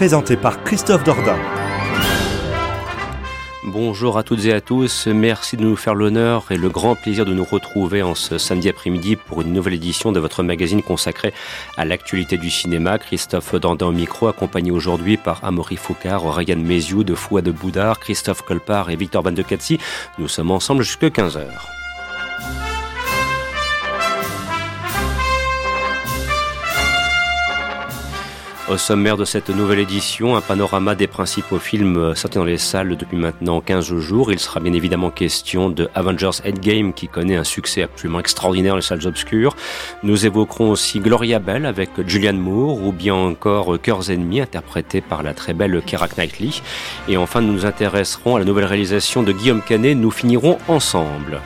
Présenté 0.00 0.38
par 0.38 0.64
Christophe 0.64 1.04
Dordain. 1.04 1.36
Bonjour 3.64 4.16
à 4.16 4.22
toutes 4.22 4.46
et 4.46 4.52
à 4.54 4.62
tous, 4.62 5.06
merci 5.08 5.58
de 5.58 5.62
nous 5.62 5.76
faire 5.76 5.94
l'honneur 5.94 6.46
et 6.48 6.56
le 6.56 6.70
grand 6.70 6.94
plaisir 6.94 7.26
de 7.26 7.34
nous 7.34 7.44
retrouver 7.44 8.02
en 8.02 8.14
ce 8.14 8.38
samedi 8.38 8.70
après-midi 8.70 9.16
pour 9.16 9.42
une 9.42 9.52
nouvelle 9.52 9.74
édition 9.74 10.10
de 10.10 10.18
votre 10.18 10.42
magazine 10.42 10.82
consacré 10.82 11.34
à 11.76 11.84
l'actualité 11.84 12.38
du 12.38 12.48
cinéma. 12.48 12.98
Christophe 12.98 13.54
Dordain 13.56 13.88
au 13.88 13.92
micro, 13.92 14.28
accompagné 14.28 14.70
aujourd'hui 14.70 15.18
par 15.18 15.44
Amaury 15.44 15.76
Foucard, 15.76 16.34
Ryan 16.34 16.56
Méziou 16.56 17.04
de 17.04 17.14
Fouad 17.14 17.44
de 17.44 17.52
Boudard, 17.52 18.00
Christophe 18.00 18.40
Colpart 18.40 18.88
et 18.88 18.96
Victor 18.96 19.22
Van 19.22 19.32
de. 19.32 19.44
Nous 20.18 20.28
sommes 20.28 20.50
ensemble 20.50 20.82
jusqu'à 20.82 21.08
15h. 21.08 21.44
Au 28.70 28.76
sommaire 28.76 29.16
de 29.16 29.24
cette 29.24 29.50
nouvelle 29.50 29.80
édition, 29.80 30.36
un 30.36 30.40
panorama 30.40 30.94
des 30.94 31.08
principaux 31.08 31.58
films 31.58 32.14
sortis 32.14 32.38
dans 32.38 32.44
les 32.44 32.56
salles 32.56 32.96
depuis 32.96 33.16
maintenant 33.16 33.60
15 33.60 33.96
jours. 33.96 34.30
Il 34.30 34.38
sera 34.38 34.60
bien 34.60 34.72
évidemment 34.72 35.10
question 35.10 35.70
de 35.70 35.88
Avengers 35.96 36.38
Endgame 36.46 36.92
qui 36.92 37.08
connaît 37.08 37.34
un 37.34 37.42
succès 37.42 37.82
absolument 37.82 38.20
extraordinaire 38.20 38.74
dans 38.74 38.76
les 38.76 38.82
salles 38.82 39.08
obscures. 39.08 39.56
Nous 40.04 40.24
évoquerons 40.24 40.70
aussi 40.70 41.00
Gloria 41.00 41.40
Bell 41.40 41.66
avec 41.66 41.90
Julianne 42.06 42.38
Moore 42.38 42.80
ou 42.80 42.92
bien 42.92 43.16
encore 43.16 43.76
Cœurs 43.82 44.08
ennemis 44.12 44.40
interprété 44.40 45.00
par 45.00 45.24
la 45.24 45.34
très 45.34 45.52
belle 45.52 45.82
Keira 45.84 46.06
Knightley. 46.06 46.50
Et 47.08 47.16
enfin, 47.16 47.40
nous 47.40 47.52
nous 47.52 47.66
intéresserons 47.66 48.36
à 48.36 48.38
la 48.38 48.44
nouvelle 48.44 48.66
réalisation 48.66 49.24
de 49.24 49.32
Guillaume 49.32 49.62
Canet. 49.62 49.96
Nous 49.96 50.12
finirons 50.12 50.58
ensemble. 50.68 51.40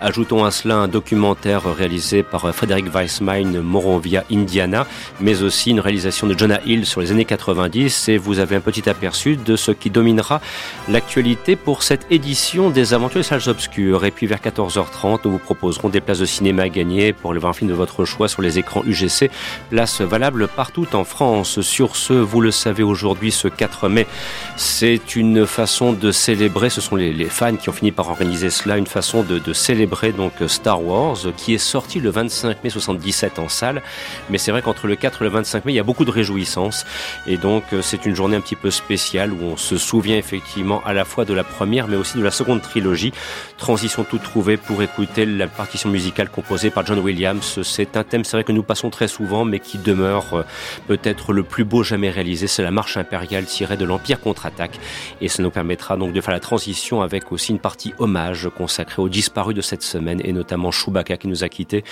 Ajoutons 0.00 0.44
à 0.44 0.52
cela 0.52 0.76
un 0.76 0.86
documentaire 0.86 1.74
réalisé 1.74 2.22
par 2.22 2.54
Frédéric 2.54 2.94
Weissmein, 2.94 3.60
Moronvia, 3.60 4.22
Indiana, 4.30 4.86
mais 5.20 5.42
aussi 5.42 5.70
une 5.70 5.80
réalisation 5.80 6.28
de 6.28 6.38
Jonah 6.38 6.60
Hill 6.64 6.86
sur 6.86 7.00
les 7.00 7.10
années 7.10 7.24
90 7.24 8.08
et 8.08 8.16
vous 8.16 8.38
avez 8.38 8.54
un 8.54 8.60
petit 8.60 8.88
aperçu 8.88 9.36
de 9.36 9.56
ce 9.56 9.72
qui 9.72 9.90
dominera 9.90 10.40
l'actualité 10.88 11.56
pour 11.56 11.82
cette 11.82 12.06
édition 12.12 12.70
des 12.70 12.94
Aventures 12.94 13.22
des 13.22 13.24
Salles 13.24 13.48
Obscures. 13.48 14.04
Et 14.04 14.12
puis 14.12 14.28
vers 14.28 14.38
14h30, 14.38 15.22
nous 15.24 15.32
vous 15.32 15.38
proposerons 15.38 15.88
des 15.88 16.00
places 16.00 16.20
de 16.20 16.26
cinéma 16.26 16.62
à 16.62 16.68
gagner 16.68 17.12
pour 17.12 17.34
le 17.34 17.40
20 17.40 17.52
film 17.54 17.70
de 17.70 17.74
votre 17.74 18.04
choix 18.04 18.28
sur 18.28 18.40
les 18.40 18.56
écrans 18.60 18.84
UGC, 18.86 19.32
places 19.68 20.00
valables 20.00 20.46
partout 20.46 20.86
en 20.92 21.02
France. 21.02 21.60
Sur 21.60 21.96
ce, 21.96 22.12
vous 22.12 22.40
le 22.40 22.52
savez 22.52 22.84
aujourd'hui, 22.84 23.32
ce 23.32 23.48
4 23.48 23.88
mai, 23.88 24.06
c'est 24.54 25.16
une 25.16 25.44
façon 25.44 25.92
de 25.92 26.12
célébrer, 26.12 26.70
ce 26.70 26.80
sont 26.80 26.94
les, 26.94 27.24
fans 27.24 27.56
qui 27.56 27.68
ont 27.68 27.72
fini 27.72 27.90
par 27.90 28.08
organiser 28.10 28.48
cela, 28.50 28.78
une 28.78 28.86
façon 28.86 29.24
de 29.24 29.52
célébrer 29.52 29.87
donc 30.16 30.32
Star 30.46 30.82
Wars, 30.84 31.18
qui 31.36 31.54
est 31.54 31.58
sorti 31.58 32.00
le 32.00 32.10
25 32.10 32.62
mai 32.62 32.70
77 32.70 33.38
en 33.38 33.48
salle. 33.48 33.82
Mais 34.30 34.38
c'est 34.38 34.50
vrai 34.50 34.62
qu'entre 34.62 34.86
le 34.86 34.96
4 34.96 35.22
et 35.22 35.24
le 35.24 35.30
25 35.30 35.64
mai, 35.64 35.72
il 35.72 35.76
y 35.76 35.80
a 35.80 35.84
beaucoup 35.84 36.04
de 36.04 36.10
réjouissances. 36.10 36.86
Et 37.26 37.36
donc, 37.36 37.64
c'est 37.82 38.06
une 38.06 38.14
journée 38.14 38.36
un 38.36 38.40
petit 38.40 38.56
peu 38.56 38.70
spéciale 38.70 39.32
où 39.32 39.42
on 39.42 39.56
se 39.56 39.76
souvient 39.76 40.16
effectivement 40.16 40.82
à 40.84 40.92
la 40.92 41.04
fois 41.04 41.24
de 41.24 41.34
la 41.34 41.44
première, 41.44 41.88
mais 41.88 41.96
aussi 41.96 42.18
de 42.18 42.22
la 42.22 42.30
seconde 42.30 42.62
trilogie. 42.62 43.12
Transition 43.56 44.04
toute 44.04 44.22
trouvée 44.22 44.56
pour 44.56 44.82
écouter 44.82 45.26
la 45.26 45.48
partition 45.48 45.90
musicale 45.90 46.28
composée 46.28 46.70
par 46.70 46.86
John 46.86 46.98
Williams. 47.00 47.60
C'est 47.62 47.96
un 47.96 48.04
thème, 48.04 48.24
c'est 48.24 48.36
vrai 48.36 48.44
que 48.44 48.52
nous 48.52 48.62
passons 48.62 48.90
très 48.90 49.08
souvent, 49.08 49.44
mais 49.44 49.58
qui 49.58 49.78
demeure 49.78 50.44
peut-être 50.86 51.32
le 51.32 51.42
plus 51.42 51.64
beau 51.64 51.82
jamais 51.82 52.10
réalisé. 52.10 52.46
C'est 52.46 52.62
la 52.62 52.70
marche 52.70 52.96
impériale 52.96 53.46
tirée 53.46 53.76
de 53.76 53.84
l'Empire 53.84 54.20
contre-attaque. 54.20 54.78
Et 55.20 55.28
ça 55.28 55.42
nous 55.42 55.50
permettra 55.50 55.96
donc 55.96 56.12
de 56.12 56.20
faire 56.20 56.34
la 56.34 56.40
transition 56.40 57.02
avec 57.02 57.32
aussi 57.32 57.52
une 57.52 57.58
partie 57.58 57.94
hommage 57.98 58.48
consacrée 58.56 59.02
aux 59.02 59.08
disparus 59.08 59.54
de 59.54 59.60
cette 59.60 59.77
semaine 59.82 60.20
et 60.24 60.32
notamment 60.32 60.70
Chewbacca 60.70 61.16
qui 61.16 61.28
nous 61.28 61.44
a 61.44 61.48
quittés. 61.48 61.84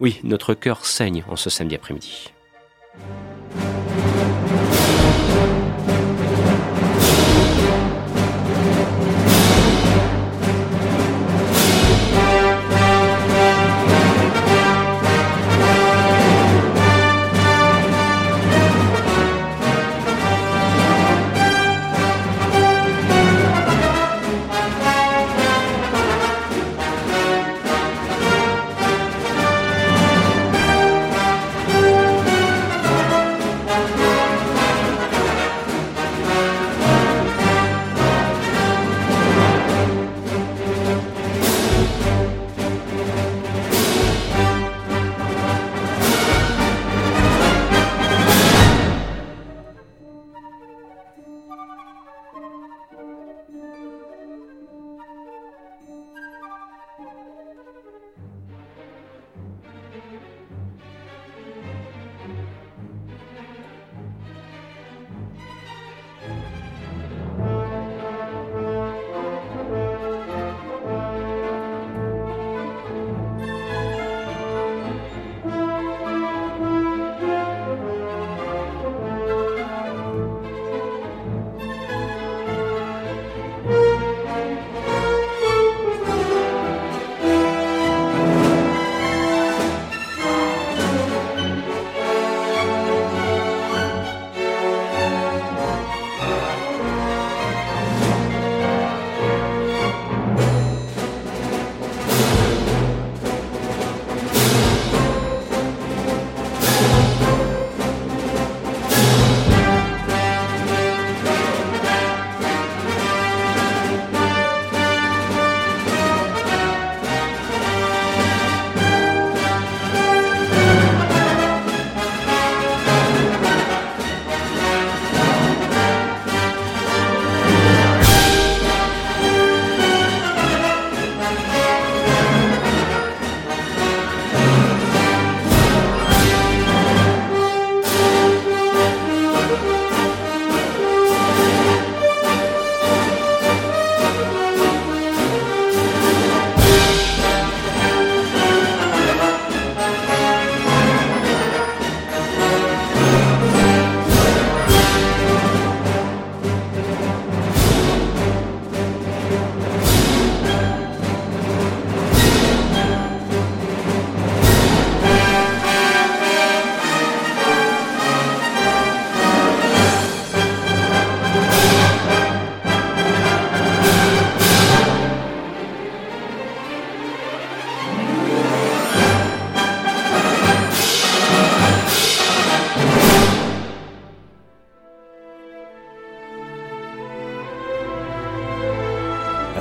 Oui, 0.00 0.20
notre 0.24 0.54
cœur 0.54 0.84
saigne 0.84 1.24
en 1.28 1.36
ce 1.36 1.50
samedi 1.50 1.74
après-midi. 1.74 2.32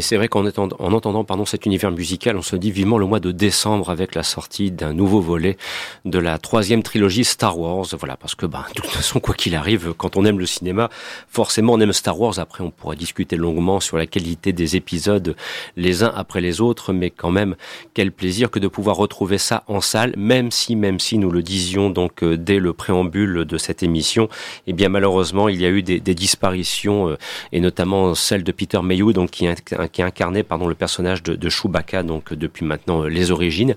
Et 0.00 0.02
c'est 0.02 0.16
vrai 0.16 0.28
qu'en 0.28 0.46
en 0.46 0.92
entendant 0.94 1.24
pardon, 1.24 1.44
cet 1.44 1.66
univers 1.66 1.90
musical, 1.90 2.34
on 2.38 2.40
se 2.40 2.56
dit 2.56 2.70
vivement 2.70 2.96
le 2.96 3.04
mois 3.04 3.20
de 3.20 3.32
décembre 3.32 3.90
avec 3.90 4.14
la 4.14 4.22
sortie 4.22 4.70
d'un 4.70 4.94
nouveau 4.94 5.20
volet 5.20 5.58
de 6.06 6.18
la 6.18 6.38
troisième 6.38 6.82
trilogie 6.82 7.22
Star 7.22 7.58
Wars. 7.58 7.84
Voilà, 7.98 8.16
parce 8.16 8.34
que 8.34 8.46
bah, 8.46 8.64
de 8.74 8.80
toute 8.80 8.90
façon, 8.90 9.20
quoi 9.20 9.34
qu'il 9.34 9.54
arrive, 9.54 9.92
quand 9.98 10.16
on 10.16 10.24
aime 10.24 10.38
le 10.38 10.46
cinéma, 10.46 10.88
forcément 11.28 11.74
on 11.74 11.80
aime 11.80 11.92
Star 11.92 12.18
Wars. 12.18 12.38
Après, 12.38 12.64
on 12.64 12.70
pourra 12.70 12.94
discuter 12.94 13.36
longuement 13.36 13.78
sur 13.78 13.98
la 13.98 14.06
qualité 14.06 14.54
des 14.54 14.74
épisodes 14.74 15.36
les 15.76 16.02
uns 16.02 16.14
après 16.16 16.40
les 16.40 16.62
autres, 16.62 16.94
mais 16.94 17.10
quand 17.10 17.30
même, 17.30 17.54
quel 17.92 18.10
plaisir 18.10 18.50
que 18.50 18.58
de 18.58 18.68
pouvoir 18.68 18.96
retrouver 18.96 19.36
ça 19.36 19.64
en 19.66 19.82
salle, 19.82 20.14
même 20.16 20.50
si, 20.50 20.76
même 20.76 20.98
si 20.98 21.18
nous 21.18 21.30
le 21.30 21.42
disions 21.42 21.90
donc 21.90 22.22
euh, 22.22 22.38
dès 22.38 22.58
le 22.58 22.72
préambule 22.72 23.44
de 23.44 23.58
cette 23.58 23.82
émission, 23.82 24.30
eh 24.66 24.72
bien 24.72 24.88
malheureusement, 24.88 25.50
il 25.50 25.60
y 25.60 25.66
a 25.66 25.68
eu 25.68 25.82
des, 25.82 26.00
des 26.00 26.14
disparitions, 26.14 27.10
euh, 27.10 27.18
et 27.52 27.60
notamment 27.60 28.14
celle 28.14 28.44
de 28.44 28.52
Peter 28.52 28.80
Mayhew, 28.82 29.12
donc 29.12 29.30
qui 29.30 29.46
qui 29.90 30.02
incarnait 30.02 30.42
pardon 30.42 30.66
le 30.66 30.74
personnage 30.74 31.22
de, 31.22 31.34
de 31.34 31.48
Chewbacca 31.48 32.02
donc 32.02 32.32
depuis 32.34 32.64
maintenant 32.64 33.02
euh, 33.04 33.08
les 33.08 33.30
origines. 33.30 33.74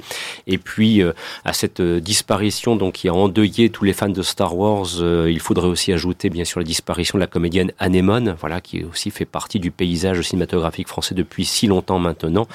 Et 0.47 0.57
puis 0.57 1.01
euh, 1.01 1.13
à 1.45 1.53
cette 1.53 1.79
euh, 1.79 1.99
disparition 1.99 2.75
donc 2.75 2.93
qui 2.93 3.09
a 3.09 3.13
endeuillé 3.13 3.69
tous 3.69 3.83
les 3.83 3.93
fans 3.93 4.09
de 4.09 4.21
Star 4.21 4.57
Wars 4.57 4.87
il 5.27 5.39
faudrait 5.39 5.67
aussi 5.67 5.91
ajouter 5.91 6.29
bien 6.29 6.45
sûr 6.45 6.59
la 6.59 6.65
disparition 6.65 7.17
de 7.17 7.21
la 7.21 7.27
comédienne 7.27 7.71
Anémone 7.79 8.35
voilà 8.39 8.61
qui 8.61 8.83
aussi 8.83 9.11
fait 9.11 9.25
partie 9.25 9.59
du 9.59 9.71
paysage 9.71 10.21
cinématographique 10.21 10.87
français 10.87 11.15
depuis 11.15 11.45
si 11.45 11.67
longtemps 11.67 11.99
maintenant. 11.99 12.47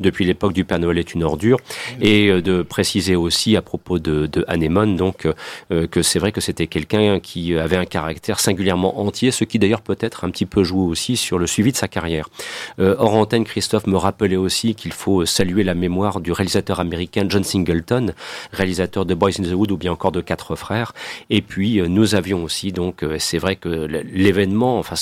Depuis 0.00 0.24
l'époque 0.24 0.52
du 0.52 0.64
Père 0.64 0.78
Noël 0.78 0.98
est 0.98 1.14
une 1.14 1.22
ordure. 1.22 1.58
Et 2.00 2.30
de 2.42 2.62
préciser 2.62 3.16
aussi 3.16 3.56
à 3.56 3.62
propos 3.62 3.98
de, 3.98 4.26
de 4.26 4.44
Anémone 4.48 4.96
donc 4.96 5.26
que 5.68 6.02
c'est 6.02 6.18
vrai 6.18 6.32
que 6.32 6.40
c'était 6.40 6.66
quelqu'un 6.66 7.20
qui 7.20 7.56
avait 7.56 7.76
un 7.76 7.84
caractère 7.84 8.40
singulièrement 8.40 9.00
entier 9.00 9.30
ce 9.30 9.44
qui 9.44 9.58
d'ailleurs 9.58 9.82
peut-être 9.82 10.24
un 10.24 10.30
petit 10.30 10.46
peu 10.46 10.64
joué 10.64 10.82
aussi 10.82 11.16
sur 11.16 11.38
le 11.38 11.46
suivi 11.46 11.72
de 11.72 11.76
sa 11.76 11.88
carrière 11.88 12.28
hors 12.98 13.14
antenne, 13.14 13.44
Christophe 13.44 13.86
me 13.86 13.96
rappelait 13.96 14.36
aussi 14.36 14.74
qu'il 14.74 14.92
faut 14.92 15.24
saluer 15.26 15.64
la 15.64 15.74
mémoire 15.74 16.20
du 16.20 16.32
réalisateur 16.32 16.80
américain 16.80 17.24
John 17.28 17.44
Singleton, 17.44 18.14
réalisateur 18.52 19.06
de 19.06 19.14
Boys 19.14 19.40
in 19.40 19.44
the 19.44 19.52
Wood 19.52 19.70
ou 19.70 19.76
bien 19.76 19.92
encore 19.92 20.12
de 20.12 20.20
Quatre 20.20 20.56
Frères. 20.56 20.92
Et 21.30 21.42
puis 21.42 21.80
euh, 21.80 21.88
nous 21.88 22.14
avions 22.14 22.44
aussi, 22.44 22.72
donc 22.72 23.02
euh, 23.02 23.16
c'est 23.18 23.38
vrai 23.38 23.56
que 23.56 23.68
l'événement, 23.68 24.78
enfin 24.78 24.94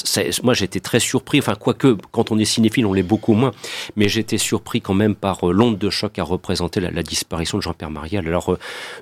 moi 0.42 0.54
j'étais 0.54 0.80
très 0.80 1.00
surpris, 1.00 1.38
enfin 1.38 1.54
quoique 1.54 1.96
quand 2.10 2.30
on 2.30 2.38
est 2.38 2.44
cinéphile 2.44 2.86
on 2.86 2.92
l'est 2.92 3.02
beaucoup 3.02 3.34
moins, 3.34 3.52
mais 3.96 4.08
j'étais 4.08 4.38
surpris 4.38 4.80
quand 4.80 4.94
même 4.94 5.14
par 5.14 5.48
euh, 5.48 5.52
l'onde 5.52 5.78
de 5.78 5.90
choc 5.90 6.18
à 6.18 6.24
représenter 6.24 6.80
la, 6.80 7.02
disparition 7.02 7.58
de 7.58 7.62
Jean-Pierre 7.62 7.90
Mariel. 7.90 8.26
Alors 8.28 8.56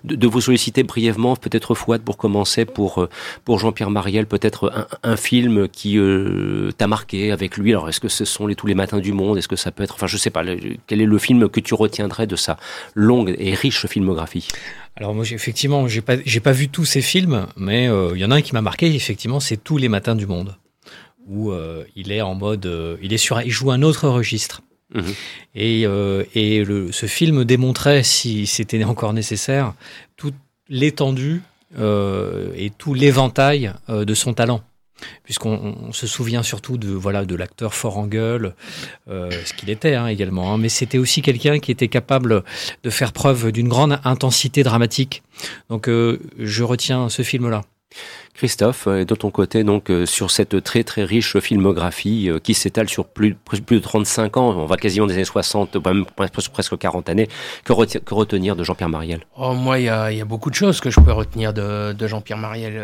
de, 0.04 0.26
vous 0.26 0.40
solliciter 0.40 0.82
brièvement, 0.82 1.36
peut-être 1.36 1.74
Fouad 1.74 2.02
pour 2.02 2.16
commencer, 2.16 2.64
pour, 2.64 3.06
pour 3.44 3.58
Jean-Pierre 3.58 3.90
Mariel, 3.90 4.26
peut-être 4.26 4.72
un, 5.02 5.16
film 5.16 5.68
qui 5.68 5.98
t'a 6.78 6.86
marqué 6.86 7.30
avec 7.30 7.56
lui. 7.56 7.72
Alors 7.72 7.88
est-ce 7.88 8.00
que 8.00 8.08
ce 8.08 8.24
sont 8.24 8.46
les 8.46 8.54
tous 8.54 8.66
les 8.66 8.74
matins 8.80 8.98
du 8.98 9.12
monde 9.12 9.38
Est-ce 9.38 9.48
que 9.48 9.56
ça 9.56 9.70
peut 9.70 9.82
être, 9.82 9.94
enfin 9.94 10.06
je 10.06 10.16
sais 10.16 10.30
pas, 10.30 10.42
quel 10.86 11.00
est 11.00 11.06
le 11.06 11.18
film 11.18 11.48
que 11.48 11.60
tu 11.60 11.74
retiendrais 11.74 12.26
de 12.26 12.36
sa 12.36 12.58
longue 12.94 13.34
et 13.38 13.54
riche 13.54 13.86
filmographie? 13.86 14.48
Alors 14.96 15.14
moi, 15.14 15.24
effectivement, 15.30 15.88
j'ai 15.88 16.00
pas, 16.00 16.16
j'ai 16.24 16.40
pas 16.40 16.52
vu 16.52 16.68
tous 16.68 16.84
ces 16.84 17.00
films, 17.00 17.46
mais 17.56 17.88
euh, 17.88 18.12
il 18.14 18.20
y 18.20 18.24
en 18.24 18.30
a 18.30 18.36
un 18.36 18.42
qui 18.42 18.52
m'a 18.52 18.60
marqué. 18.60 18.94
Effectivement, 18.94 19.40
c'est 19.40 19.56
Tous 19.56 19.78
les 19.78 19.88
matins 19.88 20.14
du 20.14 20.26
monde, 20.26 20.56
où 21.26 21.50
euh, 21.50 21.84
il 21.96 22.12
est 22.12 22.22
en 22.22 22.34
mode, 22.34 22.66
euh, 22.66 22.96
il 23.02 23.12
est 23.12 23.18
sur, 23.18 23.40
il 23.40 23.50
joue 23.50 23.70
un 23.70 23.82
autre 23.82 24.08
registre. 24.08 24.62
Mhm. 24.92 25.14
Et, 25.54 25.82
et 26.34 26.64
le, 26.64 26.90
ce 26.90 27.06
film 27.06 27.44
démontrait, 27.44 28.02
si 28.02 28.46
c'était 28.46 28.82
encore 28.82 29.12
nécessaire, 29.12 29.74
toute 30.16 30.34
l'étendue 30.68 31.42
et 31.78 32.72
tout 32.76 32.94
l'éventail 32.94 33.72
de 33.88 34.14
son 34.14 34.34
talent 34.34 34.62
puisqu'on 35.24 35.92
se 35.92 36.06
souvient 36.06 36.42
surtout 36.42 36.78
de 36.78 36.88
voilà 36.88 37.24
de 37.24 37.34
l'acteur 37.34 37.74
fort 37.74 37.98
en 37.98 38.06
gueule, 38.06 38.54
euh, 39.08 39.30
ce 39.44 39.54
qu'il 39.54 39.70
était 39.70 39.94
hein, 39.94 40.06
également, 40.06 40.52
hein. 40.52 40.58
mais 40.58 40.68
c'était 40.68 40.98
aussi 40.98 41.22
quelqu'un 41.22 41.58
qui 41.58 41.70
était 41.70 41.88
capable 41.88 42.42
de 42.82 42.90
faire 42.90 43.12
preuve 43.12 43.52
d'une 43.52 43.68
grande 43.68 43.98
intensité 44.04 44.62
dramatique. 44.62 45.22
Donc 45.68 45.88
euh, 45.88 46.18
je 46.38 46.62
retiens 46.62 47.08
ce 47.08 47.22
film-là. 47.22 47.62
Christophe, 48.34 48.86
euh, 48.86 49.04
de 49.04 49.14
ton 49.16 49.32
côté, 49.32 49.64
donc 49.64 49.90
sur 50.04 50.30
cette 50.30 50.62
très 50.62 50.84
très 50.84 51.04
riche 51.04 51.38
filmographie 51.40 52.30
qui 52.42 52.54
s'étale 52.54 52.88
sur 52.88 53.06
plus, 53.06 53.34
plus 53.34 53.60
de 53.60 53.78
35 53.78 54.36
ans, 54.36 54.50
on 54.56 54.66
va 54.66 54.76
quasiment 54.76 55.06
des 55.06 55.14
années 55.14 55.24
60, 55.24 55.76
même 55.84 56.04
presque 56.52 56.78
40 56.78 57.08
années, 57.08 57.28
que, 57.64 57.72
retenir 57.72 58.56
de 58.56 58.62
Jean-Pierre 58.62 58.88
Mariel 58.88 59.26
oh, 59.36 59.54
Moi, 59.54 59.80
il 59.80 59.84
y 59.86 59.88
a, 59.88 60.24
beaucoup 60.24 60.50
de 60.50 60.54
choses 60.54 60.80
que 60.80 60.90
je 60.90 61.00
peux 61.00 61.12
retenir 61.12 61.52
de, 61.52 62.06
Jean-Pierre 62.06 62.38
Mariel 62.38 62.80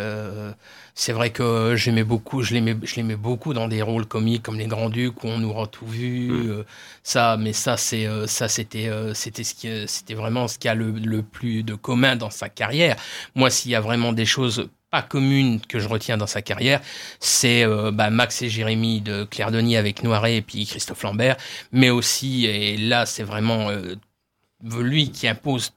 c'est 0.99 1.13
vrai 1.13 1.29
que 1.29 1.77
j'aimais 1.77 2.05
beaucoup, 2.05 2.43
je 2.43 2.55
l'aimais, 2.55 2.75
je 2.83 2.97
l'aimais 2.97 3.17
beaucoup 3.17 3.53
dans 3.53 3.69
des 3.69 3.83
rôles 3.83 4.07
comiques 4.07 4.43
comme 4.43 4.59
Les 4.59 4.67
Grands 4.67 4.89
Ducs 4.89 5.23
où 5.23 5.27
on 5.29 5.39
nous 5.39 5.53
rend 5.53 5.67
tout 5.67 5.87
vu. 5.87 6.31
Mm. 6.31 6.51
Euh, 6.51 6.65
ça, 7.03 7.37
mais 7.37 7.53
ça, 7.53 7.77
c'est 7.77 8.07
euh, 8.07 8.27
ça, 8.27 8.49
c'était, 8.49 8.89
euh, 8.89 9.13
c'était 9.13 9.45
ce 9.45 9.55
qui, 9.55 9.69
c'était 9.87 10.15
vraiment 10.15 10.49
ce 10.49 10.59
qui 10.59 10.69
a 10.69 10.75
le, 10.75 10.91
le, 10.93 11.23
plus 11.23 11.63
de 11.63 11.75
commun 11.75 12.17
dans 12.17 12.31
sa 12.31 12.49
carrière. 12.49 12.97
Moi, 13.35 13.51
s'il 13.51 13.73
y 13.73 13.75
a 13.75 13.81
vraiment 13.83 14.15
des 14.15 14.25
choses 14.25 14.71
pas 14.91 15.03
communes 15.03 15.61
que 15.61 15.81
je 15.81 15.87
retiens 15.87 16.17
dans 16.17 16.27
sa 16.27 16.41
carrière, 16.41 16.81
c'est 17.21 17.67
bah, 17.93 18.09
Max 18.09 18.41
et 18.41 18.49
Jérémy 18.49 19.03
de 19.03 19.25
Claire 19.25 19.51
Denis 19.51 19.77
avec 19.77 20.03
Noiret 20.03 20.37
et 20.37 20.43
puis 20.43 20.65
Christophe 20.65 21.03
Lambert, 21.03 21.37
mais 21.73 21.91
aussi 21.91 22.47
et 22.47 22.77
là, 22.79 23.05
c'est 23.05 23.25
vraiment 23.25 23.69
lui 24.63 25.11
qui 25.11 25.27
impose 25.29 25.73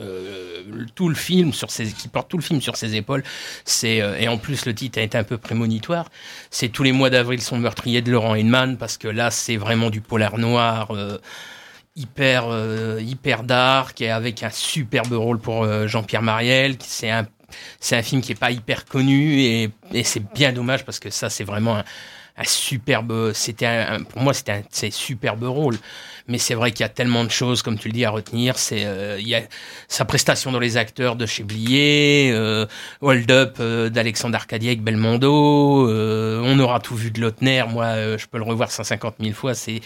euh, 0.00 0.86
tout 0.96 1.08
le 1.08 1.14
film 1.14 1.52
sur 1.52 1.70
ses, 1.70 1.86
qui 1.86 2.08
porte 2.08 2.28
tout 2.28 2.36
le 2.36 2.42
film 2.42 2.60
sur 2.60 2.76
ses 2.76 2.96
épaules. 2.96 3.22
C'est 3.64 4.00
euh, 4.00 4.18
et 4.18 4.26
en 4.26 4.38
plus 4.38 4.66
le 4.66 4.74
titre 4.74 4.98
a 4.98 5.02
été 5.02 5.16
un 5.16 5.22
peu 5.22 5.38
prémonitoire. 5.38 6.10
C'est 6.50 6.68
tous 6.68 6.82
les 6.82 6.90
mois 6.90 7.10
d'avril 7.10 7.40
sont 7.40 7.58
meurtriers 7.58 8.02
de 8.02 8.10
Laurent 8.10 8.34
Hinman 8.34 8.76
parce 8.76 8.98
que 8.98 9.06
là 9.06 9.30
c'est 9.30 9.56
vraiment 9.56 9.90
du 9.90 10.00
polar 10.00 10.38
noir. 10.38 10.90
Euh, 10.90 11.18
hyper 11.96 12.46
hyper 12.98 13.44
dark 13.44 14.00
et 14.00 14.10
avec 14.10 14.42
un 14.42 14.50
superbe 14.50 15.12
rôle 15.12 15.38
pour 15.38 15.64
Jean-Pierre 15.86 16.22
Mariel 16.22 16.74
c'est 16.80 17.08
un 17.08 17.24
c'est 17.78 17.94
un 17.96 18.02
film 18.02 18.20
qui 18.20 18.32
est 18.32 18.34
pas 18.34 18.50
hyper 18.50 18.84
connu 18.84 19.38
et, 19.42 19.70
et 19.92 20.02
c'est 20.02 20.32
bien 20.34 20.52
dommage 20.52 20.84
parce 20.84 20.98
que 20.98 21.10
ça 21.10 21.30
c'est 21.30 21.44
vraiment 21.44 21.76
un, 21.76 21.84
un 22.36 22.44
superbe 22.44 23.32
c'était 23.32 23.86
pour 24.08 24.22
moi 24.22 24.34
c'était 24.34 24.52
un 24.52 24.90
superbe 24.90 25.44
rôle 25.44 25.78
mais 26.26 26.38
c'est 26.38 26.54
vrai 26.54 26.70
qu'il 26.70 26.80
y 26.80 26.84
a 26.84 26.88
tellement 26.88 27.24
de 27.24 27.30
choses, 27.30 27.62
comme 27.62 27.78
tu 27.78 27.88
le 27.88 27.92
dis, 27.92 28.04
à 28.04 28.10
retenir. 28.10 28.58
C'est 28.58 28.86
euh, 28.86 29.18
il 29.20 29.28
y 29.28 29.34
a 29.34 29.42
sa 29.88 30.04
prestation 30.04 30.52
dans 30.52 30.58
les 30.58 30.76
acteurs 30.76 31.16
de 31.16 31.26
chez 31.26 31.42
Blier, 31.42 32.30
euh, 32.32 32.66
Hold 33.02 33.30
Up 33.30 33.56
euh, 33.60 33.90
d'Alexandre 33.90 34.36
Arcadier 34.36 34.70
avec 34.70 34.82
Belmondo. 34.82 35.88
Euh, 35.88 36.40
on 36.42 36.58
aura 36.60 36.80
tout 36.80 36.96
vu 36.96 37.10
de 37.10 37.20
Lautner. 37.20 37.64
Moi, 37.68 38.16
je 38.16 38.26
peux 38.26 38.38
le 38.38 38.44
revoir 38.44 38.70
150 38.70 39.16
000 39.20 39.34
fois. 39.34 39.54
C'est 39.54 39.82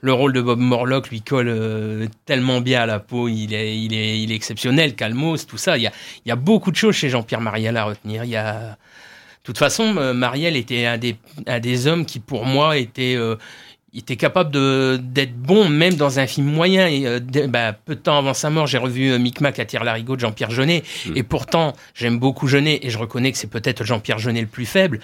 le 0.00 0.12
rôle 0.12 0.32
de 0.32 0.40
Bob 0.40 0.60
Morlock 0.60 1.10
lui 1.10 1.22
colle 1.22 2.08
tellement 2.24 2.62
bien 2.62 2.82
à 2.82 2.86
la 2.86 3.00
peau, 3.00 3.28
il 3.28 3.52
est, 3.52 3.76
il 3.76 3.92
est, 3.92 4.18
il 4.22 4.32
est 4.32 4.34
exceptionnel, 4.34 4.94
Calmos, 4.94 5.46
tout 5.46 5.58
ça. 5.58 5.76
Il 5.76 5.82
y 5.82 5.86
a, 5.86 5.92
il 6.24 6.30
y 6.30 6.32
a 6.32 6.36
beaucoup 6.36 6.70
de 6.70 6.76
choses 6.76 6.94
chez 6.94 7.10
Jean-Pierre 7.10 7.42
Mariel 7.42 7.76
à 7.76 7.84
retenir. 7.84 8.24
Il 8.24 8.30
y 8.30 8.36
a, 8.36 8.60
de 8.60 8.76
toute 9.42 9.58
façon, 9.58 9.94
Mariel 10.14 10.56
était 10.56 10.86
un 10.86 10.98
des, 10.98 11.16
un 11.46 11.60
des 11.60 11.86
hommes 11.86 12.04
qui, 12.04 12.20
pour 12.20 12.44
moi, 12.44 12.76
était, 12.76 13.16
était 13.92 14.16
capable 14.16 14.52
d'être 15.12 15.36
bon 15.36 15.68
même 15.68 15.94
dans 15.94 16.18
un 16.18 16.26
film 16.26 16.46
moyen. 16.46 16.86
Et, 16.86 17.06
euh, 17.06 17.20
bah, 17.48 17.72
peu 17.72 17.94
de 17.94 18.00
temps 18.00 18.18
avant 18.18 18.34
sa 18.34 18.50
mort, 18.50 18.66
j'ai 18.66 18.78
revu 18.78 19.10
euh, 19.10 19.18
Micmac 19.18 19.58
à 19.58 19.64
tire 19.64 19.84
larigot 19.84 20.16
de 20.16 20.20
Jean-Pierre 20.20 20.50
Jeunet. 20.50 20.82
Hmm. 21.06 21.16
Et 21.16 21.22
pourtant, 21.22 21.74
j'aime 21.94 22.18
beaucoup 22.18 22.46
Jeunet 22.46 22.80
et 22.82 22.90
je 22.90 22.98
reconnais 22.98 23.32
que 23.32 23.38
c'est 23.38 23.50
peut-être 23.50 23.84
Jean-Pierre 23.84 24.18
Jeunet 24.18 24.42
le 24.42 24.46
plus 24.46 24.66
faible. 24.66 25.00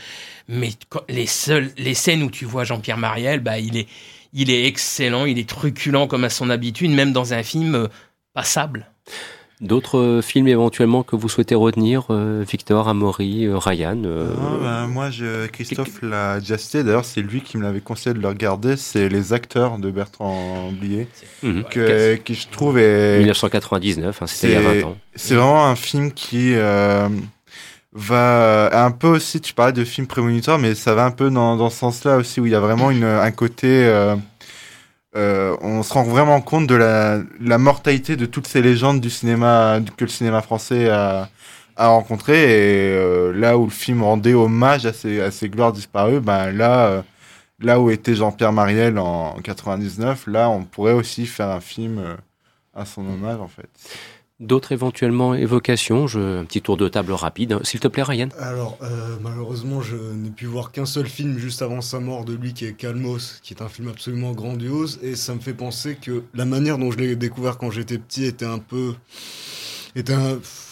Mais 0.49 0.71
les 1.09 1.27
seules, 1.27 1.71
les 1.79 1.95
scènes 1.95 2.23
où 2.23 2.31
tu 2.31 2.45
vois 2.45 2.65
Jean-Pierre 2.65 2.99
Mariel, 2.99 3.41
bah, 3.41 3.59
il 3.59 3.77
est, 3.77 3.89
il 4.33 4.51
est 4.51 4.67
excellent, 4.67 5.25
il 5.25 5.39
est 5.39 5.49
truculent 5.49 6.07
comme 6.07 6.25
à 6.25 6.31
son 6.31 6.51
habitude, 6.51 6.91
même 6.91 7.13
dans 7.13 7.35
un 7.35 7.43
film 7.43 7.75
euh, 7.75 7.87
passable. 8.35 8.87
D'autres 9.63 9.99
euh, 9.99 10.23
films 10.23 10.49
éventuellement 10.49 11.03
que 11.03 11.17
vous 11.17 11.31
souhaitez 11.31 11.55
retenir, 11.55 12.05
euh, 12.11 12.45
Victor, 12.47 12.89
Amaury, 12.89 13.47
euh, 13.47 13.57
Ryan 13.57 14.03
ah, 14.05 14.59
ben, 14.61 14.87
Moi, 14.87 15.09
je, 15.09 15.47
Christophe 15.47 16.03
l'a 16.03 16.41
déjà 16.41 16.59
cité, 16.59 16.85
d'ailleurs 16.85 17.07
c'est 17.07 17.23
lui 17.23 17.41
qui 17.41 17.57
me 17.57 17.63
l'avait 17.63 17.81
conseillé 17.81 18.13
de 18.13 18.21
le 18.21 18.29
regarder, 18.29 18.77
c'est 18.77 19.09
Les 19.09 19.33
Acteurs 19.33 19.79
de 19.79 19.91
Bertrand 19.91 20.71
Blier, 20.79 21.09
mhm. 21.43 21.65
que, 21.71 22.17
qui 22.17 22.35
je 22.35 22.49
trouve 22.49 22.77
est... 22.77 23.19
1999, 23.21 24.21
hein, 24.21 24.27
c'était 24.27 24.49
il 24.49 24.53
y 24.53 24.57
a 24.57 24.61
20 24.61 24.85
ans. 24.85 24.99
C'est 25.15 25.35
vraiment 25.35 25.67
un 25.67 25.77
film 25.77 26.13
qui 26.13 26.55
va 27.97 28.85
un 28.85 28.91
peu 28.91 29.09
aussi, 29.09 29.41
tu 29.41 29.55
parlais 29.55 29.73
de 29.73 29.85
film 29.85 30.07
prémonitoire, 30.07 30.59
mais 30.59 30.75
ça 30.75 30.95
va 30.95 31.07
un 31.07 31.11
peu 31.11 31.31
dans, 31.31 31.57
dans 31.57 31.71
ce 31.71 31.79
sens-là 31.79 32.19
aussi, 32.19 32.41
où 32.41 32.47
il 32.47 32.53
y 32.53 32.55
a 32.55 32.61
vraiment 32.61 32.91
une, 32.91 33.05
un 33.05 33.31
côté... 33.31 33.87
Euh, 33.87 34.17
on 35.17 35.83
se 35.83 35.93
rend 35.93 36.03
vraiment 36.03 36.41
compte 36.41 36.67
de 36.67 36.75
la, 36.75 37.59
mortalité 37.59 38.17
de 38.17 38.27
toutes 38.27 38.47
ces 38.47 38.63
légendes 38.63 39.01
du 39.01 39.11
cinéma 39.11 39.81
que 39.97 40.05
le 40.05 40.11
cinéma 40.11 40.43
français 40.43 40.89
a, 40.91 41.29
a 41.77 41.89
rencontré 41.89 42.35
et 42.35 42.93
euh, 42.93 43.33
là 43.33 43.59
où 43.59 43.65
le 43.65 43.71
film 43.71 44.03
rendait 44.03 44.35
hommage 44.35 44.87
à 44.87 44.93
ces, 44.93 45.21
à 45.21 45.31
ces 45.31 45.49
gloires 45.49 45.73
disparues, 45.73 46.21
ben 46.21 46.51
là 46.51 46.87
euh, 46.87 47.03
là 47.61 47.81
où 47.81 47.91
était 47.91 48.15
Jean-Pierre 48.15 48.53
Mariel 48.53 48.99
en 48.99 49.37
99, 49.43 50.27
là, 50.27 50.51
on 50.51 50.65
pourrait 50.65 50.93
aussi 50.93 51.27
faire 51.27 51.49
un 51.49 51.61
film 51.61 52.17
à 52.75 52.85
son 52.85 53.01
hommage, 53.07 53.41
en 53.41 53.49
fait. 53.49 53.69
D'autres 54.39 54.73
éventuellement 54.73 55.35
évocations. 55.35 56.05
Un 56.15 56.45
petit 56.45 56.61
tour 56.61 56.77
de 56.77 56.89
table 56.89 57.13
rapide. 57.13 57.59
S'il 57.63 57.81
te 57.81 57.89
plaît, 57.89 58.03
Ryan. 58.03 58.29
Alors, 58.39 58.77
euh, 58.83 59.17
malheureusement, 59.23 59.81
je 59.81 59.97
n'ai 59.97 60.29
pu 60.29 60.45
voir 60.45 60.73
qu'un 60.73 60.85
seul 60.85 61.07
film 61.07 61.39
juste 61.39 61.63
avant 61.63 61.81
sa 61.81 62.01
mort 62.01 62.27
de 62.27 62.35
lui, 62.35 62.53
qui 62.53 62.67
est 62.67 62.75
Calmos, 62.75 63.41
qui 63.43 63.55
est 63.55 63.63
un 63.63 63.69
film 63.69 63.89
absolument 63.89 64.33
grandiose. 64.33 64.99
Et 65.03 65.17
ça 65.17 65.35
me 65.35 65.41
fait 65.41 65.55
penser 65.55 65.97
que 66.01 66.23
la 66.35 66.45
manière 66.45 66.77
dont 66.77 66.91
je 66.91 66.99
l'ai 66.99 67.17
découvert 67.17 67.57
quand 67.57 67.71
j'étais 67.71 67.97
petit 67.97 68.25
était 68.25 68.45
un 68.45 68.59
peu. 68.59 68.95
Était. 69.95 70.15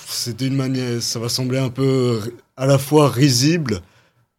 C'était 0.06 0.47
une 0.47 0.56
manière. 0.56 1.00
Ça 1.00 1.18
va 1.18 1.30
sembler 1.30 1.59
un 1.59 1.71
peu 1.71 2.21
à 2.59 2.66
la 2.66 2.76
fois 2.76 3.09
risible 3.09 3.80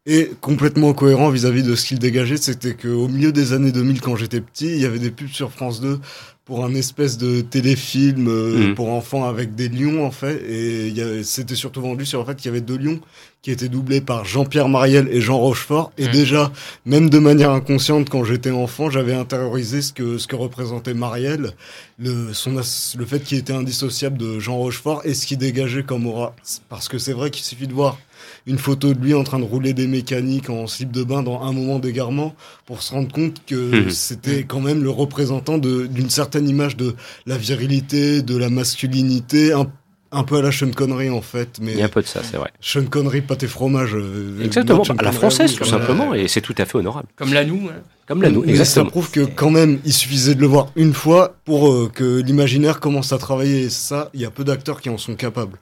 et 0.05 0.33
complètement 0.39 0.93
cohérent 0.93 1.31
vis-à-vis 1.31 1.63
-vis 1.63 1.65
de 1.65 1.75
ce 1.75 1.87
qu'il 1.87 1.97
dégageait. 1.97 2.37
C'était 2.37 2.75
qu'au 2.75 3.07
milieu 3.07 3.31
des 3.31 3.53
années 3.53 3.71
2000, 3.71 4.01
quand 4.01 4.15
j'étais 4.15 4.39
petit, 4.39 4.67
il 4.67 4.81
y 4.81 4.85
avait 4.85 4.99
des 4.99 5.09
pubs 5.09 5.29
sur 5.29 5.51
France 5.51 5.81
2 5.81 5.99
pour 6.45 6.63
un 6.63 6.75
espèce 6.75 7.17
de 7.17 7.41
téléfilm 7.41 8.27
euh, 8.27 8.69
mm. 8.69 8.75
pour 8.75 8.91
enfants 8.91 9.27
avec 9.27 9.55
des 9.55 9.67
lions 9.67 10.05
en 10.05 10.11
fait 10.11 10.43
et 10.47 11.23
c'était 11.23 11.55
surtout 11.55 11.81
vendu 11.81 12.05
sur 12.05 12.19
le 12.19 12.25
fait 12.25 12.35
qu'il 12.35 12.45
y 12.45 12.49
avait 12.49 12.61
deux 12.61 12.77
lions 12.77 12.99
qui 13.41 13.49
étaient 13.51 13.67
doublés 13.67 13.99
par 13.99 14.25
Jean-Pierre 14.25 14.69
Mariel 14.69 15.07
et 15.11 15.21
Jean 15.21 15.39
Rochefort 15.39 15.91
et 15.97 16.07
mm. 16.07 16.11
déjà 16.11 16.51
même 16.85 17.09
de 17.09 17.17
manière 17.17 17.49
inconsciente 17.49 18.09
quand 18.09 18.23
j'étais 18.23 18.51
enfant 18.51 18.91
j'avais 18.91 19.15
intériorisé 19.15 19.81
ce 19.81 19.91
que 19.91 20.19
ce 20.19 20.27
que 20.27 20.35
représentait 20.35 20.93
Mariel 20.93 21.51
le 21.97 22.31
son 22.33 22.53
le 22.53 23.05
fait 23.05 23.21
qu'il 23.21 23.39
était 23.39 23.53
indissociable 23.53 24.17
de 24.17 24.39
Jean 24.39 24.57
Rochefort 24.57 25.01
et 25.03 25.15
ce 25.15 25.25
qu'il 25.25 25.39
dégageait 25.39 25.83
comme 25.83 26.05
aura 26.05 26.35
parce 26.69 26.87
que 26.87 26.99
c'est 26.99 27.13
vrai 27.13 27.31
qu'il 27.31 27.43
suffit 27.43 27.67
de 27.67 27.73
voir 27.73 27.97
une 28.45 28.57
photo 28.57 28.93
de 28.93 28.99
lui 28.99 29.13
en 29.13 29.23
train 29.23 29.39
de 29.39 29.43
rouler 29.43 29.73
des 29.73 29.87
mécaniques 29.87 30.49
en 30.49 30.67
slip 30.67 30.91
de 30.91 31.03
bain 31.03 31.23
dans 31.23 31.41
un 31.41 31.51
moment 31.51 31.79
d'égarement 31.79 32.35
pour 32.65 32.81
se 32.81 32.93
rendre 32.93 33.11
compte 33.11 33.41
que 33.45 33.55
mhm. 33.55 33.89
c'était 33.89 34.43
quand 34.43 34.61
même 34.61 34.83
le 34.83 34.89
représentant 34.89 35.57
d'une 35.57 36.09
certaine 36.09 36.47
image 36.47 36.77
de 36.77 36.95
la 37.25 37.37
virilité, 37.37 38.21
de 38.21 38.37
la 38.37 38.49
masculinité, 38.49 39.53
un, 39.53 39.67
un 40.11 40.23
peu 40.23 40.37
à 40.37 40.41
la 40.41 40.51
Sean 40.51 40.71
Connery 40.71 41.09
en 41.09 41.21
fait. 41.21 41.59
Mais 41.61 41.73
Il 41.73 41.79
y 41.79 41.81
a 41.81 41.85
un 41.85 41.89
peu 41.89 42.01
de 42.01 42.07
ça, 42.07 42.21
c'est 42.23 42.37
vrai. 42.37 42.51
Sean 42.61 42.85
Connery, 42.85 43.21
pâté 43.21 43.47
fromage. 43.47 43.95
Euh, 43.95 44.41
Exactement, 44.43 44.83
à 44.97 45.03
la 45.03 45.11
française 45.11 45.55
tout 45.55 45.65
simplement, 45.65 46.13
et 46.13 46.27
c'est 46.27 46.41
tout 46.41 46.55
à 46.57 46.65
fait 46.65 46.77
honorable. 46.77 47.07
Comme 47.15 47.33
la 47.33 47.43
nous. 47.43 47.69
Hein. 47.69 47.81
Comme 48.07 48.23
exactement. 48.23 48.85
Ça 48.85 48.85
prouve 48.85 49.09
que 49.09 49.21
quand 49.21 49.49
même, 49.49 49.79
il 49.83 49.91
suffisait 49.91 50.35
de 50.35 50.41
le 50.41 50.45
voir 50.45 50.67
une 50.75 50.93
fois 50.93 51.33
pour 51.43 51.71
euh, 51.71 51.89
que 51.91 52.21
l'imaginaire 52.21 52.79
commence 52.79 53.11
à 53.11 53.17
travailler. 53.17 53.63
Et 53.63 53.69
ça, 53.71 54.09
il 54.13 54.21
y 54.21 54.25
a 54.25 54.29
peu 54.29 54.43
d'acteurs 54.43 54.79
qui 54.79 54.89
en 54.89 54.99
sont 54.99 55.15
capables. 55.15 55.57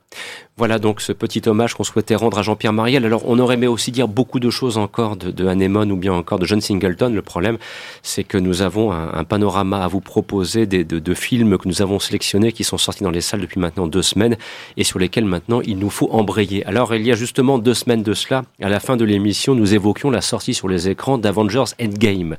Voilà 0.56 0.78
donc 0.78 1.02
ce 1.02 1.12
petit 1.12 1.42
hommage 1.48 1.74
qu'on 1.74 1.84
souhaitait 1.84 2.14
rendre 2.14 2.38
à 2.38 2.44
Jean-Pierre 2.44 2.74
Mariel. 2.74 3.06
Alors 3.06 3.24
on 3.26 3.40
aurait 3.40 3.56
aimé 3.56 3.66
aussi 3.66 3.92
dire 3.92 4.08
beaucoup 4.08 4.40
de 4.40 4.52
choses 4.52 4.78
encore 4.78 5.16
de, 5.16 5.32
de 5.32 5.48
Anemone 5.48 5.92
ou 5.92 5.96
bien 5.96 6.14
encore 6.14 6.38
de 6.38 6.46
John 6.46 6.62
Singleton. 6.62 7.12
Le 7.12 7.24
problème, 7.24 7.58
c'est 8.04 8.24
que 8.24 8.38
nous 8.38 8.62
avons 8.62 8.92
un, 8.92 9.24
panorama 9.24 9.84
à 9.84 9.88
vous 9.88 10.02
proposer 10.02 10.68
des, 10.68 10.84
de, 10.84 11.00
de, 11.00 11.14
films 11.16 11.58
que 11.58 11.68
nous 11.68 11.82
avons 11.82 11.98
sélectionnés 11.98 12.52
qui 12.52 12.64
sont 12.64 12.78
sortis 12.78 13.04
dans 13.04 13.10
les 13.10 13.22
salles 13.22 13.42
depuis 13.42 13.60
maintenant 13.60 13.88
deux 13.88 14.04
semaines 14.04 14.38
et 14.78 14.84
sur 14.84 15.00
lesquels 15.00 15.26
maintenant 15.26 15.62
il 15.62 15.80
nous 15.80 15.90
faut 15.90 16.10
embrayer. 16.12 16.64
Alors 16.66 16.94
il 16.94 17.02
y 17.02 17.12
a 17.12 17.16
justement 17.16 17.58
deux 17.58 17.74
semaines 17.74 18.04
de 18.04 18.14
cela, 18.14 18.44
à 18.62 18.70
la 18.70 18.80
fin 18.80 18.96
de 18.96 19.06
l'émission, 19.06 19.56
nous 19.56 19.74
évoquions 19.74 20.12
la 20.12 20.22
sortie 20.22 20.54
sur 20.54 20.68
les 20.68 20.88
écrans 20.88 21.18
d'Avengers 21.18 21.74
Endgame. 21.82 22.33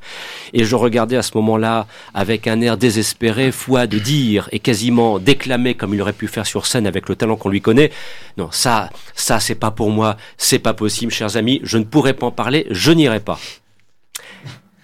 Et 0.52 0.64
je 0.64 0.76
regardais 0.76 1.16
à 1.16 1.22
ce 1.22 1.32
moment-là 1.36 1.86
avec 2.12 2.46
un 2.46 2.60
air 2.60 2.76
désespéré, 2.76 3.52
foi 3.52 3.86
de 3.86 3.98
dire 3.98 4.48
et 4.52 4.58
quasiment 4.58 5.18
déclamer 5.18 5.74
comme 5.74 5.94
il 5.94 6.02
aurait 6.02 6.12
pu 6.12 6.28
faire 6.28 6.46
sur 6.46 6.66
scène 6.66 6.86
avec 6.86 7.08
le 7.08 7.16
talent 7.16 7.36
qu'on 7.36 7.48
lui 7.48 7.60
connaît. 7.60 7.90
Non, 8.36 8.48
ça, 8.50 8.90
ça, 9.14 9.40
c'est 9.40 9.54
pas 9.54 9.70
pour 9.70 9.90
moi, 9.90 10.16
c'est 10.36 10.58
pas 10.58 10.74
possible, 10.74 11.12
chers 11.12 11.36
amis, 11.36 11.60
je 11.62 11.78
ne 11.78 11.84
pourrais 11.84 12.14
pas 12.14 12.26
en 12.26 12.30
parler, 12.30 12.66
je 12.70 12.92
n'irai 12.92 13.20
pas. 13.20 13.38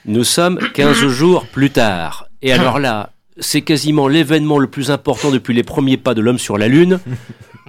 Nous 0.06 0.24
sommes 0.24 0.58
15 0.74 1.06
jours 1.08 1.46
plus 1.46 1.70
tard. 1.70 2.26
Et 2.42 2.52
alors 2.52 2.78
là, 2.78 3.10
c'est 3.38 3.62
quasiment 3.62 4.08
l'événement 4.08 4.58
le 4.58 4.66
plus 4.66 4.90
important 4.90 5.30
depuis 5.30 5.54
les 5.54 5.62
premiers 5.62 5.96
pas 5.96 6.14
de 6.14 6.20
l'homme 6.20 6.38
sur 6.38 6.58
la 6.58 6.68
Lune. 6.68 7.00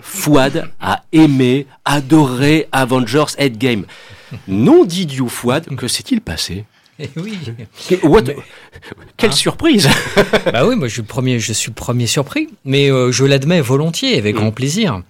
Fouad 0.02 0.72
a 0.80 1.04
aimé, 1.12 1.68
adoré 1.86 2.68
Avengers 2.72 3.36
Endgame. 3.40 3.86
Non 4.48 4.86
d'idiot 4.86 5.28
Fouad, 5.28 5.76
que 5.76 5.88
s'est-il 5.88 6.22
passé? 6.22 6.66
Eh 7.02 7.10
oui. 7.20 7.38
Quelle 9.18 9.30
hein 9.30 9.34
surprise 9.34 9.90
Bah 10.52 10.66
oui, 10.66 10.76
moi 10.76 10.88
je 10.88 10.94
suis 10.94 11.02
le 11.02 11.08
premier, 11.08 11.40
je 11.40 11.54
suis 11.54 11.70
le 11.70 11.76
premier 11.76 12.08
surpris, 12.08 12.48
mais 12.66 12.92
euh, 12.92 13.12
je 13.12 13.26
l'admets 13.26 13.62
volontiers, 13.62 14.18
avec 14.18 14.36
grand 14.36 14.52
mm. 14.52 14.54
plaisir. 14.54 15.02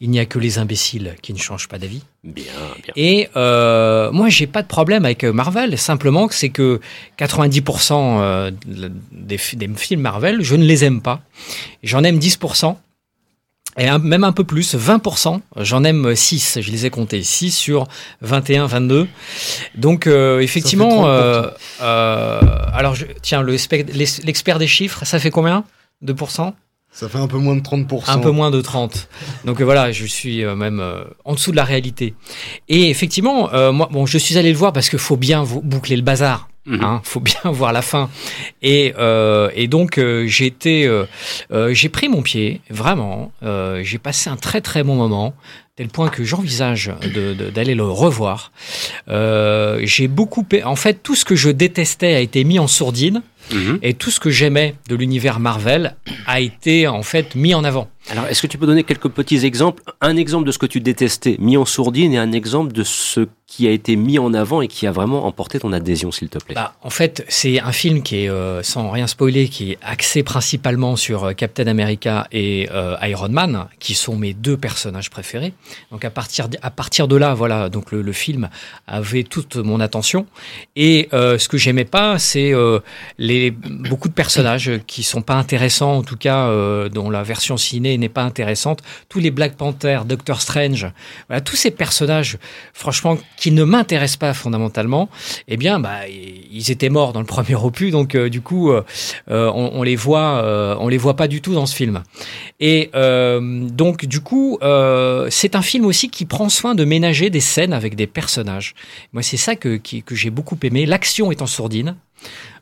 Il 0.00 0.10
n'y 0.10 0.18
a 0.18 0.26
que 0.26 0.38
les 0.38 0.58
imbéciles 0.58 1.16
qui 1.22 1.32
ne 1.32 1.38
changent 1.38 1.68
pas 1.68 1.78
d'avis. 1.78 2.02
Bien, 2.22 2.44
bien. 2.82 2.92
Et 2.96 3.28
euh, 3.36 4.12
moi 4.12 4.28
j'ai 4.28 4.46
pas 4.46 4.62
de 4.62 4.68
problème 4.68 5.04
avec 5.04 5.24
euh, 5.24 5.32
Marvel, 5.32 5.76
simplement 5.78 6.28
que 6.28 6.34
c'est 6.34 6.50
que 6.50 6.80
90% 7.18 8.52
des, 8.66 9.38
des 9.54 9.68
films 9.76 10.00
Marvel, 10.00 10.42
je 10.42 10.54
ne 10.54 10.64
les 10.64 10.84
aime 10.84 11.00
pas. 11.00 11.22
J'en 11.82 12.04
aime 12.04 12.18
10% 12.18 12.76
et 13.78 13.88
même 13.98 14.24
un 14.24 14.32
peu 14.32 14.44
plus, 14.44 14.74
20%. 14.74 15.40
J'en 15.58 15.84
aime 15.84 16.14
6, 16.14 16.58
je 16.60 16.70
les 16.70 16.86
ai 16.86 16.90
comptés, 16.90 17.22
6 17.22 17.50
sur 17.50 17.86
21, 18.20 18.66
22. 18.66 19.08
Donc 19.76 20.06
euh, 20.06 20.40
effectivement, 20.40 21.06
euh, 21.06 21.46
euh, 21.80 22.40
alors 22.72 22.94
je, 22.94 23.06
tiens, 23.22 23.42
l'expert 23.42 24.58
des 24.58 24.66
chiffres, 24.66 25.04
ça 25.04 25.18
fait 25.18 25.30
combien? 25.30 25.64
2% 26.04 26.52
ça 26.92 27.08
fait 27.08 27.18
un 27.18 27.28
peu 27.28 27.38
moins 27.38 27.56
de 27.56 27.60
30%. 27.60 28.10
Un 28.10 28.18
peu 28.18 28.30
moins 28.30 28.50
de 28.50 28.60
30. 28.60 29.08
Donc 29.44 29.62
voilà, 29.62 29.92
je 29.92 30.04
suis 30.04 30.44
même 30.44 30.82
en 31.24 31.34
dessous 31.34 31.52
de 31.52 31.56
la 31.56 31.64
réalité. 31.64 32.14
Et 32.68 32.90
effectivement, 32.90 33.48
moi, 33.72 33.88
bon, 33.90 34.06
je 34.06 34.18
suis 34.18 34.36
allé 34.38 34.50
le 34.50 34.58
voir 34.58 34.72
parce 34.72 34.90
qu'il 34.90 34.98
faut 34.98 35.16
bien 35.16 35.44
boucler 35.44 35.96
le 35.96 36.02
bazar. 36.02 36.50
Mhm. 36.66 36.84
Hein, 36.84 37.00
faut 37.04 37.20
bien 37.20 37.40
voir 37.44 37.72
la 37.72 37.82
fin. 37.82 38.10
Et, 38.62 38.94
euh, 38.98 39.50
et 39.54 39.66
donc 39.66 39.98
euh, 39.98 40.26
j'ai 40.26 40.46
été, 40.46 40.86
euh, 40.86 41.04
euh, 41.52 41.72
j'ai 41.72 41.88
pris 41.88 42.08
mon 42.08 42.22
pied, 42.22 42.60
vraiment. 42.70 43.32
Euh, 43.42 43.80
j'ai 43.82 43.98
passé 43.98 44.30
un 44.30 44.36
très 44.36 44.60
très 44.60 44.82
bon 44.82 44.94
moment, 44.94 45.34
tel 45.76 45.88
point 45.88 46.08
que 46.08 46.22
j'envisage 46.22 46.92
d'aller 47.54 47.74
le 47.74 47.84
revoir. 47.84 48.52
j'ai 49.08 50.08
beaucoup, 50.08 50.46
en 50.64 50.76
fait, 50.76 51.02
tout 51.02 51.14
ce 51.14 51.24
que 51.24 51.34
je 51.34 51.50
détestais 51.50 52.14
a 52.14 52.20
été 52.20 52.44
mis 52.44 52.58
en 52.58 52.66
sourdine. 52.66 53.22
Mhm. 53.52 53.78
Et 53.82 53.94
tout 53.94 54.10
ce 54.10 54.20
que 54.20 54.30
j'aimais 54.30 54.74
de 54.88 54.96
l'univers 54.96 55.40
Marvel 55.40 55.96
a 56.26 56.40
été 56.40 56.86
en 56.86 57.02
fait 57.02 57.34
mis 57.34 57.54
en 57.54 57.64
avant. 57.64 57.88
Alors, 58.10 58.26
est-ce 58.26 58.42
que 58.42 58.46
tu 58.46 58.58
peux 58.58 58.66
donner 58.66 58.84
quelques 58.84 59.08
petits 59.08 59.44
exemples? 59.44 59.82
Un 60.00 60.16
exemple 60.16 60.46
de 60.46 60.52
ce 60.52 60.58
que 60.58 60.66
tu 60.66 60.80
détestais 60.80 61.36
mis 61.38 61.56
en 61.56 61.64
sourdine 61.64 62.12
et 62.12 62.18
un 62.18 62.32
exemple 62.32 62.72
de 62.72 62.82
ce 62.82 63.28
qui 63.50 63.66
a 63.66 63.72
été 63.72 63.96
mis 63.96 64.20
en 64.20 64.32
avant 64.32 64.62
et 64.62 64.68
qui 64.68 64.86
a 64.86 64.92
vraiment 64.92 65.26
emporté 65.26 65.58
ton 65.58 65.72
adhésion, 65.72 66.12
s'il 66.12 66.28
te 66.28 66.38
plaît? 66.38 66.54
Bah, 66.54 66.72
En 66.82 66.88
fait, 66.88 67.24
c'est 67.28 67.58
un 67.60 67.72
film 67.72 68.00
qui 68.04 68.24
est, 68.24 68.28
euh, 68.30 68.62
sans 68.62 68.88
rien 68.90 69.08
spoiler, 69.08 69.48
qui 69.48 69.72
est 69.72 69.78
axé 69.82 70.22
principalement 70.22 70.94
sur 70.94 71.24
euh, 71.24 71.32
Captain 71.32 71.66
America 71.66 72.28
et 72.30 72.68
euh, 72.70 72.96
Iron 73.02 73.28
Man, 73.28 73.66
qui 73.80 73.94
sont 73.94 74.16
mes 74.16 74.34
deux 74.34 74.56
personnages 74.56 75.10
préférés. 75.10 75.52
Donc 75.90 76.04
à 76.04 76.10
partir 76.10 76.48
de, 76.48 76.58
à 76.62 76.70
partir 76.70 77.08
de 77.08 77.16
là, 77.16 77.34
voilà, 77.34 77.68
donc 77.68 77.90
le, 77.90 78.02
le 78.02 78.12
film 78.12 78.48
avait 78.86 79.24
toute 79.24 79.56
mon 79.56 79.80
attention. 79.80 80.26
Et 80.76 81.08
ce 81.10 81.48
que 81.48 81.58
j'aimais 81.58 81.84
pas, 81.84 82.18
c'est 82.18 82.52
les 83.18 83.50
beaucoup 83.50 84.08
de 84.08 84.14
personnages 84.14 84.70
qui 84.86 85.02
sont 85.02 85.22
pas 85.22 85.34
intéressants, 85.34 85.98
en 85.98 86.02
tout 86.02 86.16
cas 86.16 86.48
dont 86.88 87.10
la 87.10 87.22
version 87.22 87.56
ciné 87.56 87.98
n'est 87.98 88.08
pas 88.08 88.22
intéressante. 88.22 88.80
Tous 89.08 89.18
les 89.18 89.30
Black 89.30 89.56
Panther, 89.56 90.00
Doctor 90.06 90.40
Strange, 90.40 90.86
voilà, 91.28 91.40
tous 91.40 91.56
ces 91.56 91.70
personnages, 91.70 92.38
franchement 92.72 93.18
qui 93.40 93.50
ne 93.52 93.64
m'intéressent 93.64 94.18
pas 94.18 94.34
fondamentalement, 94.34 95.08
eh 95.48 95.56
bien, 95.56 95.80
bah, 95.80 96.06
ils 96.06 96.70
étaient 96.70 96.90
morts 96.90 97.14
dans 97.14 97.20
le 97.20 97.26
premier 97.26 97.54
opus, 97.54 97.90
donc 97.90 98.14
euh, 98.14 98.28
du 98.28 98.42
coup, 98.42 98.70
euh, 98.70 98.84
euh, 99.30 99.50
on, 99.54 99.80
on, 99.80 99.82
les 99.82 99.96
voit, 99.96 100.76
on 100.78 100.88
les 100.88 100.98
voit 100.98 101.16
pas 101.16 101.26
du 101.26 101.40
tout 101.40 101.54
dans 101.54 101.64
ce 101.64 101.74
film. 101.74 102.02
Et 102.60 102.90
donc, 102.92 104.04
du 104.04 104.20
coup, 104.20 104.58
c'est 105.30 105.56
un 105.56 105.62
film 105.62 105.86
aussi 105.86 106.10
qui 106.10 106.26
prend 106.26 106.50
soin 106.50 106.74
de 106.74 106.84
ménager 106.84 107.30
des 107.30 107.40
scènes 107.40 107.72
avec 107.72 107.96
des 107.96 108.06
personnages. 108.06 108.74
Moi, 109.14 109.22
c'est 109.22 109.38
ça 109.38 109.56
que, 109.56 109.78
que 109.78 110.14
j'ai 110.14 110.30
beaucoup 110.30 110.58
aimé. 110.62 110.84
L'action 110.84 111.32
est 111.32 111.40
en 111.40 111.46
sourdine. 111.46 111.96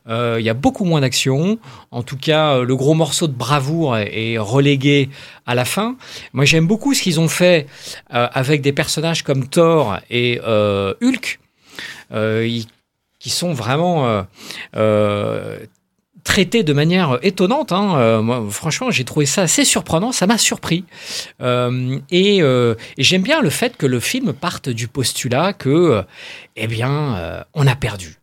Il 0.09 0.41
y 0.41 0.49
a 0.49 0.55
beaucoup 0.55 0.85
moins 0.85 1.03
d'action. 1.03 1.59
En 1.91 2.03
tout 2.03 2.17
cas, 2.17 2.61
le 2.61 2.77
gros 2.77 2.95
morceau 2.95 3.27
de 3.27 3.35
bravoure 3.35 3.97
est, 3.99 4.38
relégué 4.38 5.11
à 5.47 5.55
la 5.55 5.67
fin. 5.67 5.97
Moi, 6.33 6.47
j'aime 6.47 6.67
beaucoup 6.67 6.95
ce 6.95 7.03
qu'ils 7.03 7.21
ont 7.21 7.29
fait 7.29 7.67
avec 8.09 8.62
des 8.62 8.73
personnages 8.73 9.23
comme 9.23 9.49
Thor 9.49 9.99
et 10.09 10.41
Hulk, 10.41 11.41
qui 12.11 13.31
sont 13.31 13.53
vraiment 13.53 14.25
traités 16.25 16.62
de 16.62 16.73
manière 16.73 17.19
étonnante. 17.23 17.73
Hein. 17.73 18.23
moi, 18.23 18.47
franchement, 18.50 18.91
j'ai 18.91 19.05
trouvé 19.05 19.27
ça 19.27 19.43
assez 19.43 19.67
surprenant. 19.67 20.12
Ça 20.12 20.27
m'a 20.27 20.38
surpris. 20.38 20.85
et, 21.41 22.38
et 22.38 23.03
j'aime 23.03 23.23
bien 23.23 23.43
le 23.43 23.50
fait 23.50 23.77
que 23.77 23.85
le 23.85 24.00
film 24.00 24.33
parte 24.33 24.71
du 24.71 24.88
postulat 24.88 25.53
que, 25.53 26.03
eh 26.57 26.67
bien, 26.67 27.45
on 27.53 27.67
a 27.67 27.77
perdu. 27.77 28.17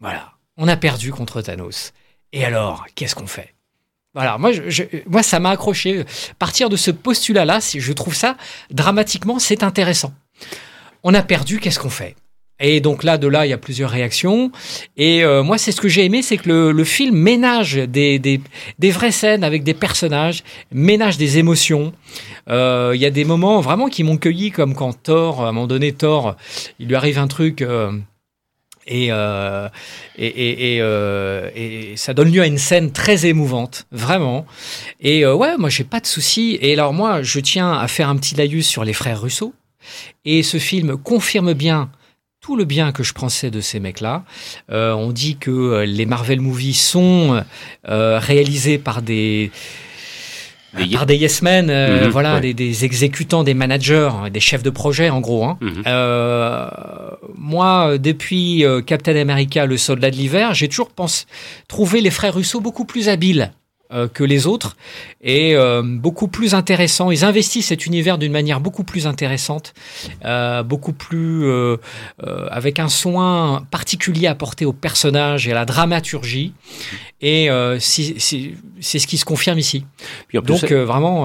Voilà 0.00 0.29
on 0.60 0.68
a 0.68 0.76
perdu 0.76 1.10
contre 1.10 1.40
Thanos. 1.40 1.92
Et 2.32 2.44
alors, 2.44 2.84
qu'est-ce 2.94 3.14
qu'on 3.16 3.26
fait? 3.26 3.54
Voilà, 4.14 4.38
moi, 4.38 4.50
moi 5.06 5.22
ça 5.22 5.40
m'a 5.40 5.50
accroché. 5.50 6.04
Partir 6.38 6.68
de 6.68 6.76
ce 6.76 6.90
postulat-là, 6.90 7.60
je 7.74 7.92
trouve 7.92 8.14
ça 8.14 8.36
dramatiquement, 8.70 9.38
c'est 9.38 9.62
intéressant. 9.62 10.12
On 11.02 11.14
a 11.14 11.22
perdu, 11.22 11.60
qu'est-ce 11.60 11.78
qu'on 11.78 11.90
fait? 11.90 12.14
Et 12.62 12.80
donc 12.80 13.04
là, 13.04 13.16
de 13.16 13.26
là, 13.26 13.46
il 13.46 13.48
y 13.48 13.54
a 13.54 13.58
plusieurs 13.58 13.88
réactions. 13.88 14.52
Et 14.98 15.24
euh, 15.24 15.42
moi, 15.42 15.56
c'est 15.56 15.72
ce 15.72 15.80
que 15.80 15.88
j'ai 15.88 16.04
aimé, 16.04 16.20
c'est 16.20 16.36
que 16.36 16.50
le, 16.50 16.72
le, 16.72 16.84
film 16.84 17.16
ménage 17.16 17.76
des, 17.76 18.18
des, 18.18 18.42
des, 18.78 18.90
vraies 18.90 19.12
scènes 19.12 19.44
avec 19.44 19.62
des 19.62 19.72
personnages, 19.72 20.44
ménage 20.70 21.16
des 21.16 21.38
émotions. 21.38 21.94
Euh, 22.50 22.92
il 22.94 23.00
y 23.00 23.06
a 23.06 23.10
des 23.10 23.24
moments 23.24 23.62
vraiment 23.62 23.88
qui 23.88 24.04
m'ont 24.04 24.18
cueilli, 24.18 24.50
comme 24.50 24.74
quand 24.74 24.92
Thor, 24.92 25.42
à 25.42 25.48
un 25.48 25.52
moment 25.52 25.66
donné, 25.66 25.92
Thor, 25.92 26.36
il 26.78 26.88
lui 26.88 26.96
arrive 26.96 27.18
un 27.18 27.28
truc. 27.28 27.62
Euh, 27.62 27.92
et, 28.90 29.06
euh, 29.10 29.68
et, 30.18 30.74
et, 30.74 30.78
euh, 30.82 31.48
et, 31.54 31.96
ça 31.96 32.12
donne 32.12 32.30
lieu 32.30 32.42
à 32.42 32.46
une 32.46 32.58
scène 32.58 32.90
très 32.90 33.24
émouvante, 33.24 33.86
vraiment. 33.92 34.44
Et 35.00 35.24
euh, 35.24 35.34
ouais, 35.34 35.56
moi 35.56 35.70
j'ai 35.70 35.84
pas 35.84 36.00
de 36.00 36.06
souci. 36.06 36.58
Et 36.60 36.74
alors 36.74 36.92
moi, 36.92 37.22
je 37.22 37.38
tiens 37.40 37.72
à 37.72 37.86
faire 37.88 38.08
un 38.08 38.16
petit 38.16 38.34
laïus 38.34 38.66
sur 38.66 38.84
les 38.84 38.92
frères 38.92 39.22
Russo. 39.22 39.54
Et 40.24 40.42
ce 40.42 40.58
film 40.58 40.96
confirme 40.96 41.54
bien 41.54 41.90
tout 42.40 42.56
le 42.56 42.64
bien 42.64 42.90
que 42.90 43.02
je 43.02 43.12
pensais 43.12 43.50
de 43.50 43.60
ces 43.60 43.80
mecs-là. 43.80 44.24
On 44.68 45.12
dit 45.12 45.36
que 45.36 45.84
les 45.86 46.06
Marvel 46.06 46.40
Movies 46.40 46.74
sont 46.74 47.42
réalisés 47.84 48.78
par 48.78 49.02
des 49.02 49.50
des 50.76 50.88
par 50.88 51.06
des 51.06 51.16
yes 51.16 51.42
men, 51.42 51.68
euh, 51.68 52.06
mmh, 52.06 52.10
voilà, 52.10 52.34
ouais. 52.34 52.40
des, 52.40 52.54
des, 52.54 52.84
exécutants, 52.84 53.44
des 53.44 53.54
managers, 53.54 54.10
des 54.32 54.40
chefs 54.40 54.62
de 54.62 54.70
projet 54.70 55.10
en 55.10 55.20
gros. 55.20 55.44
Hein. 55.44 55.58
Mmh. 55.60 55.68
Euh, 55.86 56.68
moi, 57.36 57.98
depuis 57.98 58.64
euh, 58.64 58.80
Captain 58.80 59.16
America, 59.16 59.66
le 59.66 59.76
soldat 59.76 60.10
de 60.10 60.16
l'hiver, 60.16 60.54
j'ai 60.54 60.68
toujours 60.68 60.90
pensé 60.90 61.24
trouvé 61.68 62.00
les 62.00 62.10
frères 62.10 62.34
Russo 62.34 62.60
beaucoup 62.60 62.84
plus 62.84 63.08
habiles 63.08 63.52
euh, 63.52 63.59
que 64.12 64.24
les 64.24 64.46
autres 64.46 64.76
et 65.22 65.54
euh, 65.54 65.82
beaucoup 65.82 66.28
plus 66.28 66.54
intéressant. 66.54 67.10
Ils 67.10 67.24
investissent 67.24 67.66
cet 67.66 67.86
univers 67.86 68.18
d'une 68.18 68.32
manière 68.32 68.60
beaucoup 68.60 68.84
plus 68.84 69.06
intéressante, 69.06 69.74
euh, 70.24 70.62
beaucoup 70.62 70.92
plus 70.92 71.44
euh, 71.44 71.76
euh, 72.26 72.48
avec 72.50 72.78
un 72.78 72.88
soin 72.88 73.66
particulier 73.70 74.26
apporté 74.26 74.64
aux 74.64 74.72
personnages 74.72 75.46
et 75.46 75.52
à 75.52 75.54
la 75.54 75.64
dramaturgie. 75.66 76.54
Et 77.20 77.50
euh, 77.50 77.78
c'est 77.78 78.18
ce 78.18 79.06
qui 79.06 79.18
se 79.18 79.26
confirme 79.26 79.58
ici. 79.58 79.84
Donc 80.32 80.60
ça, 80.60 80.84
vraiment. 80.84 81.24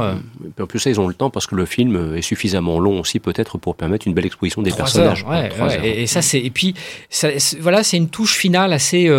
en 0.60 0.65
plus 0.67 0.79
ça, 0.79 0.89
ils 0.89 1.00
ont 1.00 1.07
le 1.07 1.13
temps 1.13 1.29
parce 1.29 1.48
que 1.48 1.55
le 1.55 1.65
film 1.65 2.15
est 2.15 2.22
suffisamment 2.22 2.79
long 2.79 3.00
aussi 3.00 3.19
peut-être 3.19 3.57
pour 3.57 3.75
permettre 3.75 4.05
une 4.05 4.13
belle 4.13 4.25
exposition 4.25 4.62
des 4.62 4.72
personnages. 4.72 5.24
Heures, 5.24 5.29
ouais, 5.29 5.51
ouais, 5.62 5.88
et, 5.88 6.03
et, 6.03 6.07
ça 6.07 6.22
c'est 6.22 6.39
et 6.41 6.50
puis 6.50 6.74
ça, 7.10 7.29
voilà 7.62 7.84
c'est 7.84 7.95
une 7.95 8.10
touche 8.10 8.36
finale 8.36 8.74
assez 8.74 9.10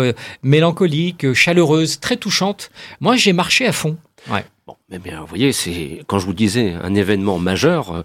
mélancolique, 0.43 1.33
chaleureuse, 1.33 1.99
très 1.99 2.17
touchante. 2.17 2.69
Moi 3.01 3.15
j'ai 3.15 3.33
marché 3.37 3.65
à 3.65 3.71
fond. 3.71 3.95
Ouais. 4.29 4.43
Bon, 4.65 4.75
mais 4.89 4.99
bien, 4.99 5.21
vous 5.21 5.27
voyez, 5.27 5.53
c'est 5.53 6.01
quand 6.07 6.19
je 6.19 6.25
vous 6.25 6.33
disais 6.33 6.73
un 6.73 6.93
événement 6.93 7.39
majeur. 7.39 7.91
Euh, 7.91 8.01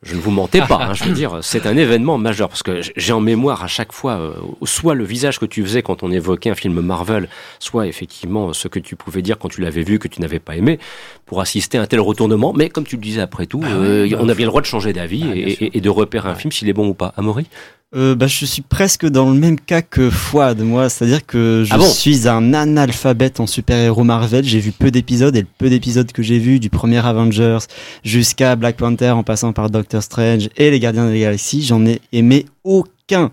je 0.00 0.14
ne 0.14 0.20
vous 0.20 0.30
mentais 0.30 0.60
pas, 0.60 0.78
hein, 0.80 0.94
je 0.94 1.02
veux 1.02 1.12
dire, 1.12 1.40
c'est 1.42 1.66
un 1.66 1.76
événement 1.76 2.18
majeur 2.18 2.48
parce 2.48 2.62
que 2.62 2.82
j'ai 2.94 3.12
en 3.12 3.20
mémoire 3.20 3.64
à 3.64 3.66
chaque 3.66 3.92
fois 3.92 4.12
euh, 4.12 4.34
soit 4.62 4.94
le 4.94 5.02
visage 5.02 5.40
que 5.40 5.44
tu 5.44 5.60
faisais 5.64 5.82
quand 5.82 6.04
on 6.04 6.12
évoquait 6.12 6.50
un 6.50 6.54
film 6.54 6.80
Marvel, 6.80 7.28
soit 7.58 7.88
effectivement 7.88 8.52
ce 8.52 8.68
que 8.68 8.78
tu 8.78 8.94
pouvais 8.94 9.22
dire 9.22 9.38
quand 9.40 9.48
tu 9.48 9.60
l'avais 9.60 9.82
vu 9.82 9.98
que 9.98 10.06
tu 10.06 10.20
n'avais 10.20 10.38
pas 10.38 10.54
aimé 10.54 10.78
pour 11.26 11.40
assister 11.40 11.78
à 11.78 11.82
un 11.82 11.86
tel 11.86 11.98
retournement. 11.98 12.52
Mais 12.52 12.68
comme 12.68 12.84
tu 12.84 12.94
le 12.94 13.02
disais 13.02 13.20
après 13.20 13.46
tout, 13.46 13.60
ah 13.64 13.72
euh, 13.72 14.04
oui, 14.04 14.14
on 14.16 14.28
a 14.28 14.34
bien 14.34 14.46
le 14.46 14.50
droit 14.50 14.60
de 14.60 14.66
changer 14.66 14.92
d'avis 14.92 15.24
ah, 15.28 15.34
et, 15.34 15.76
et, 15.76 15.80
de 15.80 15.90
repérer 15.90 16.28
un 16.28 16.36
film 16.36 16.52
s'il 16.52 16.68
est 16.68 16.72
bon 16.72 16.86
ou 16.86 16.94
pas. 16.94 17.12
Amaury? 17.16 17.48
Euh, 17.96 18.14
bah, 18.14 18.26
je 18.26 18.44
suis 18.44 18.60
presque 18.60 19.06
dans 19.06 19.30
le 19.30 19.38
même 19.38 19.58
cas 19.58 19.80
que 19.80 20.10
Fouad, 20.10 20.60
moi. 20.60 20.90
C'est-à-dire 20.90 21.24
que 21.24 21.64
je 21.66 21.72
ah 21.72 21.78
bon 21.78 21.88
suis 21.88 22.28
un 22.28 22.52
analphabète 22.52 23.40
en 23.40 23.46
super-héros 23.46 24.04
Marvel. 24.04 24.44
J'ai 24.44 24.60
vu 24.60 24.72
peu 24.72 24.90
d'épisodes 24.90 25.34
et 25.34 25.40
le 25.40 25.46
peu 25.56 25.70
d'épisodes 25.70 26.10
que 26.12 26.22
j'ai 26.22 26.38
vu 26.38 26.60
du 26.60 26.68
premier 26.68 27.04
Avengers 27.04 27.60
jusqu'à 28.04 28.56
Black 28.56 28.76
Panther 28.76 29.10
en 29.10 29.22
passant 29.22 29.54
par 29.54 29.70
Doctor 29.70 30.02
Strange 30.02 30.50
et 30.58 30.70
les 30.70 30.80
Gardiens 30.80 31.06
de 31.06 31.12
la 31.12 31.18
Galaxie, 31.18 31.62
j'en 31.62 31.86
ai 31.86 32.00
aimé 32.12 32.44
aucun. 32.62 33.30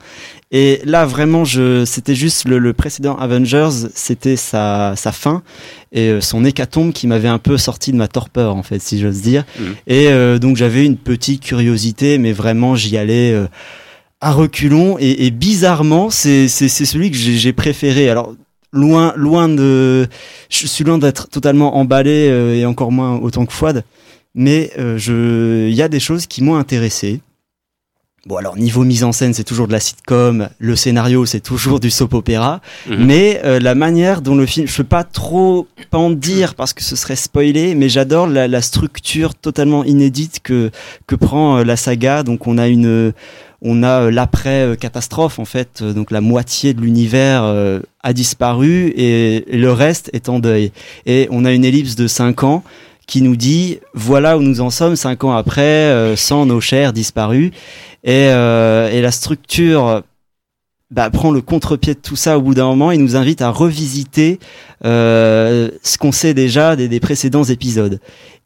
Et 0.52 0.80
là, 0.86 1.06
vraiment, 1.06 1.44
je, 1.44 1.84
c'était 1.84 2.16
juste 2.16 2.48
le, 2.48 2.58
le, 2.58 2.72
précédent 2.72 3.18
Avengers, 3.18 3.90
c'était 3.94 4.38
sa, 4.38 4.94
sa 4.96 5.12
fin 5.12 5.44
et 5.92 6.12
euh, 6.12 6.22
son 6.22 6.46
hécatombe 6.46 6.94
qui 6.94 7.08
m'avait 7.08 7.28
un 7.28 7.40
peu 7.40 7.58
sorti 7.58 7.92
de 7.92 7.98
ma 7.98 8.08
torpeur, 8.08 8.56
en 8.56 8.64
fait, 8.64 8.82
si 8.82 9.02
j'ose 9.02 9.22
dire. 9.22 9.44
Mmh. 9.60 9.64
Et 9.88 10.08
euh, 10.08 10.40
donc, 10.40 10.56
j'avais 10.56 10.86
une 10.86 10.96
petite 10.96 11.42
curiosité, 11.44 12.18
mais 12.20 12.32
vraiment, 12.32 12.78
j'y 12.78 12.96
allais. 12.96 13.34
Euh, 13.34 13.48
à 14.22 14.32
reculons 14.32 14.98
et, 15.00 15.26
et 15.26 15.32
bizarrement 15.32 16.10
c'est 16.10 16.48
celui 16.48 17.12
que 17.12 17.18
j'ai 17.18 17.54
préféré 17.54 18.10
alors 18.10 18.34
loin 18.72 19.14
loin 19.16 19.50
de 19.50 20.08
je 20.50 20.68
suis 20.68 20.84
loin 20.84 20.98
d'être 20.98 21.30
totalement 21.30 21.78
emballé 21.78 22.30
euh, 22.30 22.56
et 22.56 22.66
encore 22.66 22.92
moins 22.92 23.18
autant 23.18 23.46
que 23.46 23.54
Fouad 23.54 23.84
mais 24.34 24.72
euh, 24.78 24.98
je 24.98 25.68
il 25.68 25.76
y 25.76 25.82
a 25.82 25.88
des 25.88 26.00
choses 26.00 26.28
qui 26.28 26.44
m'ont 26.44 26.56
intéressé 26.56 27.22
Bon 28.28 28.38
alors 28.38 28.58
niveau 28.58 28.84
mise 28.84 29.04
en 29.04 29.12
scène 29.12 29.36
c'est 29.36 29.44
toujours 29.44 29.68
de 29.68 29.72
la 29.72 29.80
sitcom, 29.80 30.50
le 30.58 30.76
scénario 30.76 31.28
c'est 31.28 31.42
toujours 31.42 31.80
du 31.80 31.92
soap 31.92 32.16
opéra, 32.16 32.60
mmh. 32.88 32.96
mais 32.98 33.40
euh, 33.46 33.60
la 33.60 33.76
manière 33.76 34.24
dont 34.24 34.34
le 34.34 34.48
film, 34.48 34.66
je 34.68 34.78
peux 34.78 34.84
pas 34.84 35.04
trop 35.04 35.68
en 35.92 36.10
dire 36.10 36.56
parce 36.56 36.74
que 36.74 36.84
ce 36.84 36.96
serait 36.96 37.18
spoilé, 37.18 37.76
mais 37.76 37.88
j'adore 37.88 38.26
la, 38.26 38.48
la, 38.48 38.64
structure 38.64 39.36
totalement 39.36 39.84
inédite 39.84 40.40
que 40.42 40.72
que 41.06 41.14
prend 41.14 41.58
euh, 41.58 41.64
la 41.64 41.76
saga. 41.76 42.24
Donc 42.24 42.48
on 42.48 42.58
a 42.58 42.68
une 42.68 43.14
on 43.66 43.84
a 43.84 44.04
euh, 44.04 44.12
l'après 44.12 44.78
catastrophe 44.80 45.40
en 45.40 45.46
fait, 45.46 45.84
donc 45.84 46.12
la 46.12 46.22
moitié 46.22 46.74
de 46.74 46.82
l'univers 46.82 47.44
euh, 47.44 47.80
a 48.04 48.14
disparu 48.14 48.94
et, 48.96 49.44
le 49.52 49.72
reste 49.72 50.10
est 50.14 50.30
en 50.30 50.40
deuil. 50.40 50.72
Et 51.06 51.28
on 51.32 51.44
a 51.44 51.52
une 51.52 51.66
ellipse 51.66 51.96
de 51.96 52.08
5 52.08 52.44
ans 52.44 52.64
qui 53.08 53.22
nous 53.22 53.36
dit 53.36 53.80
voilà 53.94 54.38
où 54.38 54.42
nous 54.42 54.62
en 54.62 54.70
sommes 54.70 54.96
5 54.96 55.24
ans 55.24 55.36
après, 55.36 55.62
euh, 55.62 56.16
sans 56.16 56.46
nos 56.46 56.62
chers 56.62 56.94
disparus. 56.94 57.52
Et, 58.04 58.30
euh, 58.30 59.02
la 59.02 59.12
structure 59.12 60.04
bah, 60.92 61.10
prend 61.10 61.32
le 61.32 61.42
contre-pied 61.42 61.96
de 61.96 62.00
tout 62.00 62.16
ça 62.16 62.38
au 62.38 62.42
bout 62.42 62.54
d'un 62.54 62.68
moment 62.68 62.92
et 62.92 62.98
nous 62.98 63.16
invite 63.16 63.42
à 63.42 63.50
revisiter 63.50 64.40
euh, 64.86 65.70
ce 65.82 65.98
qu'on 65.98 66.12
sait 66.12 66.36
déjà 66.36 66.76
des, 66.76 66.88
des, 66.88 67.00
précédents 67.00 67.44
épisodes. 67.44 68.00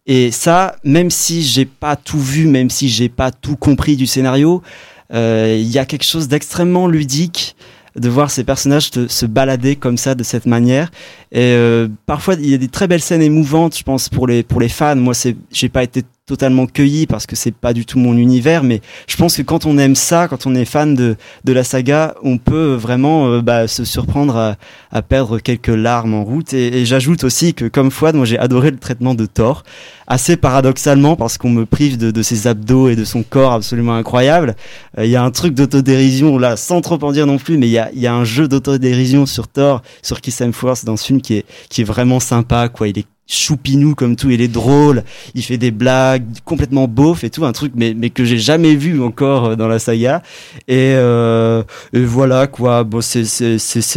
Et 0.05 0.31
ça, 0.31 0.77
même 0.85 1.11
si 1.11 1.43
j'ai 1.43 1.65
pas 1.65 1.95
tout 1.97 2.19
vu, 2.19 2.47
même 2.47 2.69
si 2.69 2.87
j'ai 2.87 3.09
pas 3.09 3.31
tout 3.31 3.57
compris 3.57 3.97
du 3.97 4.07
scénario, 4.07 4.63
euh, 4.63 4.98
il 5.11 5.67
y 5.67 5.77
a 5.77 5.85
quelque 5.85 6.05
chose 6.05 6.27
d'extrêmement 6.27 6.87
ludique 6.87 7.55
de 7.95 8.09
voir 8.09 8.31
ces 8.31 8.43
personnages 8.43 8.91
se 8.91 9.25
balader 9.25 9.75
comme 9.75 9.97
ça 9.97 10.15
de 10.15 10.23
cette 10.23 10.45
manière. 10.45 10.91
Et 11.31 11.53
euh, 11.53 11.87
parfois 12.05 12.35
il 12.35 12.49
y 12.49 12.53
a 12.53 12.57
des 12.57 12.67
très 12.67 12.87
belles 12.87 13.01
scènes 13.01 13.21
émouvantes 13.21 13.77
je 13.77 13.83
pense 13.83 14.09
pour 14.09 14.27
les 14.27 14.43
pour 14.43 14.59
les 14.61 14.69
fans. 14.69 14.95
Moi 14.95 15.13
c'est 15.13 15.35
j'ai 15.51 15.69
pas 15.69 15.83
été 15.83 16.03
totalement 16.29 16.67
cueilli 16.67 17.07
parce 17.07 17.25
que 17.25 17.35
c'est 17.35 17.51
pas 17.51 17.73
du 17.73 17.87
tout 17.87 17.97
mon 17.97 18.15
univers 18.15 18.63
mais 18.63 18.81
je 19.07 19.17
pense 19.17 19.35
que 19.35 19.41
quand 19.41 19.65
on 19.65 19.79
aime 19.79 19.95
ça 19.95 20.27
quand 20.27 20.45
on 20.45 20.53
est 20.53 20.63
fan 20.63 20.93
de 20.93 21.15
de 21.43 21.53
la 21.53 21.63
saga 21.63 22.13
on 22.21 22.37
peut 22.37 22.75
vraiment 22.75 23.27
euh, 23.27 23.41
bah, 23.41 23.67
se 23.67 23.83
surprendre 23.83 24.37
à, 24.37 24.55
à, 24.91 25.01
perdre 25.01 25.39
quelques 25.39 25.67
larmes 25.67 26.13
en 26.13 26.23
route 26.23 26.53
et, 26.53 26.81
et 26.81 26.85
j'ajoute 26.85 27.23
aussi 27.23 27.55
que 27.55 27.65
comme 27.65 27.89
Fouad 27.89 28.13
moi 28.13 28.25
j'ai 28.25 28.37
adoré 28.37 28.69
le 28.69 28.77
traitement 28.77 29.15
de 29.15 29.25
Thor 29.25 29.63
assez 30.09 30.37
paradoxalement 30.37 31.15
parce 31.15 31.37
qu'on 31.37 31.51
me 31.51 31.65
prive 31.65 31.97
de, 31.97 32.11
de, 32.11 32.21
ses 32.21 32.47
abdos 32.47 32.89
et 32.89 32.95
de 32.95 33.05
son 33.05 33.23
corps 33.23 33.53
absolument 33.53 33.95
incroyable. 33.95 34.55
Il 34.97 35.03
euh, 35.03 35.05
y 35.05 35.15
a 35.15 35.23
un 35.23 35.31
truc 35.31 35.53
d'autodérision 35.53 36.37
là, 36.37 36.57
sans 36.57 36.81
trop 36.81 37.01
en 37.03 37.11
dire 37.11 37.27
non 37.27 37.37
plus, 37.37 37.57
mais 37.57 37.67
il 37.67 37.71
y 37.71 37.77
a, 37.77 37.91
y 37.93 38.07
a, 38.07 38.13
un 38.13 38.23
jeu 38.23 38.47
d'autodérision 38.47 39.27
sur 39.27 39.47
Thor, 39.47 39.83
sur 40.01 40.19
Kiss 40.19 40.41
Force 40.51 40.83
dans 40.83 40.97
ce 40.97 41.05
film 41.05 41.21
qui 41.21 41.35
est, 41.35 41.45
qui 41.69 41.81
est 41.81 41.85
vraiment 41.85 42.19
sympa. 42.19 42.69
Quoi, 42.69 42.87
il 42.87 42.99
est 42.99 43.05
choupinou 43.29 43.95
comme 43.95 44.15
tout, 44.15 44.29
il 44.31 44.41
est 44.41 44.47
drôle, 44.47 45.03
il 45.35 45.43
fait 45.43 45.57
des 45.57 45.71
blagues 45.71 46.25
complètement 46.43 46.87
beauf 46.87 47.23
et 47.23 47.29
tout, 47.29 47.45
un 47.45 47.51
truc 47.51 47.73
mais, 47.75 47.93
mais 47.95 48.09
que 48.09 48.25
j'ai 48.25 48.39
jamais 48.39 48.75
vu 48.75 49.01
encore 49.01 49.55
dans 49.55 49.67
la 49.67 49.79
saga. 49.79 50.23
Et, 50.67 50.93
euh, 50.95 51.63
et 51.93 52.01
voilà 52.01 52.47
quoi, 52.47 52.83
bon, 52.83 53.01
c'est 53.01 53.21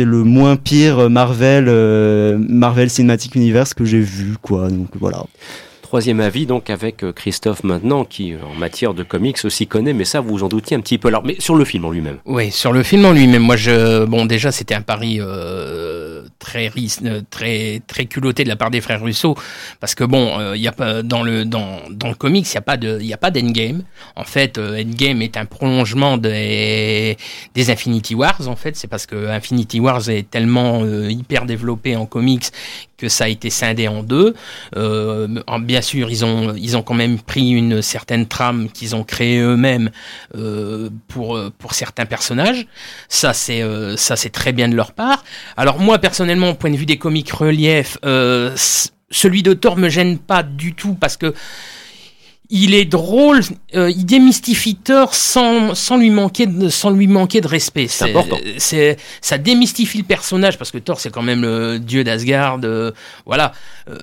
le 0.04 0.22
moins 0.22 0.56
pire 0.56 1.08
Marvel, 1.08 1.64
euh, 1.68 2.38
Marvel 2.38 2.90
Cinematic 2.90 3.34
Universe 3.34 3.74
que 3.74 3.84
j'ai 3.84 4.00
vu 4.00 4.36
quoi, 4.40 4.68
donc 4.68 4.90
voilà 5.00 5.24
troisième 5.92 6.20
avis 6.20 6.46
donc 6.46 6.70
avec 6.70 7.04
euh, 7.04 7.12
Christophe 7.12 7.64
maintenant 7.64 8.06
qui 8.06 8.32
en 8.42 8.54
matière 8.54 8.94
de 8.94 9.02
comics 9.02 9.36
aussi 9.44 9.66
connaît 9.66 9.92
mais 9.92 10.06
ça 10.06 10.22
vous 10.22 10.42
en 10.42 10.48
doutiez 10.48 10.74
un 10.74 10.80
petit 10.80 10.96
peu. 10.96 11.08
Alors 11.08 11.22
mais 11.22 11.36
sur 11.38 11.54
le 11.54 11.66
film 11.66 11.84
en 11.84 11.90
lui-même. 11.90 12.16
Oui 12.24 12.50
sur 12.50 12.72
le 12.72 12.82
film 12.82 13.04
en 13.04 13.12
lui-même. 13.12 13.42
Moi 13.42 13.56
je 13.56 14.06
bon 14.06 14.24
déjà 14.24 14.50
c'était 14.52 14.74
un 14.74 14.80
pari 14.80 15.18
euh, 15.20 16.02
très 16.42 16.70
euh, 17.04 17.20
très 17.30 17.80
très 17.86 18.06
culotté 18.06 18.44
de 18.44 18.48
la 18.48 18.56
part 18.56 18.70
des 18.70 18.80
frères 18.80 19.02
Russo 19.02 19.36
parce 19.80 19.94
que 19.94 20.04
bon 20.04 20.38
euh, 20.38 20.56
y 20.56 20.68
a 20.68 21.02
dans 21.02 21.22
le 21.22 21.44
dans 21.44 21.80
dans 21.90 22.08
le 22.08 22.14
comics 22.14 22.46
il 22.50 22.54
y 22.54 22.58
a 22.58 22.62
pas 22.62 22.76
de 22.76 23.40
d'endgame. 23.40 23.82
En 24.16 24.24
fait 24.24 24.58
euh, 24.58 24.82
endgame 24.82 25.22
est 25.22 25.36
un 25.36 25.46
prolongement 25.46 26.16
des 26.16 27.16
des 27.54 27.70
Infinity 27.70 28.14
Wars 28.14 28.48
en 28.48 28.56
fait. 28.56 28.76
C'est 28.76 28.88
parce 28.88 29.06
que 29.06 29.28
Infinity 29.28 29.80
Wars 29.80 30.08
est 30.08 30.28
tellement 30.28 30.84
hyper 30.84 31.46
développé 31.46 31.96
en 31.96 32.06
comics 32.06 32.46
que 33.02 33.08
ça 33.08 33.24
a 33.24 33.28
été 33.28 33.50
scindé 33.50 33.88
en 33.88 34.04
deux. 34.04 34.34
Euh, 34.76 35.26
bien 35.60 35.82
sûr, 35.82 36.08
ils 36.08 36.24
ont, 36.24 36.54
ils 36.54 36.76
ont 36.76 36.82
quand 36.82 36.94
même 36.94 37.18
pris 37.18 37.50
une 37.50 37.82
certaine 37.82 38.26
trame 38.26 38.68
qu'ils 38.70 38.94
ont 38.94 39.02
créée 39.02 39.40
eux-mêmes 39.40 39.90
euh, 40.36 40.88
pour, 41.08 41.36
pour 41.58 41.74
certains 41.74 42.06
personnages. 42.06 42.66
Ça, 43.08 43.32
c'est 43.32 43.60
euh, 43.62 43.96
très 44.32 44.52
bien 44.52 44.68
de 44.68 44.76
leur 44.76 44.92
part. 44.92 45.24
Alors 45.56 45.80
moi, 45.80 45.98
personnellement, 45.98 46.50
au 46.50 46.54
point 46.54 46.70
de 46.70 46.76
vue 46.76 46.86
des 46.86 46.98
comics 46.98 47.30
relief, 47.30 47.98
euh, 48.04 48.54
celui 49.10 49.42
de 49.42 49.52
Thor 49.52 49.76
me 49.76 49.88
gêne 49.88 50.18
pas 50.18 50.44
du 50.44 50.74
tout 50.74 50.94
parce 50.94 51.16
que 51.16 51.34
il 52.54 52.74
est 52.74 52.84
drôle, 52.84 53.40
euh, 53.74 53.90
il 53.90 54.04
démystifie 54.04 54.76
Thor 54.76 55.14
sans, 55.14 55.74
sans 55.74 55.96
lui 55.96 56.10
manquer 56.10 56.46
de, 56.46 56.68
sans 56.68 56.90
lui 56.90 57.06
manquer 57.06 57.40
de 57.40 57.48
respect. 57.48 57.86
C'est 57.88 58.10
important. 58.10 58.36
C'est, 58.58 58.98
ça 59.22 59.38
démystifie 59.38 59.98
le 59.98 60.04
personnage 60.04 60.58
parce 60.58 60.70
que 60.70 60.76
Thor 60.76 61.00
c'est 61.00 61.10
quand 61.10 61.22
même 61.22 61.40
le 61.40 61.78
dieu 61.78 62.04
d'Asgard. 62.04 62.60
Euh, 62.62 62.92
voilà. 63.24 63.52
Euh, 63.88 63.96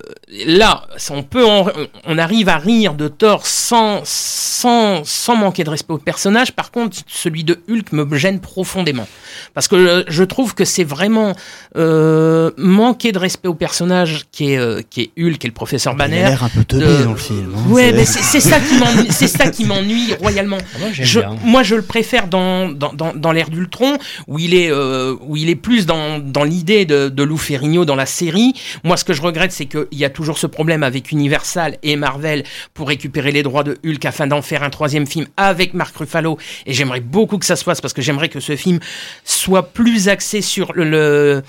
là, 0.46 0.82
on 1.10 1.22
peut, 1.22 1.44
on 1.44 2.18
arrive 2.18 2.48
à 2.48 2.58
rire 2.58 2.94
de 2.94 3.06
Thor 3.06 3.46
sans, 3.46 4.00
sans, 4.04 5.04
sans 5.04 5.36
manquer 5.36 5.62
de 5.62 5.70
respect 5.70 5.92
au 5.92 5.98
personnage. 5.98 6.50
Par 6.50 6.72
contre, 6.72 6.96
celui 7.06 7.44
de 7.44 7.60
Hulk 7.70 7.92
me 7.92 8.16
gêne 8.16 8.40
profondément 8.40 9.06
parce 9.54 9.68
que 9.68 10.04
je 10.08 10.24
trouve 10.24 10.56
que 10.56 10.64
c'est 10.64 10.82
vraiment 10.82 11.34
manquer 11.76 13.12
de 13.12 13.18
respect 13.18 13.48
au 13.48 13.54
personnage 13.54 14.26
qui 14.32 14.54
est, 14.54 14.88
qui 14.90 15.02
est 15.02 15.22
Hulk 15.22 15.44
et 15.44 15.48
le 15.48 15.54
professeur 15.54 15.94
Banner. 15.94 16.18
Il 16.18 16.24
a 16.24 16.28
l'air 16.30 16.42
un 16.44 16.48
peu 16.48 16.64
teubé 16.64 17.04
dans 17.04 17.12
le 17.12 17.16
film. 17.16 17.54
Hein, 17.56 17.70
ouais, 17.70 17.92
mais 17.92 18.04
c'est 18.04 18.39
c'est 18.40 18.50
ça 18.50 18.60
qui 18.60 18.78
m'ennuie, 18.78 19.08
c'est 19.10 19.26
ça 19.28 19.50
qui 19.50 19.64
m'ennuie 19.64 20.14
royalement. 20.20 20.58
Ah, 20.74 20.78
moi, 20.78 20.88
je, 20.92 21.20
bien. 21.20 21.36
moi, 21.44 21.62
je 21.62 21.74
le 21.74 21.82
préfère 21.82 22.26
dans 22.28 22.68
dans, 22.68 22.92
dans, 22.92 23.12
dans 23.14 23.32
l'ère 23.32 23.50
d'Ultron 23.50 23.98
où 24.26 24.38
il 24.38 24.54
est 24.54 24.70
euh, 24.70 25.16
où 25.22 25.36
il 25.36 25.48
est 25.48 25.56
plus 25.56 25.86
dans, 25.86 26.18
dans 26.18 26.44
l'idée 26.44 26.84
de, 26.84 27.08
de 27.08 27.22
Lou 27.22 27.36
Ferrigno 27.36 27.84
dans 27.84 27.96
la 27.96 28.06
série. 28.06 28.54
Moi, 28.84 28.96
ce 28.96 29.04
que 29.04 29.12
je 29.12 29.22
regrette, 29.22 29.52
c'est 29.52 29.66
qu'il 29.66 29.86
y 29.92 30.04
a 30.04 30.10
toujours 30.10 30.38
ce 30.38 30.46
problème 30.46 30.82
avec 30.82 31.12
Universal 31.12 31.78
et 31.82 31.96
Marvel 31.96 32.44
pour 32.74 32.88
récupérer 32.88 33.32
les 33.32 33.42
droits 33.42 33.64
de 33.64 33.78
Hulk 33.84 34.04
afin 34.04 34.26
d'en 34.26 34.42
faire 34.42 34.62
un 34.62 34.70
troisième 34.70 35.06
film 35.06 35.26
avec 35.36 35.74
Mark 35.74 35.96
Ruffalo. 35.96 36.38
Et 36.66 36.72
j'aimerais 36.72 37.00
beaucoup 37.00 37.38
que 37.38 37.46
ça 37.46 37.56
se 37.56 37.64
fasse 37.64 37.80
parce 37.80 37.94
que 37.94 38.02
j'aimerais 38.02 38.28
que 38.28 38.40
ce 38.40 38.56
film 38.56 38.80
soit 39.24 39.72
plus 39.72 40.08
axé 40.08 40.40
sur 40.40 40.72
le, 40.72 40.84
le 40.84 41.42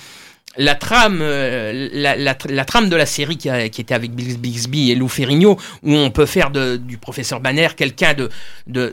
la 0.57 0.75
trame, 0.75 1.19
euh, 1.21 1.89
la, 1.93 2.15
la, 2.15 2.37
la, 2.49 2.65
trame 2.65 2.89
de 2.89 2.95
la 2.95 3.05
série 3.05 3.37
qui, 3.37 3.49
a, 3.49 3.69
qui 3.69 3.81
était 3.81 3.93
avec 3.93 4.11
Bixby 4.11 4.91
et 4.91 4.95
Lou 4.95 5.07
Ferrigno, 5.07 5.57
où 5.83 5.93
on 5.93 6.11
peut 6.11 6.25
faire 6.25 6.51
de, 6.51 6.77
du 6.77 6.97
professeur 6.97 7.39
Banner 7.39 7.69
quelqu'un 7.75 8.13
de, 8.13 8.29
de, 8.67 8.91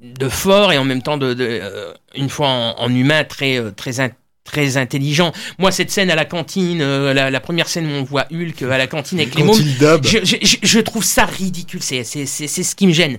de 0.00 0.28
fort 0.28 0.72
et 0.72 0.78
en 0.78 0.84
même 0.84 1.02
temps 1.02 1.16
de, 1.16 1.34
de 1.34 1.46
euh, 1.46 1.92
une 2.16 2.28
fois 2.28 2.48
en, 2.48 2.74
en, 2.78 2.94
humain 2.94 3.24
très 3.24 3.58
euh, 3.58 3.70
très 3.70 4.12
très 4.42 4.78
intelligent. 4.78 5.32
Moi, 5.58 5.70
cette 5.70 5.92
scène 5.92 6.10
à 6.10 6.16
la 6.16 6.24
cantine, 6.24 6.82
la, 6.82 7.30
la, 7.30 7.40
première 7.40 7.68
scène 7.68 7.86
où 7.86 7.94
on 7.94 8.02
voit 8.02 8.26
Hulk 8.32 8.62
à 8.62 8.78
la 8.78 8.88
cantine 8.88 9.20
avec 9.20 9.36
les 9.36 9.44
mômes, 9.44 9.56
je, 10.02 10.24
je, 10.24 10.56
je, 10.60 10.80
trouve 10.80 11.04
ça 11.04 11.24
ridicule. 11.24 11.82
C'est 11.82 12.02
c'est 12.02 12.26
c'est 12.26 12.48
ce 12.48 12.74
qui 12.74 12.88
me 12.88 12.92
gêne. 12.92 13.18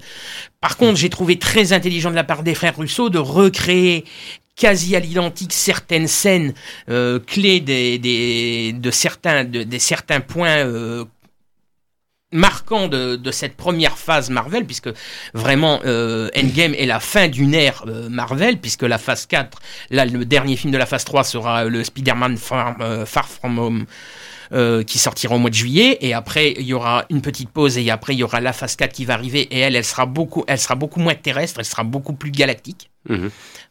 Par 0.59 0.75
contre, 0.75 0.97
j'ai 0.97 1.09
trouvé 1.09 1.39
très 1.39 1.71
intelligent 1.71 2.11
de 2.11 2.15
la 2.15 2.25
part 2.25 2.43
des 2.43 2.53
frères 2.53 2.75
Russo 2.75 3.09
de 3.09 3.17
recréer 3.17 4.03
quasi 4.55 4.95
à 4.95 4.99
l'identique 4.99 5.53
certaines 5.53 6.07
scènes 6.07 6.53
euh, 6.89 7.19
clés 7.19 7.59
des, 7.59 7.97
des, 7.97 8.73
de 8.73 8.91
certains, 8.91 9.43
de, 9.43 9.63
des 9.63 9.79
certains 9.79 10.21
points 10.21 10.65
euh, 10.65 11.05
marquants 12.31 12.87
de, 12.87 13.15
de, 13.15 13.31
cette 13.31 13.55
première 13.55 13.97
phase 13.97 14.29
Marvel, 14.29 14.65
puisque 14.65 14.89
vraiment 15.33 15.79
euh, 15.85 16.29
Endgame 16.37 16.73
est 16.73 16.85
la 16.85 16.99
fin 16.99 17.27
d'une 17.27 17.53
ère 17.53 17.83
euh, 17.87 18.09
Marvel, 18.09 18.57
puisque 18.57 18.83
la 18.83 18.97
phase 18.97 19.25
4, 19.25 19.59
là 19.89 20.05
le 20.05 20.25
dernier 20.25 20.55
film 20.55 20.71
de 20.71 20.77
la 20.77 20.85
phase 20.85 21.05
3 21.05 21.23
sera 21.23 21.65
le 21.65 21.83
Spider-Man 21.83 22.37
Far, 22.37 22.77
euh, 22.81 23.05
Far 23.05 23.27
From 23.27 23.59
Home. 23.59 23.85
Euh, 24.53 24.83
qui 24.83 24.99
sortira 24.99 25.33
au 25.33 25.37
mois 25.37 25.49
de 25.49 25.55
juillet 25.55 25.97
et 26.01 26.13
après 26.13 26.51
il 26.57 26.65
y 26.65 26.73
aura 26.73 27.05
une 27.09 27.21
petite 27.21 27.49
pause 27.49 27.77
et 27.77 27.89
après 27.89 28.15
il 28.15 28.17
y 28.17 28.23
aura 28.23 28.41
la 28.41 28.51
phase 28.51 28.75
4 28.75 28.91
qui 28.91 29.05
va 29.05 29.13
arriver 29.13 29.43
et 29.43 29.59
elle 29.59 29.77
elle 29.77 29.85
sera 29.85 30.05
beaucoup 30.05 30.43
elle 30.45 30.59
sera 30.59 30.75
beaucoup 30.75 30.99
moins 30.99 31.15
terrestre 31.15 31.61
elle 31.61 31.65
sera 31.65 31.85
beaucoup 31.85 32.11
plus 32.11 32.31
galactique 32.31 32.91
Mmh. 33.09 33.27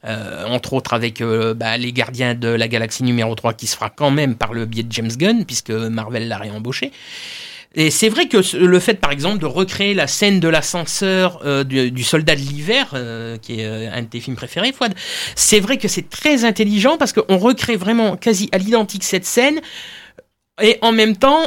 Euh, 0.07 0.44
entre 0.46 0.73
autres 0.73 0.92
avec 0.92 1.20
euh, 1.20 1.55
bah, 1.55 1.77
les 1.77 1.92
gardiens 1.92 2.35
de 2.35 2.49
la 2.49 2.66
galaxie 2.66 3.05
numéro 3.05 3.35
3 3.35 3.53
qui 3.53 3.66
se 3.66 3.77
fera 3.77 3.90
quand 3.90 4.11
même 4.11 4.35
par 4.35 4.53
le 4.53 4.64
biais 4.64 4.83
de 4.83 4.90
James 4.90 5.11
Gunn 5.11 5.44
puisque 5.44 5.70
Marvel 5.70 6.27
l'a 6.27 6.38
réembauché. 6.38 6.90
Et 7.76 7.90
c'est 7.90 8.09
vrai 8.09 8.26
que 8.26 8.56
le 8.56 8.80
fait, 8.80 8.94
par 8.94 9.12
exemple, 9.12 9.38
de 9.38 9.46
recréer 9.46 9.94
la 9.94 10.09
scène 10.09 10.40
de 10.40 10.48
l'ascenseur 10.48 11.40
euh, 11.44 11.62
du, 11.62 12.02
soldat 12.02 12.35
de 12.35 12.40
l'hiver, 12.40 12.90
euh, 12.94 13.37
qui 13.38 13.61
est 13.61 13.64
euh, 13.64 13.92
un 13.92 14.02
de 14.02 14.06
tes 14.06 14.18
films 14.18 14.35
préférés, 14.35 14.72
Fouad, 14.72 14.92
c'est 15.37 15.61
vrai 15.61 15.78
que 15.78 15.87
c'est 15.87 16.09
très 16.09 16.44
intelligent 16.44 16.96
parce 16.96 17.12
qu'on 17.12 17.38
recrée 17.38 17.76
vraiment 17.76 18.16
quasi 18.16 18.48
à 18.50 18.59
l'identique 18.59 19.04
cette 19.04 19.24
scène. 19.24 19.61
Et 20.62 20.78
en 20.83 20.92
même 20.92 21.16
temps, 21.16 21.46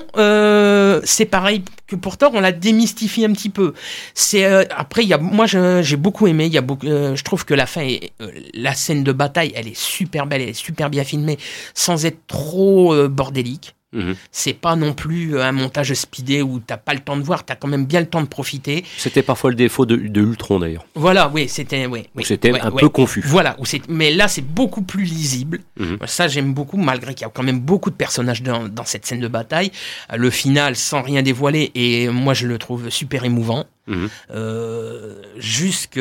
c'est 1.03 1.25
pareil 1.25 1.63
que 1.85 1.95
pour 1.95 2.17
Thor, 2.17 2.31
on 2.33 2.39
la 2.39 2.51
démystifie 2.51 3.23
un 3.25 3.33
petit 3.33 3.51
peu. 3.51 3.75
C'est 4.15 4.43
après, 4.71 5.05
moi, 5.21 5.45
j'ai 5.45 5.97
beaucoup 5.97 6.25
aimé. 6.25 6.47
Il 6.47 6.53
y 6.53 6.57
a 6.57 6.61
beaucoup, 6.61 6.87
je 6.87 7.23
trouve 7.23 7.45
que 7.45 7.53
la 7.53 7.67
fin, 7.67 7.81
est, 7.81 8.13
la 8.55 8.73
scène 8.73 9.03
de 9.03 9.11
bataille, 9.11 9.53
elle 9.55 9.67
est 9.67 9.77
super 9.77 10.25
belle, 10.25 10.41
elle 10.41 10.49
est 10.49 10.53
super 10.53 10.89
bien 10.89 11.03
filmée, 11.03 11.37
sans 11.75 12.07
être 12.07 12.25
trop 12.25 13.07
bordélique. 13.07 13.75
Mmh. 13.93 14.13
C'est 14.31 14.53
pas 14.53 14.75
non 14.75 14.93
plus 14.93 15.39
un 15.39 15.51
montage 15.51 15.93
speedé 15.93 16.41
où 16.41 16.59
t'as 16.59 16.77
pas 16.77 16.93
le 16.93 16.99
temps 16.99 17.15
de 17.15 17.21
voir, 17.21 17.45
t'as 17.45 17.55
quand 17.55 17.67
même 17.67 17.85
bien 17.85 17.99
le 17.99 18.07
temps 18.07 18.21
de 18.21 18.27
profiter. 18.27 18.83
C'était 18.97 19.21
parfois 19.21 19.51
le 19.51 19.55
défaut 19.55 19.85
de, 19.85 19.95
de 19.95 20.21
Ultron 20.21 20.59
d'ailleurs. 20.59 20.85
Voilà, 20.95 21.29
oui, 21.33 21.47
c'était, 21.47 21.85
oui, 21.85 22.07
oui 22.15 22.23
c'était 22.25 22.51
ouais, 22.51 22.61
un 22.61 22.71
ouais. 22.71 22.81
peu 22.81 22.89
confus. 22.89 23.21
Voilà, 23.25 23.55
où 23.59 23.63
mais 23.87 24.11
là 24.11 24.27
c'est 24.27 24.45
beaucoup 24.45 24.81
plus 24.81 25.03
lisible. 25.03 25.59
Mmh. 25.77 25.95
Ça 26.07 26.27
j'aime 26.27 26.53
beaucoup, 26.53 26.77
malgré 26.77 27.13
qu'il 27.13 27.25
y 27.25 27.29
a 27.29 27.31
quand 27.33 27.43
même 27.43 27.59
beaucoup 27.59 27.89
de 27.89 27.95
personnages 27.95 28.41
dans, 28.41 28.67
dans, 28.67 28.85
cette 28.85 29.05
scène 29.05 29.19
de 29.19 29.27
bataille. 29.27 29.71
Le 30.15 30.29
final, 30.29 30.75
sans 30.75 31.01
rien 31.01 31.21
dévoiler, 31.21 31.71
et 31.75 32.09
moi 32.09 32.33
je 32.33 32.47
le 32.47 32.57
trouve 32.57 32.89
super 32.89 33.23
émouvant. 33.23 33.65
Mmh. 33.87 34.05
Euh, 34.31 35.21
jusque 35.37 35.99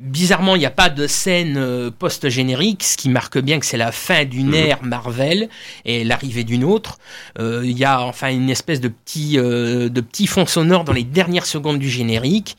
Bizarrement, 0.00 0.56
il 0.56 0.58
n'y 0.58 0.66
a 0.66 0.72
pas 0.72 0.90
de 0.90 1.06
scène 1.06 1.56
euh, 1.56 1.88
post-générique, 1.96 2.82
ce 2.82 2.96
qui 2.96 3.08
marque 3.08 3.38
bien 3.38 3.60
que 3.60 3.66
c'est 3.66 3.76
la 3.76 3.92
fin 3.92 4.24
d'une 4.24 4.48
Mhm. 4.48 4.54
ère 4.54 4.82
Marvel 4.82 5.48
et 5.84 6.02
l'arrivée 6.02 6.42
d'une 6.42 6.64
autre. 6.64 6.98
Euh, 7.38 7.62
Il 7.64 7.78
y 7.78 7.84
a 7.84 8.00
enfin 8.02 8.30
une 8.32 8.50
espèce 8.50 8.80
de 8.80 8.88
petit, 8.88 9.38
euh, 9.38 9.88
de 9.88 10.00
petit 10.00 10.26
fond 10.26 10.46
sonore 10.46 10.82
dans 10.82 10.92
les 10.92 11.04
dernières 11.04 11.46
secondes 11.46 11.78
du 11.78 11.88
générique. 11.88 12.56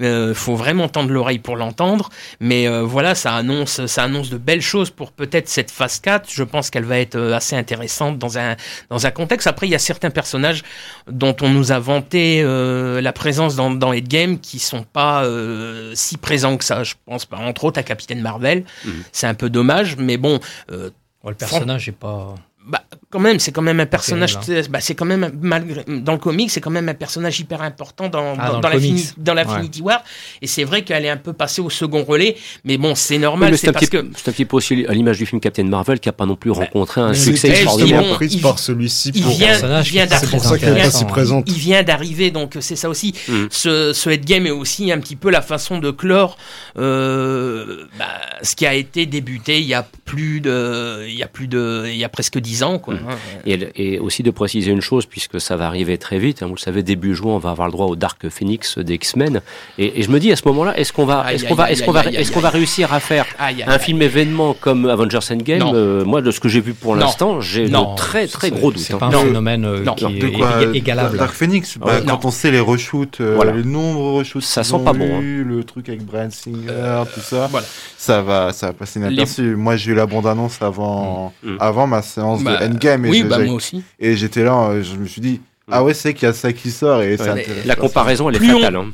Euh, 0.00 0.34
faut 0.34 0.56
vraiment 0.56 0.88
tendre 0.88 1.10
l'oreille 1.10 1.38
pour 1.38 1.56
l'entendre, 1.56 2.08
mais 2.40 2.66
euh, 2.68 2.82
voilà, 2.82 3.14
ça 3.14 3.34
annonce, 3.34 3.86
ça 3.86 4.04
annonce 4.04 4.30
de 4.30 4.38
belles 4.38 4.62
choses 4.62 4.90
pour 4.90 5.12
peut-être 5.12 5.48
cette 5.48 5.70
phase 5.70 6.00
4. 6.00 6.30
Je 6.30 6.44
pense 6.44 6.70
qu'elle 6.70 6.84
va 6.84 6.98
être 6.98 7.16
euh, 7.16 7.34
assez 7.34 7.56
intéressante 7.56 8.18
dans 8.18 8.38
un 8.38 8.56
dans 8.90 9.06
un 9.06 9.10
contexte. 9.10 9.46
Après, 9.46 9.66
il 9.66 9.70
y 9.70 9.74
a 9.74 9.78
certains 9.78 10.10
personnages 10.10 10.62
dont 11.10 11.36
on 11.42 11.48
nous 11.50 11.72
a 11.72 11.78
vanté 11.78 12.40
euh, 12.42 13.00
la 13.00 13.12
présence 13.12 13.56
dans 13.56 13.70
dans 13.70 13.90
Endgame 13.92 14.38
qui 14.38 14.58
sont 14.58 14.84
pas 14.84 15.24
euh, 15.24 15.92
si 15.94 16.16
présents 16.16 16.56
que 16.56 16.64
ça. 16.64 16.82
Je 16.84 16.94
pense 17.04 17.26
pas, 17.26 17.36
entre 17.36 17.64
autres 17.64 17.78
à 17.78 17.82
Capitaine 17.82 18.20
Marvel. 18.20 18.64
Mmh. 18.84 18.90
C'est 19.12 19.26
un 19.26 19.34
peu 19.34 19.50
dommage, 19.50 19.96
mais 19.96 20.16
bon. 20.16 20.40
euh, 20.70 20.90
Ouais, 21.24 21.30
le 21.30 21.36
personnage 21.36 21.88
est 21.88 21.92
pas. 21.92 22.34
Bah, 22.66 22.82
quand 23.10 23.18
même, 23.20 23.38
c'est 23.40 23.52
quand 23.52 23.62
même 23.62 23.80
un 23.80 23.86
personnage. 23.86 24.38
terrible, 24.40 24.68
Bah, 24.70 24.80
c'est 24.80 24.94
quand 24.94 25.04
même 25.04 25.30
malgré 25.42 25.84
dans 25.88 26.12
le 26.12 26.18
comic, 26.18 26.50
c'est 26.50 26.60
quand 26.60 26.70
même 26.70 26.88
un 26.88 26.94
personnage 26.94 27.38
hyper 27.40 27.60
important 27.62 28.08
dans 28.08 28.34
Ah, 28.38 28.46
dans, 28.48 28.52
dans 28.54 28.60
dans 28.60 28.68
le 28.68 28.74
la 28.76 28.80
fini- 28.80 29.12
dans 29.18 29.34
l'Infinity 29.34 29.82
War. 29.82 30.02
Et 30.40 30.46
c'est 30.46 30.64
vrai 30.64 30.82
qu'elle 30.84 31.04
est 31.04 31.10
un 31.10 31.16
peu 31.16 31.32
passée 31.32 31.60
au 31.60 31.68
second 31.70 32.04
relais, 32.04 32.36
mais 32.64 32.78
bon, 32.78 32.94
c'est 32.94 33.18
normal. 33.18 33.48
Oui, 33.48 33.52
mais 33.52 33.56
c'est 33.58 33.72
parce 33.72 33.86
petit- 33.86 33.90
que 33.90 34.06
c'est 34.16 34.28
un 34.28 34.32
petit 34.32 34.44
peu 34.44 34.56
aussi 34.56 34.86
à 34.88 34.92
l'image 34.94 35.18
du 35.18 35.26
film 35.26 35.40
Captain 35.40 35.64
Marvel 35.64 35.98
qui 36.00 36.08
n'a 36.08 36.12
pas 36.12 36.24
non 36.26 36.36
plus 36.36 36.50
rencontré 36.52 37.00
un 37.00 37.14
succès 37.14 37.48
extraordinaire. 37.50 38.02
bon, 38.02 38.14
prise 38.14 38.34
il- 38.34 38.40
par 38.40 38.58
celui-ci 38.58 39.10
il 39.14 39.22
pour. 39.22 39.32
vient, 39.32 39.48
personnage 39.48 39.88
il 39.88 39.92
vient 39.92 40.02
C'est 40.04 40.08
d'arriver. 40.10 40.30
pour 40.30 40.44
ça 40.44 40.58
qu'elle 40.58 40.68
est 40.68 40.72
pas 40.72 40.76
intéressant, 40.78 40.98
si 40.98 41.04
hein. 41.04 41.08
présente. 41.08 41.44
Il 41.48 41.54
vient 41.58 41.82
d'arriver, 41.82 42.30
donc 42.30 42.56
c'est 42.60 42.76
ça 42.76 42.88
aussi. 42.88 43.14
Mm. 43.28 43.44
Ce, 43.50 43.92
ce 43.92 44.08
Endgame 44.10 44.46
est 44.46 44.50
aussi 44.50 44.90
un 44.92 44.98
petit 45.00 45.16
peu 45.16 45.30
la 45.30 45.42
façon 45.42 45.78
de 45.78 45.90
clore 45.90 46.38
euh, 46.78 47.84
bah, 47.98 48.06
ce 48.42 48.54
qui 48.56 48.66
a 48.66 48.74
été 48.74 49.06
débuté 49.06 49.58
il 49.60 49.66
y 49.66 49.74
a 49.74 49.86
plus 50.04 50.40
de, 50.40 51.04
il 51.08 51.14
y 51.16 51.22
a 51.22 51.28
plus 51.28 51.48
de, 51.48 51.84
il 51.88 51.96
y 51.96 52.04
a 52.04 52.08
presque 52.08 52.38
dix 52.38 52.51
ans, 52.62 52.78
quoi. 52.78 52.94
Mm. 52.94 52.98
hein. 53.08 53.56
Et, 53.76 53.98
aussi 53.98 54.22
de 54.22 54.30
préciser 54.30 54.70
une 54.70 54.80
chose, 54.80 55.06
puisque 55.06 55.40
ça 55.40 55.56
va 55.56 55.66
arriver 55.66 55.96
très 55.98 56.18
vite. 56.18 56.42
hein, 56.42 56.46
vous 56.46 56.54
le 56.54 56.60
savez, 56.60 56.82
début 56.82 57.14
juin, 57.14 57.32
on 57.32 57.38
va 57.38 57.50
avoir 57.50 57.68
le 57.68 57.72
droit 57.72 57.86
au 57.86 57.96
Dark 57.96 58.28
Phoenix 58.28 58.78
des 58.78 58.94
X-Men. 58.94 59.40
Et, 59.78 60.00
et 60.00 60.02
je 60.02 60.10
me 60.10 60.18
dis 60.18 60.32
à 60.32 60.36
ce 60.36 60.46
moment-là, 60.48 60.76
est-ce 60.78 60.92
qu'on 60.92 61.04
va, 61.06 61.32
est-ce 61.32 61.44
qu'on 61.44 61.54
va, 61.54 61.70
est-ce 61.70 61.82
qu'on 61.82 61.92
va, 61.92 62.04
est-ce 62.04 62.32
qu'on 62.32 62.40
va 62.40 62.50
réussir 62.50 62.92
à 62.92 63.00
faire 63.00 63.26
un 63.38 63.78
film 63.78 64.02
événement 64.02 64.54
comme 64.58 64.86
Avengers 64.86 65.20
Endgame 65.30 65.62
euh, 65.74 66.04
Moi, 66.04 66.20
de 66.22 66.30
ce 66.30 66.40
que 66.40 66.48
j'ai 66.48 66.60
vu 66.60 66.74
pour 66.74 66.96
l'instant, 66.96 67.40
j'ai 67.40 67.68
de 67.68 67.96
très 67.96 68.26
très 68.26 68.50
gros 68.50 68.72
doutes. 68.72 68.80
C'est 68.82 68.94
hein. 68.94 68.98
pas 68.98 69.06
un 69.06 69.24
phénomène 69.24 69.64
euh, 69.64 69.84
qui 69.96 70.04
est 70.04 70.76
égalable. 70.76 71.18
Dark 71.18 71.34
Phoenix 71.34 71.78
bah, 71.78 71.92
Ah. 71.92 72.00
Quand 72.06 72.24
on 72.24 72.30
sait 72.30 72.50
les 72.50 72.60
reshoots, 72.60 73.20
euh, 73.20 73.42
le 73.52 73.62
nombre 73.62 74.12
de 74.12 74.18
reshoots, 74.18 74.42
Ça 74.42 74.64
sent 74.64 74.80
pas 74.84 74.92
bon, 74.92 75.20
le 75.20 75.64
truc 75.64 75.88
avec 75.88 76.04
Brian 76.04 76.30
Singer, 76.30 77.04
tout 77.14 77.20
ça, 77.20 77.48
ça 77.96 78.22
va, 78.22 78.52
ça 78.52 78.68
va 78.68 78.72
passer 78.72 78.98
inaperçu. 78.98 79.56
Moi, 79.56 79.76
j'ai 79.76 79.92
eu 79.92 79.94
la 79.94 80.06
bande-annonce 80.06 80.60
avant, 80.60 81.32
Mm. 81.42 81.56
avant 81.60 81.86
ma 81.86 82.02
séance 82.02 82.41
Bah, 82.44 82.66
de 82.66 82.74
Endgame 82.74 83.06
et 83.06 83.10
oui, 83.10 83.22
bah 83.24 83.38
moi 83.38 83.54
aussi. 83.54 83.82
et 83.98 84.16
j'étais 84.16 84.44
là, 84.44 84.68
euh, 84.70 84.82
je 84.82 84.96
me 84.96 85.06
suis 85.06 85.20
dit, 85.20 85.40
ah 85.72 85.82
ouais, 85.84 85.94
c'est 85.94 86.14
qu'il 86.14 86.26
y 86.26 86.30
a 86.30 86.34
ça 86.34 86.52
qui 86.52 86.70
sort 86.70 87.02
et 87.02 87.16
ça 87.16 87.34
La 87.64 87.74
comparaison, 87.74 88.28
elle 88.28 88.36
est 88.36 88.38
Plus 88.38 88.54
on- 88.54 88.58
fatale. 88.60 88.76
hein. 88.76 88.86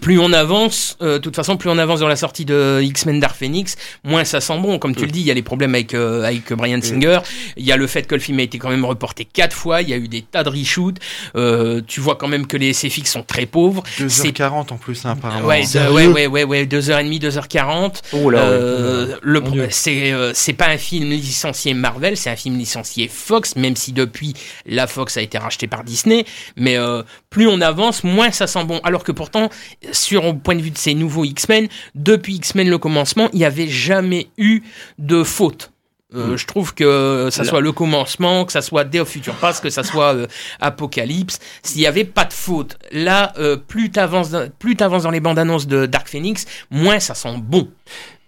plus 0.00 0.18
on 0.18 0.32
avance, 0.32 0.96
euh, 1.02 1.14
de 1.14 1.18
toute 1.18 1.36
façon, 1.36 1.56
plus 1.58 1.68
on 1.68 1.76
avance 1.78 2.00
dans 2.00 2.08
la 2.08 2.16
sortie 2.16 2.44
de 2.46 2.80
X-Men 2.82 3.20
Dark 3.20 3.36
Phoenix, 3.36 3.76
moins 4.02 4.24
ça 4.24 4.40
sent 4.40 4.58
bon. 4.58 4.78
Comme 4.78 4.94
tu 4.94 5.02
Mm. 5.02 5.06
le 5.06 5.10
dis, 5.12 5.20
il 5.20 5.26
y 5.26 5.30
a 5.30 5.34
les 5.34 5.42
problèmes 5.42 5.74
avec, 5.74 5.92
euh, 5.94 6.22
avec 6.24 6.52
Brian 6.54 6.80
Singer. 6.82 7.18
Il 7.58 7.64
y 7.66 7.70
a 7.72 7.76
le 7.76 7.86
fait 7.86 8.06
que 8.06 8.14
le 8.14 8.20
film 8.20 8.38
a 8.38 8.42
été 8.42 8.58
quand 8.58 8.70
même 8.70 8.84
reporté 8.86 9.26
quatre 9.30 9.54
fois. 9.54 9.82
Il 9.82 9.90
y 9.90 9.92
a 9.92 9.96
eu 9.96 10.08
des 10.08 10.22
tas 10.22 10.42
de 10.42 10.48
reshoots. 10.48 10.96
Euh, 11.36 11.80
tu 11.86 12.00
vois 12.00 12.16
quand 12.16 12.28
même 12.28 12.46
que 12.46 12.56
les 12.56 12.72
SFX 12.72 13.10
sont 13.12 13.22
très 13.22 13.46
pauvres. 13.46 13.82
ça. 13.98 14.08
c'est- 14.08 14.28
2h40 14.32 14.72
en 14.72 14.76
plus, 14.76 15.04
hein, 15.04 15.10
apparemment. 15.18 15.46
Ouais, 15.46 15.62
de- 15.62 15.92
ouais, 15.92 16.06
ouais, 16.06 16.26
ouais, 16.26 16.44
ouais, 16.44 16.64
2h30, 16.66 17.18
2h40. 17.20 18.00
Oh 18.12 18.30
là, 18.30 18.38
ouais. 18.40 18.48
Euh, 18.50 19.16
le 19.22 19.42
c'est 19.70 20.12
euh, 20.12 20.32
c'est 20.34 20.52
pas 20.54 20.68
un 20.68 20.78
film 20.78 21.10
licencié 21.10 21.74
Marvel, 21.74 22.16
c'est 22.16 22.30
un 22.30 22.36
film 22.36 22.56
licencié 22.58 23.08
Fox, 23.12 23.54
même 23.56 23.76
si 23.76 23.92
depuis 23.92 24.34
la 24.66 24.86
Fox 24.86 25.16
a 25.16 25.22
été 25.22 25.36
rachetée 25.38 25.66
par 25.66 25.84
Disney. 25.84 26.09
Mais 26.56 26.76
euh, 26.76 27.02
plus 27.30 27.46
on 27.48 27.60
avance, 27.60 28.04
moins 28.04 28.30
ça 28.30 28.46
sent 28.46 28.64
bon. 28.64 28.80
Alors 28.84 29.04
que 29.04 29.12
pourtant, 29.12 29.48
sur 29.92 30.24
au 30.24 30.34
point 30.34 30.56
de 30.56 30.62
vue 30.62 30.70
de 30.70 30.78
ces 30.78 30.94
nouveaux 30.94 31.24
X-Men, 31.24 31.68
depuis 31.94 32.36
X-Men 32.36 32.68
le 32.68 32.78
commencement, 32.78 33.28
il 33.32 33.38
n'y 33.38 33.44
avait 33.44 33.68
jamais 33.68 34.28
eu 34.36 34.62
de 34.98 35.22
faute. 35.22 35.72
Euh, 36.14 36.32
mm. 36.32 36.36
Je 36.36 36.46
trouve 36.46 36.74
que 36.74 37.28
ça 37.30 37.44
soit 37.44 37.60
le 37.60 37.72
commencement, 37.72 38.44
que 38.44 38.52
ça 38.52 38.62
soit 38.62 38.84
Day 38.84 39.00
of 39.00 39.08
Future 39.08 39.34
Past, 39.34 39.62
que 39.62 39.70
ça 39.70 39.82
soit 39.82 40.14
euh, 40.14 40.26
Apocalypse, 40.60 41.38
s'il 41.62 41.80
n'y 41.80 41.86
avait 41.86 42.04
pas 42.04 42.24
de 42.24 42.32
faute. 42.32 42.78
Là, 42.92 43.32
euh, 43.38 43.56
plus 43.56 43.90
tu 43.90 44.00
avances, 44.00 44.34
plus 44.58 44.76
avances 44.80 45.04
dans 45.04 45.10
les 45.10 45.20
bandes 45.20 45.38
annonces 45.38 45.66
de 45.66 45.86
Dark 45.86 46.08
Phoenix, 46.08 46.46
moins 46.70 47.00
ça 47.00 47.14
sent 47.14 47.36
bon. 47.38 47.68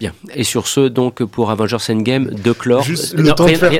Bien. 0.00 0.12
Et 0.35 0.42
sur 0.42 0.66
ce, 0.66 0.88
donc, 0.88 1.22
pour 1.22 1.52
Avengers 1.52 1.76
Endgame, 1.88 2.31
de 2.31 2.50
clore. 2.50 2.83
Juste, 2.83 3.14
le, 3.14 3.33
temps, 3.33 3.46
de 3.46 3.55
faire, 3.55 3.70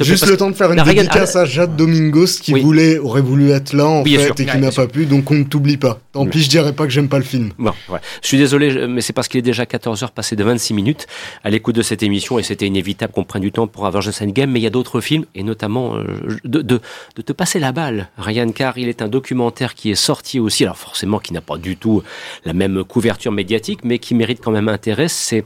juste 0.00 0.26
le 0.28 0.36
temps 0.36 0.48
de 0.48 0.54
faire 0.54 0.70
une 0.70 0.80
dédicace 0.84 1.34
à 1.34 1.46
Jade 1.46 1.74
Domingos 1.74 2.38
qui 2.40 2.52
voulait, 2.52 2.98
aurait 2.98 3.22
voulu 3.22 3.50
être 3.50 3.72
là, 3.72 3.86
en 3.86 4.04
fait, 4.04 4.40
et 4.40 4.46
qui 4.46 4.58
n'a 4.58 4.70
pas 4.70 4.86
pu, 4.86 5.04
donc 5.06 5.32
on 5.32 5.34
ne 5.34 5.42
t'oublie 5.42 5.76
pas. 5.76 5.98
Tant 6.12 6.26
pis, 6.26 6.44
je 6.44 6.48
dirais 6.48 6.72
pas 6.72 6.84
que 6.84 6.90
j'aime 6.90 7.08
pas 7.08 7.18
le 7.18 7.24
film. 7.24 7.50
Bon, 7.58 7.72
ouais. 7.88 7.98
Je 8.22 8.28
suis 8.28 8.38
désolé, 8.38 8.86
mais 8.86 9.00
c'est 9.00 9.12
parce 9.12 9.26
qu'il 9.26 9.38
est 9.38 9.42
déjà 9.42 9.64
14h 9.64 10.12
passé 10.12 10.36
de 10.36 10.44
26 10.44 10.74
minutes 10.74 11.08
à 11.42 11.50
l'écoute 11.50 11.74
de 11.74 11.82
cette 11.82 12.04
émission 12.04 12.38
et 12.38 12.44
c'était 12.44 12.68
inévitable 12.68 13.12
qu'on 13.12 13.24
prenne 13.24 13.42
du 13.42 13.50
temps 13.50 13.66
pour 13.66 13.84
Avengers 13.84 14.12
Endgame, 14.20 14.52
mais 14.52 14.60
il 14.60 14.62
y 14.62 14.68
a 14.68 14.70
d'autres 14.70 15.00
films 15.00 15.24
et 15.34 15.42
notamment 15.42 15.96
euh, 15.96 16.04
de, 16.44 16.62
de, 16.62 16.80
de, 17.16 17.22
te 17.22 17.32
passer 17.32 17.58
la 17.58 17.72
balle, 17.72 18.10
Ryan, 18.16 18.52
car 18.52 18.78
il 18.78 18.88
est 18.88 19.02
un 19.02 19.08
documentaire 19.08 19.74
qui 19.74 19.90
est 19.90 19.96
sorti 19.96 20.38
aussi, 20.38 20.62
alors 20.62 20.78
forcément 20.78 21.18
qui 21.18 21.32
n'a 21.32 21.40
pas 21.40 21.58
du 21.58 21.76
tout 21.76 22.04
la 22.44 22.52
même 22.52 22.84
couverture 22.84 23.32
médiatique, 23.32 23.80
mais 23.82 23.98
qui 23.98 24.14
mérite 24.14 24.38
quand 24.40 24.52
même 24.52 24.68
intérêt. 24.68 25.08
C'est 25.08 25.40
euh, 25.40 25.42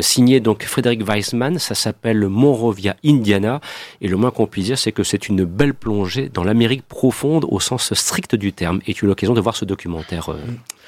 signé 0.00 0.40
donc 0.40 0.64
Frédéric 0.64 1.06
Weissman. 1.06 1.58
Ça 1.58 1.74
s'appelle 1.74 2.28
Monrovia, 2.28 2.96
Indiana. 3.04 3.60
Et 4.00 4.08
le 4.08 4.16
moins 4.16 4.30
qu'on 4.30 4.46
puisse 4.46 4.66
dire, 4.66 4.78
c'est 4.78 4.92
que 4.92 5.02
c'est 5.02 5.28
une 5.28 5.44
belle 5.44 5.74
plongée 5.74 6.30
dans 6.32 6.44
l'Amérique 6.44 6.82
profonde 6.82 7.46
au 7.48 7.60
sens 7.60 7.92
strict 7.94 8.34
du 8.34 8.52
terme. 8.52 8.80
Et 8.86 8.94
tu 8.94 9.04
as 9.04 9.06
eu 9.06 9.08
l'occasion 9.08 9.34
de 9.34 9.40
voir 9.40 9.56
ce 9.56 9.64
documentaire, 9.64 10.30
euh, 10.30 10.38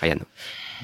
Ryan 0.00 0.18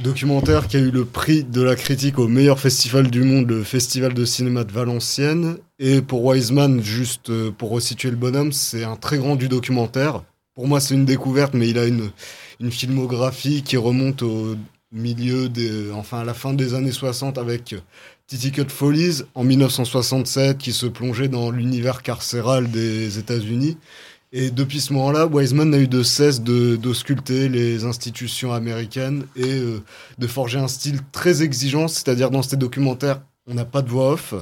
Documentaire 0.03 0.69
qui 0.69 0.77
a 0.77 0.81
eu 0.81 0.93
le 0.93 1.05
prix 1.05 1.43
de 1.43 1.61
la 1.61 1.75
critique 1.75 2.21
au 2.21 2.29
meilleur 2.29 2.61
festival 2.61 3.11
du 3.11 3.23
monde, 3.25 3.49
le 3.49 3.65
Festival 3.65 4.15
de 4.15 4.25
cinéma 4.25 4.63
de 4.63 4.71
Valenciennes. 4.71 5.57
Et 5.81 6.03
pour 6.03 6.25
Wiseman, 6.25 6.81
juste 6.81 7.31
euh, 7.31 7.51
pour 7.51 7.71
resituer 7.71 8.11
le 8.11 8.17
bonhomme, 8.17 8.53
c'est 8.53 8.85
un 8.85 8.95
très 8.95 9.19
grand 9.19 9.35
du 9.35 9.49
documentaire. 9.49 10.23
Pour 10.55 10.69
moi, 10.69 10.79
c'est 10.81 10.95
une 10.95 11.05
découverte, 11.05 11.55
mais 11.55 11.69
il 11.69 11.79
a 11.79 11.87
une, 11.87 12.11
une 12.61 12.71
filmographie 12.71 13.63
qui 13.63 13.77
remonte 13.77 14.23
au 14.23 14.55
milieu 14.93 15.49
des, 15.49 15.91
enfin 15.93 16.21
à 16.21 16.25
la 16.25 16.35
fin 16.35 16.55
des 16.55 16.75
années 16.75 16.93
60 16.93 17.39
avec 17.39 17.75
Titty 18.27 18.53
Cut 18.53 18.69
Follies 18.69 19.23
en 19.35 19.45
1967 19.45 20.59
qui 20.59 20.73
se 20.73 20.87
plongeait 20.87 21.29
dans 21.29 21.51
l'univers 21.51 22.03
carcéral 22.03 22.71
des 22.71 23.19
États-Unis. 23.19 23.77
Et 24.33 24.51
depuis 24.51 24.81
ce 24.81 24.93
moment-là, 24.93 25.27
Wiseman 25.27 25.71
n'a 25.71 25.79
eu 25.79 25.89
de 25.89 26.03
cesse 26.03 26.43
d'ausculter 26.43 27.49
les 27.49 27.85
institutions 27.85 28.53
américaines 28.53 29.25
et 29.37 29.59
euh, 29.59 29.83
de 30.19 30.27
forger 30.27 30.59
un 30.59 30.69
style 30.69 31.01
très 31.13 31.43
exigeant, 31.43 31.89
c'est-à-dire 31.89 32.31
dans 32.31 32.43
ces 32.43 32.59
documentaires, 32.59 33.23
on 33.47 33.55
n'a 33.55 33.65
pas 33.65 33.81
de 33.81 33.89
voix 33.89 34.13
off, 34.13 34.35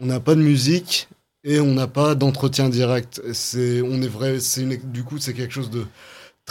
on 0.00 0.06
n'a 0.06 0.20
pas 0.20 0.34
de 0.34 0.40
musique 0.40 1.08
et 1.44 1.60
on 1.60 1.74
n'a 1.74 1.86
pas 1.86 2.14
d'entretien 2.14 2.70
direct. 2.70 3.20
C'est, 3.34 3.82
on 3.82 4.00
est 4.00 4.08
vrai, 4.08 4.40
c'est 4.40 4.64
du 4.90 5.04
coup, 5.04 5.18
c'est 5.18 5.34
quelque 5.34 5.52
chose 5.52 5.70
de 5.70 5.86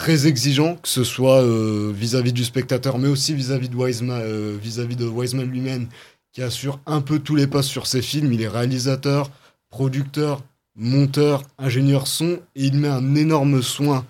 très 0.00 0.26
exigeant, 0.26 0.76
que 0.76 0.88
ce 0.88 1.04
soit 1.04 1.42
euh, 1.42 1.92
vis-à-vis 1.94 2.32
du 2.32 2.42
spectateur, 2.42 2.96
mais 2.96 3.06
aussi 3.06 3.34
vis-à-vis 3.34 3.68
de 3.68 3.76
Wiseman, 3.76 4.18
euh, 4.24 4.56
vis-à-vis 4.58 4.96
de 4.96 5.04
Wiseman 5.04 5.46
lui-même, 5.46 5.88
qui 6.32 6.40
assure 6.40 6.80
un 6.86 7.02
peu 7.02 7.18
tous 7.18 7.36
les 7.36 7.46
postes 7.46 7.68
sur 7.68 7.86
ses 7.86 8.00
films. 8.00 8.32
Il 8.32 8.40
est 8.40 8.48
réalisateur, 8.48 9.30
producteur, 9.68 10.42
monteur, 10.74 11.42
ingénieur 11.58 12.06
son, 12.06 12.38
et 12.56 12.64
il 12.64 12.78
met 12.78 12.88
un 12.88 13.14
énorme 13.14 13.60
soin 13.60 14.06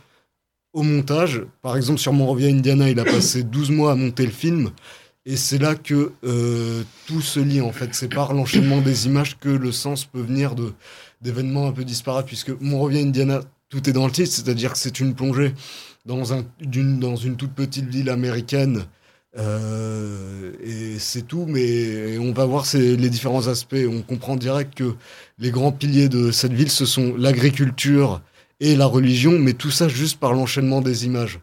au 0.75 0.85
montage. 0.85 1.43
Par 1.61 1.77
exemple, 1.77 1.99
sur 1.99 2.13
Monrovia 2.13 2.51
Indiana, 2.51 2.89
il 2.89 3.01
a 3.01 3.05
passé 3.05 3.43
12 3.43 3.73
mois 3.73 3.91
à 3.91 3.97
monter 3.97 4.25
le 4.27 4.33
film. 4.33 4.71
Et 5.27 5.37
c'est 5.37 5.59
là 5.59 5.75
que 5.75 6.13
euh, 6.23 6.85
tout 7.07 7.21
se 7.21 7.41
lie, 7.41 7.61
en 7.61 7.73
fait. 7.73 7.97
C'est 7.97 8.15
par 8.15 8.33
l'enchaînement 8.33 8.81
des 8.81 9.07
images 9.07 9.41
que 9.41 9.49
le 9.49 9.73
sens 9.73 10.05
peut 10.05 10.21
venir 10.21 10.55
de, 10.55 10.73
d'événements 11.21 11.67
un 11.67 11.73
peu 11.73 11.83
disparates, 11.83 12.27
puisque 12.27 12.51
Monrovia 12.61 13.01
Indiana, 13.01 13.41
tout 13.71 13.89
est 13.89 13.93
dans 13.93 14.05
le 14.05 14.13
titre, 14.13 14.33
c'est-à-dire 14.33 14.73
que 14.73 14.79
c'est 14.79 15.01
une 15.01 15.15
plongée 15.15 15.55
dans, 16.05 16.35
un, 16.35 16.45
dans 16.61 17.17
une 17.17 17.37
toute 17.37 17.53
petite 17.53 17.87
ville 17.87 18.11
américaine. 18.11 18.85
Euh, 19.39 20.53
et 20.63 20.99
c'est 20.99 21.23
tout, 21.23 21.47
mais 21.49 22.19
on 22.19 22.33
va 22.33 22.45
voir 22.45 22.67
les 22.75 23.11
différents 23.11 23.47
aspects. 23.47 23.77
On 23.89 24.03
comprend 24.03 24.37
direct 24.37 24.75
que 24.75 24.95
les 25.39 25.51
grands 25.51 25.73
piliers 25.73 26.09
de 26.09 26.33
cette 26.33 26.53
ville, 26.53 26.71
ce 26.71 26.85
sont 26.85 27.15
l'agriculture 27.17 28.21
et 28.59 28.75
la 28.77 28.87
religion, 28.87 29.39
mais 29.39 29.53
tout 29.53 29.71
ça 29.71 29.89
juste 29.89 30.19
par 30.19 30.33
l'enchaînement 30.33 30.81
des 30.81 31.07
images. 31.07 31.39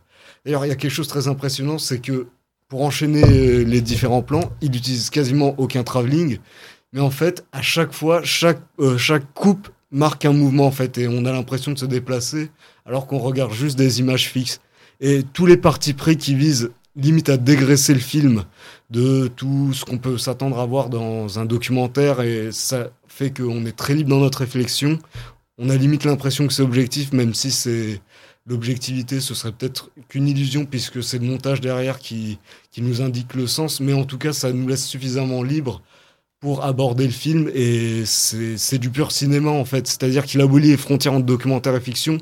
D'ailleurs, 0.45 0.65
il 0.65 0.69
y 0.69 0.71
a 0.71 0.75
quelque 0.75 0.91
chose 0.91 1.07
de 1.07 1.11
très 1.11 1.27
impressionnant, 1.27 1.77
c'est 1.77 1.99
que 1.99 2.27
pour 2.67 2.81
enchaîner 2.81 3.63
les 3.63 3.81
différents 3.81 4.21
plans, 4.21 4.51
il 4.61 4.71
n'utilise 4.71 5.09
quasiment 5.09 5.55
aucun 5.57 5.83
travelling, 5.83 6.39
mais 6.91 6.99
en 6.99 7.09
fait, 7.09 7.45
à 7.53 7.61
chaque 7.61 7.93
fois, 7.93 8.21
chaque, 8.23 8.61
euh, 8.79 8.97
chaque 8.97 9.33
coupe 9.33 9.69
marque 9.91 10.25
un 10.25 10.33
mouvement 10.33 10.67
en 10.67 10.71
fait 10.71 10.97
et 10.97 11.07
on 11.07 11.25
a 11.25 11.31
l'impression 11.31 11.71
de 11.71 11.79
se 11.79 11.85
déplacer 11.85 12.49
alors 12.85 13.07
qu'on 13.07 13.19
regarde 13.19 13.53
juste 13.53 13.77
des 13.77 13.99
images 13.99 14.29
fixes. 14.29 14.59
Et 14.99 15.23
tous 15.33 15.45
les 15.45 15.57
partis 15.57 15.93
pris 15.93 16.17
qui 16.17 16.35
visent 16.35 16.71
limite 16.95 17.29
à 17.29 17.37
dégraisser 17.37 17.93
le 17.93 17.99
film 17.99 18.43
de 18.89 19.27
tout 19.27 19.71
ce 19.73 19.85
qu'on 19.85 19.99
peut 19.99 20.17
s'attendre 20.17 20.59
à 20.59 20.65
voir 20.65 20.89
dans 20.89 21.39
un 21.39 21.45
documentaire 21.45 22.21
et 22.21 22.51
ça 22.51 22.89
fait 23.07 23.31
qu'on 23.31 23.65
est 23.65 23.75
très 23.75 23.93
libre 23.93 24.09
dans 24.09 24.19
notre 24.19 24.39
réflexion. 24.39 24.97
On 25.59 25.69
a 25.69 25.75
limite 25.75 26.03
l'impression 26.03 26.47
que 26.47 26.53
c'est 26.53 26.63
objectif 26.63 27.13
même 27.13 27.33
si 27.33 27.51
c'est 27.51 28.01
l'objectivité 28.47 29.19
ce 29.19 29.35
serait 29.35 29.51
peut-être 29.51 29.91
qu'une 30.07 30.27
illusion 30.27 30.65
puisque 30.65 31.03
c'est 31.03 31.19
le 31.19 31.25
montage 31.25 31.61
derrière 31.61 31.99
qui, 31.99 32.39
qui 32.71 32.81
nous 32.81 33.01
indique 33.01 33.33
le 33.35 33.45
sens 33.45 33.79
mais 33.81 33.93
en 33.93 34.05
tout 34.05 34.17
cas 34.17 34.33
ça 34.33 34.51
nous 34.53 34.67
laisse 34.67 34.85
suffisamment 34.85 35.43
libre 35.43 35.81
pour 36.47 36.63
aborder 36.63 37.03
le 37.03 37.11
film 37.11 37.51
et 37.53 38.03
c'est 38.05 38.77
du 38.77 38.89
pur 38.89 39.11
cinéma 39.11 39.49
en 39.49 39.65
fait. 39.65 39.85
C'est-à-dire 39.85 40.23
qu'il 40.23 40.39
abolit 40.39 40.69
les 40.69 40.77
frontières 40.77 41.11
entre 41.11 41.25
documentaire 41.25 41.75
et 41.75 41.81
fiction 41.81 42.19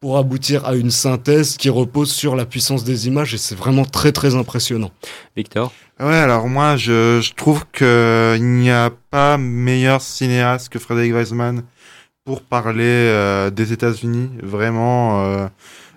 pour 0.00 0.18
aboutir 0.18 0.66
à 0.66 0.74
une 0.74 0.90
synthèse 0.90 1.56
qui 1.56 1.70
repose 1.70 2.10
sur 2.10 2.34
la 2.34 2.44
puissance 2.44 2.82
des 2.82 3.06
images 3.06 3.34
et 3.34 3.38
c'est 3.38 3.54
vraiment 3.54 3.84
très 3.84 4.10
très 4.10 4.34
impressionnant. 4.34 4.90
Victor? 5.36 5.72
Ouais, 6.00 6.16
alors 6.16 6.48
moi 6.48 6.76
je, 6.76 7.20
je 7.22 7.32
trouve 7.34 7.66
qu'il 7.70 8.42
n'y 8.42 8.72
a 8.72 8.90
pas 9.12 9.38
meilleur 9.38 10.02
cinéaste 10.02 10.70
que 10.70 10.80
Frédéric 10.80 11.12
Weisman 11.12 11.62
pour 12.24 12.42
parler 12.42 12.82
euh, 12.82 13.50
des 13.50 13.72
États-Unis. 13.72 14.28
Vraiment. 14.42 15.24
Euh, 15.24 15.46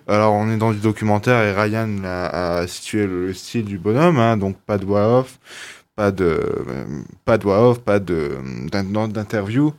alors 0.06 0.34
on 0.34 0.52
est 0.52 0.56
dans 0.56 0.70
du 0.70 0.78
documentaire 0.78 1.42
et 1.42 1.52
Ryan 1.52 2.04
a, 2.04 2.64
situé 2.68 3.08
le, 3.08 3.34
style 3.34 3.64
du 3.64 3.78
bonhomme, 3.78 4.20
hein, 4.20 4.36
donc 4.36 4.56
pas 4.66 4.78
de 4.78 4.84
voix 4.84 5.18
off 5.18 5.40
pas 5.96 6.10
de 6.10 6.40
pas 7.24 7.38
de 7.38 7.42
voix 7.44 7.70
off, 7.70 7.80
pas 7.80 7.98
de 7.98 8.38
d'interview 8.70 9.72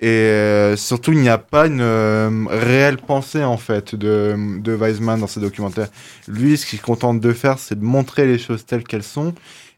et 0.00 0.08
euh, 0.08 0.76
surtout 0.76 1.12
il 1.12 1.20
n'y 1.20 1.28
a 1.28 1.38
pas 1.38 1.66
une 1.66 1.80
euh, 1.80 2.44
réelle 2.48 2.98
pensée 2.98 3.44
en 3.44 3.56
fait 3.56 3.94
de 3.94 4.36
de 4.60 4.72
Weisman 4.74 5.20
dans 5.20 5.26
ses 5.26 5.40
documentaires. 5.40 5.88
Lui, 6.28 6.58
ce 6.58 6.66
qu'il 6.66 6.80
contente 6.80 7.20
de 7.20 7.32
faire, 7.32 7.58
c'est 7.58 7.78
de 7.78 7.84
montrer 7.84 8.26
les 8.26 8.38
choses 8.38 8.66
telles 8.66 8.84
qu'elles 8.84 9.02
sont 9.02 9.34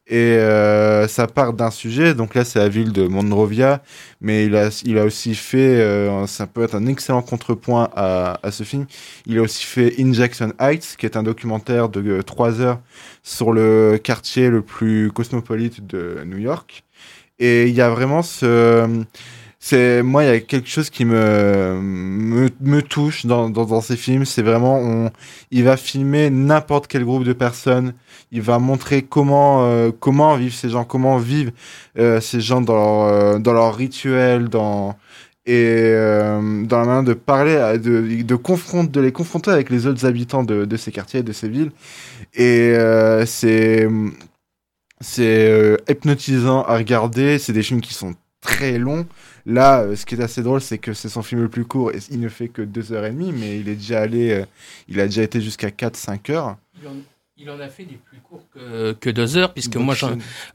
et 0.09 0.37
euh, 0.37 1.09
ça 1.09 1.27
part 1.27 1.53
d'un 1.53 1.71
sujet, 1.71 2.14
donc 2.14 2.35
là 2.35 2.45
c'est 2.45 2.61
la 2.61 2.69
ville 2.69 2.92
de 2.92 3.09
Monrovia, 3.09 3.83
mais 4.21 4.47
il 4.47 4.55
a, 4.55 4.69
il 4.85 4.99
a 4.99 5.05
aussi 5.05 5.35
fait, 5.35 5.81
euh, 5.81 6.27
ça 6.29 6.47
peut 6.47 6.62
être 6.62 6.77
un 6.77 6.87
excellent 6.87 7.23
contrepoint 7.23 7.90
à, 7.97 8.38
à, 8.42 8.51
ce 8.53 8.62
film, 8.62 8.87
il 9.27 9.38
a 9.38 9.42
aussi 9.42 9.64
fait 9.66 9.95
Injection 9.99 10.53
Heights, 10.61 10.95
qui 10.97 11.07
est 11.07 11.16
un 11.16 11.25
documentaire 11.25 11.88
de 11.88 12.23
3 12.23 12.61
heures 12.61 12.81
sur 13.25 13.53
le 13.53 13.99
quartier 14.03 14.49
le 14.49 14.62
plus 14.62 15.11
cosmopolite 15.11 15.85
de 15.85 16.23
New 16.25 16.38
York. 16.38 16.85
Et 17.38 17.66
il 17.66 17.75
y 17.75 17.81
a 17.81 17.90
vraiment 17.90 18.23
ce 18.23 19.05
c'est 19.59 20.03
moi 20.03 20.23
il 20.25 20.27
y 20.27 20.31
a 20.31 20.40
quelque 20.40 20.69
chose 20.69 20.90
qui 20.90 21.05
me 21.05 21.81
me, 21.81 22.83
touche 22.83 23.27
dans, 23.27 23.49
dans, 23.49 23.81
ces 23.81 23.97
films. 23.97 24.25
C'est 24.25 24.42
vraiment 24.42 24.79
on 24.79 25.11
il 25.51 25.64
va 25.64 25.77
filmer 25.77 26.31
n'importe 26.31 26.87
quel 26.87 27.05
groupe 27.05 27.25
de 27.25 27.33
personnes. 27.33 27.95
Il 28.33 28.42
va 28.42 28.59
montrer 28.59 29.03
comment 29.03 29.64
euh, 29.66 29.90
comment 29.99 30.37
vivent 30.37 30.55
ces 30.55 30.71
gens 30.71 30.85
comment 30.85 31.16
vivent 31.19 31.53
euh, 31.99 32.21
ces 32.21 32.40
gens 32.40 32.61
dans 32.61 32.75
leur 32.75 33.01
euh, 33.03 33.38
dans 33.38 33.53
leur 33.53 33.75
rituel 33.75 34.49
dans 34.49 34.97
et 35.47 35.92
dans 36.64 36.79
la 36.81 36.85
manière 36.85 37.05
de 37.05 37.14
parler 37.14 37.79
de 37.79 38.23
de 38.23 38.35
confronter 38.35 38.90
de 38.90 39.01
les 39.01 39.12
confronter 39.12 39.53
avec 39.53 39.71
les 39.71 39.87
autres 39.87 40.05
habitants 40.05 40.42
de 40.42 40.64
de 40.64 40.77
ces 40.77 40.92
quartiers 40.92 41.23
de 41.23 41.33
ces 41.33 41.49
villes. 41.49 41.71
Et 42.35 42.75
c'est 43.27 43.88
c'est 45.01 45.77
hypnotisant 45.88 46.62
à 46.64 46.77
regarder. 46.77 47.38
C'est 47.38 47.53
des 47.53 47.62
films 47.62 47.81
qui 47.81 47.95
sont 47.95 48.14
très 48.40 48.79
longs 48.79 49.07
Là, 49.47 49.83
euh, 49.83 49.95
ce 49.95 50.05
qui 50.05 50.17
est 50.17 50.23
assez 50.23 50.43
drôle, 50.43 50.61
c'est 50.61 50.79
que 50.79 50.93
c'est 50.93 51.09
son 51.09 51.23
film 51.23 51.41
le 51.41 51.49
plus 51.49 51.65
court 51.65 51.93
et 51.93 51.99
il 52.11 52.19
ne 52.19 52.29
fait 52.29 52.49
que 52.49 52.63
2h30, 52.63 53.33
mais 53.33 53.61
il 53.61 53.69
est 53.69 53.77
déjà 53.77 54.01
allé, 54.01 54.33
euh, 54.33 54.45
il 54.89 54.99
a 54.99 55.07
déjà 55.07 55.23
été 55.23 55.41
jusqu'à 55.41 55.71
4-5 55.71 56.33
heures. 56.33 56.57
Il 57.38 57.51
en 57.51 57.61
a 57.61 57.68
fait 57.68 57.85
des 57.85 57.99
plus 58.03 58.16
courts 58.20 58.46
que, 58.55 58.92
que 58.92 59.11
deux 59.11 59.37
heures, 59.37 59.53
puisque 59.53 59.77
moi, 59.77 59.94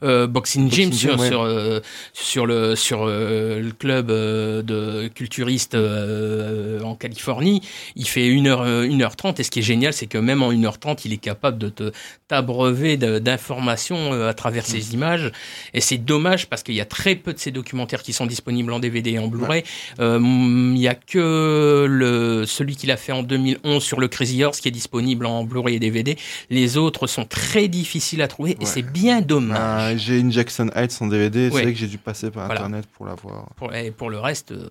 euh, 0.02 0.26
Boxing 0.26 0.68
Gym 0.68 0.92
sur, 0.92 1.22
sur, 1.22 1.42
euh, 1.42 1.78
sur, 2.12 2.44
le, 2.44 2.74
sur 2.74 3.04
euh, 3.04 3.60
le 3.60 3.70
club 3.70 4.10
euh, 4.10 4.62
de 4.62 5.06
culturistes 5.06 5.76
en 5.76 6.96
Californie, 6.96 7.62
il 7.94 8.08
fait 8.08 8.28
1 8.28 8.46
heure, 8.46 8.62
1 8.62 9.00
heure 9.00 9.14
30 9.14 9.38
et 9.38 9.44
ce 9.44 9.52
qui 9.52 9.60
est 9.60 9.62
génial, 9.62 9.92
c'est 9.92 10.08
que 10.08 10.18
même 10.18 10.42
en 10.42 10.50
1 10.50 10.64
heure 10.64 10.80
30 10.80 11.04
il 11.04 11.12
est 11.12 11.18
capable 11.18 11.56
de 11.56 11.68
te 11.68 11.92
t'abreuver 12.26 12.96
d'informations 12.96 14.12
à 14.26 14.34
travers 14.34 14.66
ces 14.66 14.78
mm. 14.78 14.94
images. 14.94 15.32
Et 15.74 15.80
c'est 15.80 15.98
dommage 15.98 16.48
parce 16.48 16.64
qu'il 16.64 16.74
y 16.74 16.80
a 16.80 16.84
très 16.84 17.14
peu 17.14 17.32
de 17.32 17.38
ces 17.38 17.52
documentaires 17.52 18.02
qui 18.02 18.12
sont 18.12 18.26
disponibles 18.26 18.72
en 18.72 18.80
DVD 18.80 19.12
et 19.12 19.18
en 19.20 19.28
Blu-ray. 19.28 19.62
Il 20.00 20.72
n'y 20.72 20.88
a 20.88 20.94
que 20.94 21.86
le, 21.88 22.44
celui 22.44 22.74
qu'il 22.74 22.90
a 22.90 22.96
fait 22.96 23.12
en 23.12 23.22
2011 23.22 23.80
sur 23.80 24.00
le 24.00 24.08
Crazy 24.08 24.42
Horse 24.42 24.60
qui 24.60 24.66
est 24.66 24.72
disponible 24.72 25.26
en 25.26 25.44
Blu-ray 25.44 25.76
et 25.76 25.78
DVD. 25.78 26.16
Les 26.50 26.71
les 26.72 26.78
autres 26.78 27.06
sont 27.06 27.24
très 27.24 27.68
difficiles 27.68 28.22
à 28.22 28.28
trouver 28.28 28.56
et 28.60 28.64
c'est 28.64 28.82
bien 28.82 29.20
dommage. 29.20 29.58
Ah, 29.60 29.96
j'ai 29.96 30.18
une 30.18 30.32
Jackson 30.32 30.70
Heights 30.74 31.00
en 31.00 31.06
DVD, 31.06 31.50
c'est 31.50 31.62
vrai 31.62 31.72
que 31.72 31.78
j'ai 31.78 31.86
dû 31.86 31.98
passer 31.98 32.30
par 32.30 32.50
internet 32.50 32.86
pour 32.86 33.06
la 33.06 33.14
voir. 33.14 33.48
Pour, 33.56 33.74
et 33.74 33.90
pour 33.90 34.10
le 34.10 34.18
reste, 34.18 34.52
euh, 34.52 34.70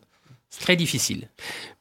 très 0.60 0.76
difficile. 0.76 1.28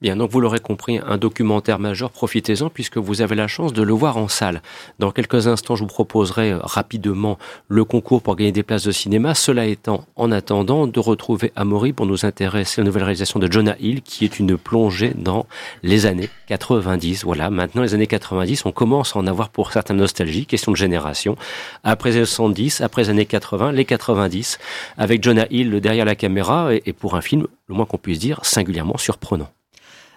Bien, 0.01 0.17
donc 0.17 0.31
vous 0.31 0.41
l'aurez 0.41 0.61
compris, 0.61 0.99
un 1.07 1.19
documentaire 1.19 1.79
majeur, 1.79 2.11
profitez-en 2.11 2.71
puisque 2.71 2.97
vous 2.97 3.21
avez 3.21 3.35
la 3.35 3.49
chance 3.49 3.73
de 3.73 3.83
le 3.83 3.93
voir 3.93 4.17
en 4.17 4.29
salle. 4.29 4.63
Dans 4.99 5.11
quelques 5.11 5.47
instants, 5.47 5.77
je 5.77 5.83
vous 5.83 5.89
proposerai 5.89 6.53
euh, 6.53 6.59
rapidement 6.63 7.39
le 7.69 7.85
concours 7.85 8.23
pour 8.23 8.37
gagner 8.37 8.53
des 8.53 8.63
places 8.63 8.85
de 8.85 8.93
cinéma. 8.93 9.35
Cela 9.35 9.67
étant, 9.67 10.07
en 10.17 10.33
attendant, 10.33 10.87
de 10.87 11.01
retrouver 11.01 11.53
Amaury 11.57 11.93
pour 11.93 12.07
nous 12.07 12.25
intéresser 12.25 12.81
aux 12.81 12.85
nouvelles 12.85 13.03
réalisations 13.03 13.39
de 13.39 13.51
Jonah 13.51 13.77
Hill, 13.79 14.01
qui 14.03 14.25
est 14.25 14.39
une 14.39 14.57
plongée 14.57 15.13
dans 15.15 15.47
les 15.83 16.07
années 16.07 16.31
90. 16.47 17.25
Voilà, 17.25 17.51
maintenant 17.51 17.83
les 17.83 17.95
années 17.95 18.07
90, 18.07 18.65
on 18.65 18.73
commence 18.73 19.15
à 19.17 19.19
en 19.19 19.27
avoir 19.27 19.51
pour 19.51 19.73
certaines 19.73 19.99
nostalgies, 19.99 20.47
question 20.47 20.73
de 20.73 20.77
génération. 20.77 21.37
Après 21.85 22.13
les 22.13 22.25
70, 22.25 22.81
après 22.81 23.03
les 23.03 23.11
années 23.11 23.27
80, 23.27 23.73
les 23.73 23.85
90, 23.85 24.59
avec 24.97 25.23
Jonah 25.23 25.47
Hill 25.51 25.81
derrière 25.81 26.05
la 26.05 26.15
caméra, 26.15 26.71
et 26.73 26.93
pour 26.93 27.17
un 27.17 27.21
film, 27.21 27.47
le 27.69 27.75
moins 27.75 27.87
qu'on 27.87 27.99
puisse 27.99 28.19
dire, 28.19 28.41
singulièrement 28.61 28.99
surprenant. 28.99 29.49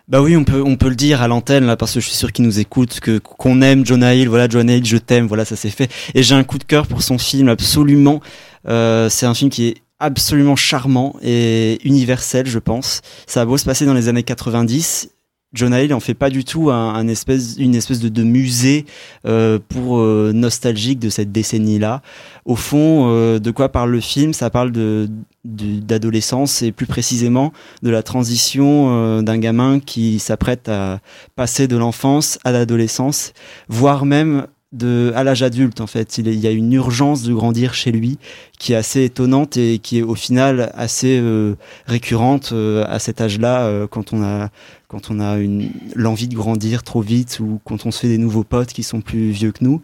Bah 0.09 0.21
oui, 0.21 0.35
on 0.35 0.43
peut 0.43 0.61
on 0.61 0.75
peut 0.75 0.89
le 0.89 0.95
dire 0.95 1.21
à 1.21 1.29
l'antenne 1.29 1.65
là 1.65 1.77
parce 1.77 1.93
que 1.93 2.01
je 2.01 2.07
suis 2.07 2.17
sûr 2.17 2.33
qu'il 2.33 2.43
nous 2.43 2.59
écoute 2.59 2.99
que 2.99 3.19
qu'on 3.19 3.61
aime 3.61 3.85
Jonah 3.85 4.15
Hill, 4.15 4.27
voilà 4.27 4.49
Jonah 4.49 4.75
Hill, 4.75 4.85
je 4.85 4.97
t'aime, 4.97 5.27
voilà 5.27 5.45
ça 5.45 5.55
s'est 5.55 5.69
fait. 5.69 5.89
Et 6.13 6.23
j'ai 6.23 6.35
un 6.35 6.43
coup 6.43 6.57
de 6.57 6.65
cœur 6.65 6.87
pour 6.87 7.01
son 7.01 7.17
film 7.17 7.47
absolument. 7.47 8.19
Euh, 8.67 9.07
c'est 9.07 9.25
un 9.25 9.33
film 9.33 9.49
qui 9.49 9.67
est 9.67 9.77
absolument 9.99 10.57
charmant 10.57 11.15
et 11.21 11.79
universel, 11.85 12.47
je 12.47 12.59
pense. 12.59 12.99
Ça 13.27 13.41
a 13.41 13.45
beau 13.45 13.57
se 13.57 13.63
passer 13.63 13.85
dans 13.85 13.93
les 13.93 14.09
années 14.09 14.23
90, 14.23 15.09
Jonah 15.53 15.83
Hill 15.83 15.93
en 15.93 15.99
fait 15.99 16.13
pas 16.13 16.29
du 16.29 16.43
tout 16.43 16.71
un, 16.71 17.07
espèce, 17.07 17.55
une 17.57 17.75
espèce 17.75 17.99
de, 17.99 18.23
musée 18.23 18.85
euh, 19.25 19.59
pour 19.69 19.99
euh, 19.99 20.31
nostalgique 20.33 20.99
de 20.99 21.09
cette 21.09 21.31
décennie-là. 21.31 22.01
Au 22.45 22.55
fond, 22.55 23.07
euh, 23.09 23.39
de 23.39 23.51
quoi 23.51 23.69
parle 23.69 23.91
le 23.91 23.99
film? 23.99 24.33
Ça 24.33 24.49
parle 24.49 24.71
de 24.71 25.09
d'adolescence 25.45 26.61
et 26.61 26.71
plus 26.71 26.85
précisément 26.85 27.51
de 27.81 27.89
la 27.89 28.01
transition 28.01 28.87
euh, 28.89 29.21
d'un 29.21 29.37
gamin 29.37 29.79
qui 29.79 30.19
s'apprête 30.19 30.69
à 30.69 30.99
passer 31.35 31.67
de 31.67 31.75
l'enfance 31.75 32.39
à 32.45 32.53
l'adolescence, 32.53 33.33
voire 33.67 34.05
même 34.05 34.47
de, 34.73 35.13
à 35.15 35.23
l'âge 35.23 35.43
adulte 35.43 35.79
en 35.79 35.87
fait. 35.87 36.17
Il, 36.17 36.27
y 36.33 36.47
a 36.47 36.51
une 36.51 36.73
urgence 36.73 37.23
de 37.23 37.33
grandir 37.33 37.73
chez 37.73 37.91
lui 37.91 38.17
qui 38.59 38.73
est 38.73 38.75
assez 38.75 39.05
étonnante 39.05 39.55
et 39.55 39.79
qui 39.79 39.99
est 39.99 40.01
au 40.01 40.15
final 40.15 40.71
assez 40.75 41.19
euh, 41.21 41.55
récurrente 41.85 42.53
à 42.53 42.99
cet 42.99 43.21
âge-là 43.21 43.87
quand 43.87 44.13
on 44.13 44.21
a 44.21 44.49
quand 44.87 45.09
on 45.09 45.19
a 45.19 45.37
une 45.37 45.71
l'envie 45.95 46.27
de 46.27 46.35
grandir 46.35 46.83
trop 46.83 47.01
vite 47.01 47.39
ou 47.39 47.59
quand 47.63 47.85
on 47.85 47.91
se 47.91 47.99
fait 47.99 48.09
des 48.09 48.17
nouveaux 48.17 48.43
potes 48.43 48.73
qui 48.73 48.83
sont 48.83 49.01
plus 49.01 49.31
vieux 49.31 49.51
que 49.51 49.63
nous. 49.63 49.81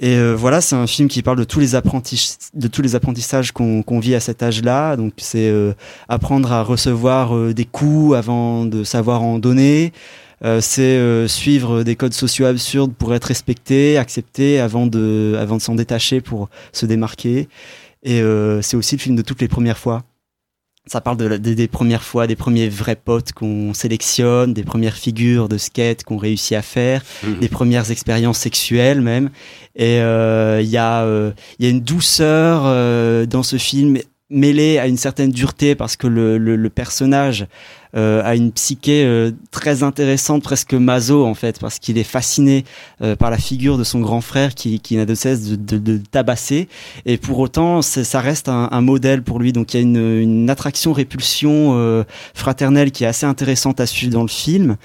Et 0.00 0.16
euh, 0.16 0.34
voilà, 0.34 0.60
c'est 0.60 0.74
un 0.74 0.88
film 0.88 1.08
qui 1.08 1.22
parle 1.22 1.38
de 1.38 1.44
tous 1.44 1.60
les, 1.60 1.68
de 1.72 2.68
tous 2.68 2.82
les 2.82 2.94
apprentissages 2.96 3.52
qu'on 3.52 4.00
vit 4.00 4.14
à 4.14 4.20
cet 4.20 4.42
âge-là. 4.42 4.96
Donc 4.96 5.12
c'est 5.18 5.48
euh, 5.48 5.72
apprendre 6.08 6.52
à 6.52 6.62
recevoir 6.62 7.36
euh, 7.36 7.54
des 7.54 7.64
coups 7.64 8.16
avant 8.16 8.64
de 8.64 8.82
savoir 8.82 9.22
en 9.22 9.38
donner. 9.38 9.92
C'est 10.60 11.28
suivre 11.28 11.82
des 11.82 11.96
codes 11.96 12.14
sociaux 12.14 12.46
absurdes 12.46 12.92
pour 12.94 13.14
être 13.14 13.24
respecté, 13.24 13.96
accepté 13.98 14.60
avant 14.60 14.86
de, 14.86 15.36
avant 15.38 15.56
de 15.56 15.62
s'en 15.62 15.74
détacher 15.74 16.20
pour 16.20 16.48
se 16.72 16.86
démarquer. 16.86 17.48
Et 18.02 18.22
c'est 18.60 18.76
aussi 18.76 18.96
le 18.96 19.00
film 19.00 19.16
de 19.16 19.22
toutes 19.22 19.40
les 19.40 19.48
premières 19.48 19.78
fois. 19.78 20.04
Ça 20.86 21.00
parle 21.00 21.16
de, 21.16 21.38
des 21.38 21.66
premières 21.66 22.02
fois, 22.02 22.26
des 22.26 22.36
premiers 22.36 22.68
vrais 22.68 22.96
potes 22.96 23.32
qu'on 23.32 23.72
sélectionne, 23.72 24.52
des 24.52 24.64
premières 24.64 24.96
figures 24.96 25.48
de 25.48 25.56
skate 25.56 26.04
qu'on 26.04 26.18
réussit 26.18 26.52
à 26.58 26.60
faire, 26.60 27.02
mhm. 27.22 27.38
des 27.38 27.48
premières 27.48 27.90
expériences 27.90 28.38
sexuelles 28.38 29.00
même. 29.00 29.30
Et 29.76 30.00
euh, 30.00 30.60
il 30.60 30.68
y, 30.68 30.76
euh, 30.76 31.30
y, 31.58 31.66
a 31.66 31.68
une 31.70 31.80
douceur 31.80 32.64
euh, 32.66 33.24
dans 33.24 33.42
ce 33.42 33.56
film 33.56 33.96
mêlée 34.30 34.78
à 34.78 34.86
une 34.86 34.96
certaine 34.96 35.30
dureté 35.30 35.74
parce 35.74 35.96
que 35.96 36.06
le, 36.06 36.38
le, 36.38 36.56
le 36.56 36.70
personnage 36.70 37.46
euh, 37.94 38.22
a 38.24 38.34
une 38.34 38.50
psyché 38.52 39.04
euh, 39.04 39.30
très 39.50 39.82
intéressante, 39.82 40.42
presque 40.42 40.74
maso 40.74 41.24
en 41.24 41.34
fait, 41.34 41.60
parce 41.60 41.78
qu'il 41.78 41.98
est 41.98 42.04
fasciné 42.04 42.64
euh, 43.02 43.14
par 43.16 43.30
la 43.30 43.38
figure 43.38 43.78
de 43.78 43.84
son 43.84 44.00
grand 44.00 44.20
frère 44.20 44.54
qui, 44.54 44.80
qui 44.80 44.96
n'a 44.96 45.04
de 45.04 45.14
cesse 45.14 45.50
de, 45.50 45.56
de, 45.56 45.78
de, 45.78 46.00
tabasser. 46.10 46.68
Et 47.06 47.18
pour 47.18 47.38
autant, 47.38 47.82
ça 47.82 48.20
reste 48.20 48.48
un, 48.48 48.68
un, 48.72 48.80
modèle 48.80 49.22
pour 49.22 49.38
lui. 49.38 49.52
Donc 49.52 49.74
il 49.74 49.76
y 49.76 49.80
a 49.80 49.82
une, 49.82 50.20
une 50.20 50.50
attraction-répulsion 50.50 52.04
fraternelle 52.34 52.90
qui 52.90 53.04
est 53.04 53.06
assez 53.06 53.26
intéressante 53.26 53.80
à 53.80 53.86
suivre 53.86 54.12
dans 54.12 54.22
le 54.22 54.28
film. 54.28 54.76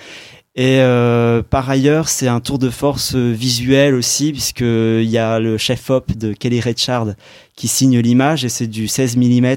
Et 0.59 0.81
euh, 0.81 1.41
par 1.41 1.69
ailleurs, 1.69 2.09
c'est 2.09 2.27
un 2.27 2.41
tour 2.41 2.59
de 2.59 2.69
force 2.69 3.15
visuel 3.15 3.95
aussi, 3.95 4.33
puisqu'il 4.33 5.09
y 5.09 5.17
a 5.17 5.39
le 5.39 5.57
chef-op 5.57 6.11
de 6.17 6.33
Kelly 6.33 6.59
Richard 6.59 7.13
qui 7.55 7.69
signe 7.69 7.97
l'image, 7.99 8.43
et 8.43 8.49
c'est 8.49 8.67
du 8.67 8.89
16 8.89 9.15
mm 9.15 9.55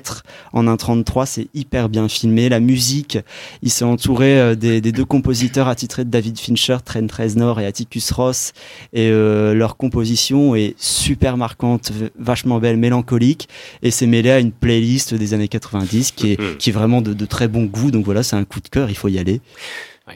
en 0.53 0.65
1.33, 0.65 1.27
c'est 1.27 1.49
hyper 1.55 1.89
bien 1.89 2.09
filmé. 2.09 2.49
La 2.49 2.61
musique, 2.61 3.19
il 3.63 3.71
s'est 3.71 3.85
entouré 3.85 4.39
euh, 4.39 4.55
des, 4.55 4.81
des, 4.81 4.93
deux 4.93 5.05
compositeurs 5.05 5.67
attitrés 5.67 6.05
de 6.05 6.11
David 6.11 6.39
Fincher, 6.39 6.77
Trent 6.85 7.09
Reznor 7.13 7.59
et 7.59 7.67
Atticus 7.67 8.13
Ross, 8.13 8.53
et 8.93 9.09
euh, 9.09 9.55
leur 9.55 9.77
composition 9.77 10.55
est 10.55 10.75
super 10.79 11.37
marquante, 11.37 11.91
vachement 12.17 12.61
belle, 12.61 12.77
mélancolique, 12.77 13.49
et 13.83 13.91
c'est 13.91 14.07
mêlé 14.07 14.31
à 14.31 14.39
une 14.39 14.53
playlist 14.53 15.15
des 15.15 15.35
années 15.35 15.49
90 15.49 16.13
qui 16.13 16.33
est, 16.33 16.41
mm-hmm. 16.41 16.57
qui 16.59 16.71
est 16.71 16.73
vraiment 16.73 17.03
de, 17.03 17.13
de 17.13 17.27
très 17.27 17.49
bon 17.49 17.65
goût, 17.65 17.91
donc 17.91 18.05
voilà, 18.05 18.23
c'est 18.23 18.37
un 18.37 18.45
coup 18.45 18.61
de 18.61 18.69
cœur, 18.69 18.89
il 18.89 18.97
faut 18.97 19.09
y 19.09 19.19
aller 19.19 19.41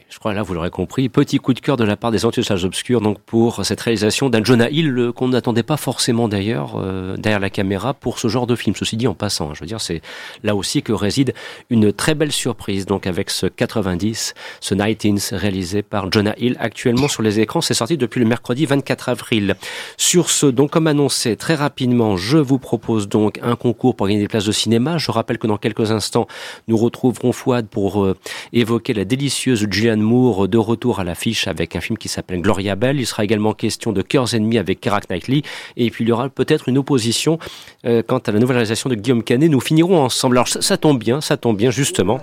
je 0.09 0.19
crois 0.19 0.33
là, 0.33 0.43
vous 0.43 0.53
l'aurez 0.53 0.69
compris, 0.69 1.09
petit 1.09 1.37
coup 1.37 1.53
de 1.53 1.59
cœur 1.59 1.77
de 1.77 1.83
la 1.83 1.97
part 1.97 2.11
des 2.11 2.25
Antiusages 2.25 2.65
Obscurs 2.65 3.01
donc 3.01 3.19
pour 3.19 3.65
cette 3.65 3.81
réalisation 3.81 4.29
d'un 4.29 4.43
Jonah 4.43 4.69
Hill 4.69 5.11
qu'on 5.15 5.29
n'attendait 5.29 5.63
pas 5.63 5.77
forcément 5.77 6.27
d'ailleurs 6.27 6.75
euh, 6.77 7.17
derrière 7.17 7.39
la 7.39 7.49
caméra 7.49 7.93
pour 7.93 8.19
ce 8.19 8.27
genre 8.27 8.47
de 8.47 8.55
film. 8.55 8.75
Ceci 8.75 8.97
dit 8.97 9.07
en 9.07 9.13
passant, 9.13 9.49
hein, 9.49 9.53
je 9.53 9.61
veux 9.61 9.65
dire, 9.65 9.81
c'est 9.81 10.01
là 10.43 10.55
aussi 10.55 10.81
que 10.81 10.93
réside 10.93 11.33
une 11.69 11.91
très 11.91 12.15
belle 12.15 12.31
surprise. 12.31 12.85
Donc 12.85 13.07
avec 13.07 13.29
ce 13.29 13.45
90, 13.45 14.33
ce 14.59 14.75
Nightins 14.75 15.15
réalisé 15.31 15.81
par 15.81 16.11
Jonah 16.11 16.33
Hill 16.37 16.55
actuellement 16.59 17.07
sur 17.07 17.21
les 17.21 17.39
écrans, 17.39 17.61
c'est 17.61 17.73
sorti 17.73 17.97
depuis 17.97 18.19
le 18.19 18.25
mercredi 18.25 18.65
24 18.65 19.09
avril. 19.09 19.55
Sur 19.97 20.29
ce, 20.29 20.45
donc 20.45 20.71
comme 20.71 20.87
annoncé 20.87 21.35
très 21.35 21.55
rapidement, 21.55 22.17
je 22.17 22.37
vous 22.37 22.59
propose 22.59 23.07
donc 23.07 23.39
un 23.41 23.55
concours 23.55 23.95
pour 23.95 24.07
gagner 24.07 24.19
des 24.19 24.27
places 24.27 24.45
de 24.45 24.51
cinéma. 24.51 24.97
Je 24.97 25.11
rappelle 25.11 25.37
que 25.37 25.47
dans 25.47 25.57
quelques 25.57 25.91
instants, 25.91 26.27
nous 26.67 26.77
retrouverons 26.77 27.31
Fouad 27.31 27.67
pour 27.67 28.03
euh, 28.03 28.15
évoquer 28.53 28.93
la 28.93 29.05
délicieuse 29.05 29.65
De 29.95 30.57
retour 30.57 30.99
à 30.99 31.03
l'affiche 31.03 31.47
avec 31.47 31.75
un 31.75 31.81
film 31.81 31.97
qui 31.97 32.09
s'appelle 32.09 32.41
Gloria 32.41 32.75
Bell. 32.75 32.99
Il 32.99 33.05
sera 33.05 33.23
également 33.23 33.53
question 33.53 33.93
de 33.93 34.01
Cœurs 34.01 34.33
ennemis 34.33 34.57
avec 34.57 34.81
Keira 34.81 34.99
Knightley. 35.09 35.43
Et 35.77 35.89
puis 35.89 36.03
il 36.03 36.09
y 36.09 36.11
aura 36.11 36.27
peut-être 36.29 36.67
une 36.67 36.77
opposition 36.77 37.39
euh, 37.85 38.03
quant 38.05 38.17
à 38.17 38.31
la 38.31 38.39
nouvelle 38.39 38.57
réalisation 38.57 38.89
de 38.89 38.95
Guillaume 38.95 39.23
Canet. 39.23 39.49
Nous 39.49 39.61
finirons 39.61 40.01
ensemble. 40.01 40.37
Alors 40.37 40.47
ça 40.47 40.77
tombe 40.77 40.99
bien, 40.99 41.21
ça 41.21 41.37
tombe 41.37 41.55
bien 41.55 41.71
justement. 41.71 42.19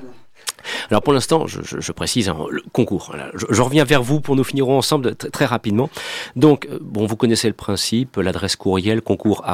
Alors 0.90 1.02
pour 1.02 1.12
l'instant, 1.12 1.46
je, 1.46 1.92
précise 1.92 2.28
hein, 2.28 2.36
concours. 2.72 3.14
Je, 3.34 3.62
reviens 3.62 3.84
vers 3.84 4.02
vous 4.02 4.20
pour 4.20 4.36
nous 4.36 4.44
finirons 4.44 4.78
ensemble 4.78 5.14
très 5.14 5.44
rapidement. 5.44 5.90
Donc 6.36 6.66
euh, 6.70 6.78
vous 6.80 7.16
connaissez 7.16 7.48
le 7.48 7.54
principe, 7.54 8.16
l'adresse 8.16 8.56
courriel 8.56 9.02
concours 9.02 9.44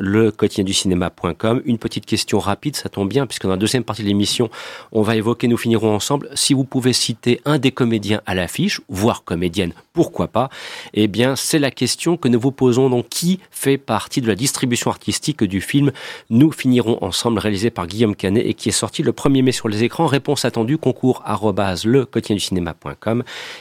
le 0.00 0.30
quotidien 0.30 0.64
du 0.64 0.72
cinéma.com. 0.72 1.62
Une 1.64 1.78
petite 1.78 2.06
question 2.06 2.38
rapide, 2.38 2.76
ça 2.76 2.88
tombe 2.88 3.08
bien 3.08 3.26
puisque 3.26 3.44
dans 3.44 3.50
la 3.50 3.56
deuxième 3.56 3.84
partie 3.84 4.02
de 4.02 4.08
l'émission, 4.08 4.50
on 4.92 5.02
va 5.02 5.16
évoquer, 5.16 5.48
nous 5.48 5.56
finirons 5.56 5.94
ensemble. 5.94 6.28
Si 6.34 6.54
vous 6.54 6.64
pouvez 6.64 6.92
citer 6.92 7.40
un 7.44 7.58
des 7.58 7.72
comédiens 7.72 8.20
à 8.26 8.34
l'affiche, 8.34 8.80
voire 8.88 9.24
comédienne, 9.24 9.72
pourquoi 9.94 10.26
pas 10.26 10.50
Eh 10.92 11.06
bien, 11.06 11.36
c'est 11.36 11.60
la 11.60 11.70
question 11.70 12.16
que 12.16 12.26
nous 12.26 12.40
vous 12.40 12.50
posons. 12.50 12.90
Donc, 12.90 13.08
qui 13.08 13.38
fait 13.52 13.78
partie 13.78 14.20
de 14.20 14.26
la 14.26 14.34
distribution 14.34 14.90
artistique 14.90 15.44
du 15.44 15.60
film 15.60 15.92
Nous 16.30 16.50
finirons 16.50 16.98
ensemble, 17.00 17.38
réalisé 17.38 17.70
par 17.70 17.86
Guillaume 17.86 18.16
Canet 18.16 18.44
et 18.44 18.54
qui 18.54 18.70
est 18.70 18.72
sorti 18.72 19.04
le 19.04 19.12
1er 19.12 19.42
mai 19.42 19.52
sur 19.52 19.68
les 19.68 19.84
écrans. 19.84 20.06
Réponse 20.24 20.46
attendu, 20.46 20.78
concours. 20.78 21.22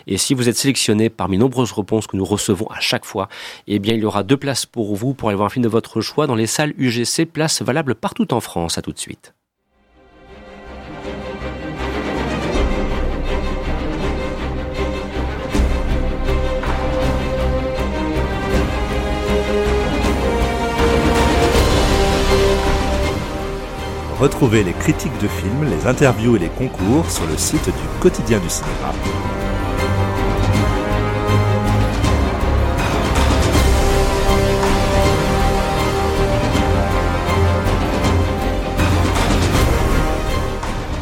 Et 0.07 0.17
si 0.17 0.33
vous 0.33 0.47
êtes 0.47 0.55
sélectionné 0.55 1.09
parmi 1.09 1.37
nombreuses 1.37 1.73
réponses 1.73 2.07
que 2.07 2.15
nous 2.15 2.23
recevons 2.23 2.67
à 2.67 2.79
chaque 2.79 3.03
fois, 3.03 3.27
eh 3.67 3.79
bien, 3.79 3.95
il 3.95 3.99
y 3.99 4.05
aura 4.05 4.23
deux 4.23 4.37
places 4.37 4.65
pour 4.65 4.95
vous 4.95 5.13
pour 5.13 5.27
aller 5.27 5.35
voir 5.35 5.47
un 5.47 5.49
film 5.49 5.63
de 5.63 5.67
votre 5.67 5.99
choix 5.99 6.25
dans 6.25 6.35
les 6.35 6.47
salles 6.47 6.73
UGC, 6.77 7.25
places 7.25 7.61
valables 7.61 7.95
partout 7.95 8.33
en 8.33 8.39
France. 8.39 8.77
À 8.77 8.81
tout 8.81 8.93
de 8.93 8.97
suite. 8.97 9.33
Retrouvez 24.23 24.63
les 24.63 24.71
critiques 24.71 25.11
de 25.21 25.27
films, 25.27 25.69
les 25.69 25.85
interviews 25.85 26.37
et 26.37 26.39
les 26.39 26.47
concours 26.47 27.11
sur 27.11 27.27
le 27.27 27.37
site 27.37 27.65
du 27.65 27.99
quotidien 27.99 28.39
du 28.39 28.49
cinéma. 28.49 28.93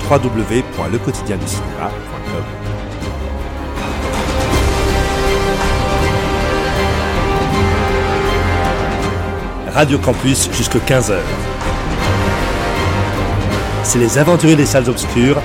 www.lequotidienducinéma.com 0.10 2.44
Radio 9.72 10.00
Campus 10.00 10.50
jusqu'à 10.52 10.80
15h. 10.80 11.20
C'est 13.92 14.00
les 14.00 14.18
aventuriers 14.18 14.56
des 14.56 14.66
salles 14.66 14.90
obscures. 14.90 15.42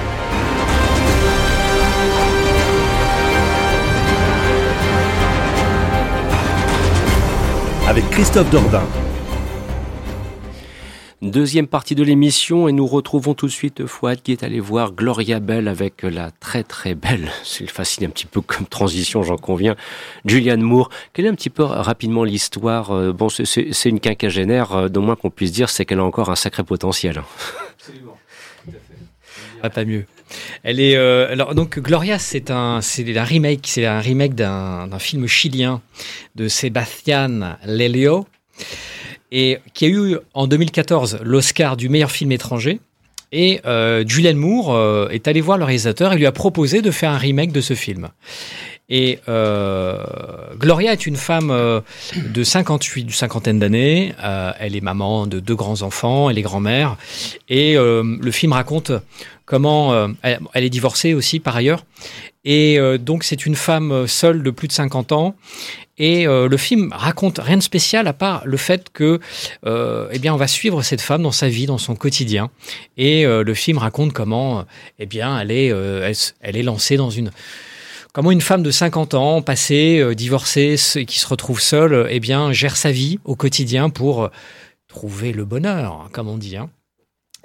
Avec 7.89 8.09
Christophe 8.11 8.49
Dordain. 8.51 8.85
Deuxième 11.23 11.67
partie 11.67 11.97
de 11.97 12.05
l'émission 12.05 12.69
et 12.69 12.73
nous 12.73 12.87
retrouvons 12.87 13.35
tout 13.35 13.47
de 13.47 13.51
suite 13.51 13.85
Fouad 13.87 14.23
qui 14.23 14.31
est 14.31 14.45
allé 14.45 14.61
voir 14.61 14.93
Gloria 14.93 15.41
Bell 15.41 15.67
avec 15.67 16.05
la 16.05 16.31
très 16.31 16.63
très 16.63 16.95
belle, 16.95 17.31
c'est 17.43 17.67
facile 17.69 18.05
un 18.05 18.11
petit 18.11 18.27
peu 18.27 18.43
comme 18.43 18.67
transition 18.67 19.25
j'en 19.25 19.39
conviens, 19.39 19.75
Julianne 20.25 20.63
Moore. 20.63 20.91
Quelle 21.15 21.25
est 21.25 21.31
un 21.31 21.35
petit 21.35 21.51
peu 21.51 21.65
rapidement 21.65 22.23
l'histoire 22.23 22.93
euh, 22.93 23.13
Bon 23.13 23.29
c'est 23.29 23.89
une 23.89 23.99
quinquagénaire, 23.99 24.73
euh, 24.77 24.89
d'au 24.89 25.01
moins 25.01 25.17
qu'on 25.17 25.31
puisse 25.31 25.51
dire 25.51 25.69
c'est 25.69 25.85
qu'elle 25.85 25.99
a 25.99 26.05
encore 26.05 26.31
un 26.31 26.37
sacré 26.37 26.63
potentiel. 26.63 27.23
Absolument, 27.79 28.19
tout 28.65 28.71
à 28.71 28.73
fait. 28.73 29.56
Pas 29.71 29.85
mieux. 29.85 30.05
Elle 30.63 30.81
est 30.81 30.97
euh, 30.97 31.31
alors 31.31 31.55
donc 31.55 31.79
Gloria, 31.79 32.19
c'est 32.19 32.51
un 32.51 32.81
c'est 32.81 33.17
un 33.17 33.25
remake, 33.25 33.67
c'est 33.67 33.87
un 33.87 34.01
remake 34.01 34.35
d'un 34.35 34.99
film 34.99 35.27
chilien 35.27 35.81
de 36.35 36.49
Sebastián 36.49 37.57
Lelio 37.65 38.27
et 39.33 39.59
qui 39.75 39.85
a 39.85 39.89
eu 39.89 40.17
en 40.35 40.47
2014 40.47 41.21
l'Oscar 41.23 41.77
du 41.77 41.89
meilleur 41.89 42.11
film 42.11 42.33
étranger. 42.33 42.81
Et 43.33 43.61
euh, 43.67 44.05
Julianne 44.07 44.37
Moore 44.37 44.75
euh, 44.75 45.09
est 45.09 45.27
allé 45.27 45.41
voir 45.41 45.59
le 45.59 45.65
réalisateur 45.65 46.13
et 46.13 46.17
lui 46.17 46.27
a 46.27 46.33
proposé 46.33 46.81
de 46.81 46.91
faire 46.91 47.11
un 47.11 47.19
remake 47.19 47.53
de 47.53 47.61
ce 47.61 47.75
film. 47.75 48.09
Et 48.89 49.19
euh, 49.29 50.05
Gloria 50.59 50.93
est 50.93 51.07
une 51.07 51.17
femme 51.17 51.51
euh, 51.51 51.81
de 52.15 52.45
58, 52.45 53.05
d'une 53.05 53.13
cinquantaine 53.13 53.59
d'années. 53.59 54.15
Euh, 54.23 54.53
elle 54.59 54.77
est 54.77 54.81
maman 54.81 55.27
de 55.27 55.41
deux 55.41 55.57
grands 55.57 55.83
enfants, 55.83 56.31
elle 56.31 56.39
est 56.39 56.43
grand-mère. 56.43 56.97
Et 57.49 57.75
le 57.75 58.31
film 58.31 58.53
raconte 58.53 58.93
comment 59.45 60.09
elle, 60.23 60.41
elle, 60.55 60.65
est 60.65 60.71
divorcée 60.71 61.15
aussi 61.15 61.41
par 61.41 61.57
ailleurs. 61.57 61.85
Et 62.45 62.79
donc 62.99 63.25
c'est 63.25 63.47
une 63.47 63.57
femme 63.57 64.07
seule 64.07 64.43
de 64.43 64.51
plus 64.51 64.69
de 64.69 64.73
50 64.73 65.13
ans 65.13 65.35
et 65.99 66.27
euh, 66.27 66.49
le 66.49 66.57
film 66.57 66.93
raconte 66.93 67.39
rien 67.39 67.57
de 67.57 67.63
spécial 67.63 68.07
à 68.07 68.13
part 68.13 68.43
le 68.45 68.57
fait 68.57 68.91
que, 68.93 69.19
euh, 69.65 70.09
eh 70.13 70.19
bien, 70.19 70.35
on 70.35 70.37
va 70.37 70.47
suivre 70.47 70.83
cette 70.83 71.01
femme 71.01 71.23
dans 71.23 71.33
sa 71.33 71.49
vie, 71.49 71.67
dans 71.67 71.79
son 71.79 71.97
quotidien. 71.97 72.51
Et 72.99 73.25
euh, 73.25 73.43
le 73.43 73.55
film 73.55 73.79
raconte 73.79 74.13
comment, 74.13 74.65
eh 74.99 75.07
bien, 75.07 75.39
elle 75.41 75.51
est, 75.51 75.69
elle, 76.41 76.57
est 76.57 76.63
lancée 76.63 76.97
dans 76.97 77.11
une 77.11 77.31
comment 78.17 78.31
une 78.31 78.41
femme 78.41 78.63
de 78.63 78.71
50 78.71 79.13
ans, 79.13 79.43
passée, 79.43 80.15
divorcée, 80.15 80.77
qui 81.07 81.19
se 81.19 81.27
retrouve 81.27 81.61
seule, 81.61 82.07
eh 82.09 82.19
bien, 82.19 82.51
gère 82.51 82.79
sa 82.79 82.91
vie 82.91 83.19
au 83.27 83.37
quotidien 83.37 83.91
pour 83.91 84.31
trouver 84.89 85.33
le 85.33 85.45
bonheur, 85.45 85.93
hein, 85.93 86.09
comme 86.13 86.29
on 86.29 86.39
dit. 86.39 86.57
Hein. 86.57 86.71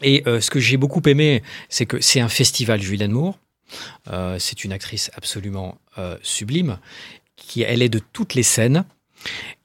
Et 0.01 0.23
ce 0.25 0.49
que 0.49 0.61
j'ai 0.61 0.77
beaucoup 0.77 1.01
aimé, 1.07 1.43
c'est 1.67 1.85
que 1.85 1.99
c'est 1.99 2.21
un 2.21 2.29
festival 2.29 2.81
Julianne 2.81 3.11
Moore. 3.11 3.37
c'est 4.39 4.63
une 4.63 4.71
actrice 4.71 5.11
absolument 5.13 5.77
sublime 6.21 6.79
qui 7.35 7.63
elle 7.63 7.81
est 7.81 7.89
de 7.89 7.99
toutes 8.13 8.33
les 8.33 8.43
scènes. 8.43 8.85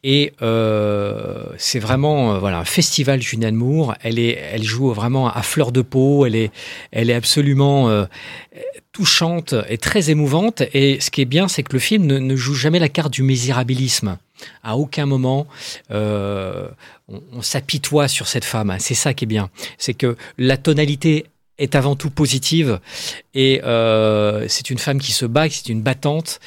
Et 0.04 0.32
euh, 0.42 1.46
c'est 1.58 1.78
vraiment 1.78 2.34
euh, 2.34 2.38
voilà 2.38 2.58
un 2.58 2.64
festival 2.64 3.20
Julianne 3.20 3.54
Moore. 3.54 3.94
Elle 4.02 4.18
est, 4.18 4.38
elle 4.52 4.62
joue 4.62 4.92
vraiment 4.92 5.28
à 5.28 5.42
fleur 5.42 5.72
de 5.72 5.82
peau. 5.82 6.26
Elle 6.26 6.36
est, 6.36 6.52
elle 6.92 7.10
est 7.10 7.14
absolument 7.14 7.88
euh, 7.88 8.04
touchante 8.96 9.54
et 9.68 9.76
très 9.76 10.08
émouvante. 10.08 10.62
Et 10.72 10.98
ce 11.00 11.10
qui 11.10 11.20
est 11.20 11.26
bien, 11.26 11.48
c'est 11.48 11.62
que 11.62 11.74
le 11.74 11.78
film 11.78 12.06
ne, 12.06 12.36
joue 12.36 12.54
jamais 12.54 12.78
la 12.78 12.88
carte 12.88 13.12
du 13.12 13.22
misérabilisme. 13.22 14.16
À 14.62 14.78
aucun 14.78 15.04
moment, 15.04 15.46
on, 15.90 16.68
on 17.08 17.42
s'apitoie 17.42 18.08
sur 18.08 18.26
cette 18.26 18.46
femme. 18.46 18.74
C'est 18.78 18.94
ça 18.94 19.12
qui 19.12 19.24
est 19.24 19.28
bien. 19.28 19.50
C'est 19.76 19.94
que 19.94 20.16
la 20.38 20.56
tonalité 20.56 21.26
est 21.58 21.74
avant 21.74 21.96
tout 21.96 22.10
positive 22.10 22.80
et 23.34 23.62
euh, 23.64 24.46
c'est 24.48 24.70
une 24.70 24.78
femme 24.78 24.98
qui 24.98 25.12
se 25.12 25.26
bat, 25.26 25.48
c'est 25.48 25.68
une 25.68 25.82
battante, 25.82 26.40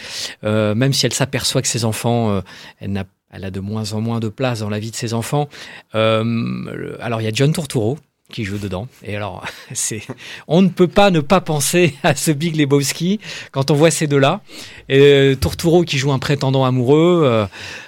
euh, 0.43 0.75
même 0.75 0.93
si 0.93 1.05
elle 1.05 1.13
s'aperçoit 1.13 1.61
que 1.61 1.67
ses 1.67 1.85
enfants, 1.85 2.31
euh, 2.31 2.41
elle 2.79 3.05
elle 3.31 3.45
a 3.45 3.51
de 3.51 3.59
moins 3.59 3.93
en 3.93 4.01
moins 4.01 4.19
de 4.19 4.27
place 4.27 4.61
dans 4.61 4.71
la 4.71 4.79
vie 4.79 4.89
de 4.89 4.95
ses 4.95 5.13
enfants. 5.13 5.49
Euh, 5.93 6.97
alors 6.99 7.21
il 7.21 7.25
y 7.25 7.27
a 7.27 7.31
John 7.31 7.53
Turturro 7.53 7.99
qui 8.30 8.43
joue 8.43 8.57
dedans. 8.57 8.88
Et 9.03 9.15
alors, 9.15 9.43
c'est, 9.73 10.01
on 10.47 10.61
ne 10.61 10.69
peut 10.69 10.88
pas 10.88 11.11
ne 11.11 11.19
pas 11.19 11.41
penser 11.41 11.95
à 12.03 12.15
ce 12.15 12.32
Big 12.32 12.55
Lebowski 12.55 13.19
quand 13.51 13.71
on 13.71 13.73
voit 13.73 13.91
ces 13.91 14.07
deux-là. 14.07 14.41
Et 14.88 15.01
euh, 15.01 15.36
Torturo 15.36 15.84
qui 15.84 15.97
joue 15.97 16.11
un 16.11 16.19
prétendant 16.19 16.65
amoureux. 16.65 17.23
Euh, 17.25 17.45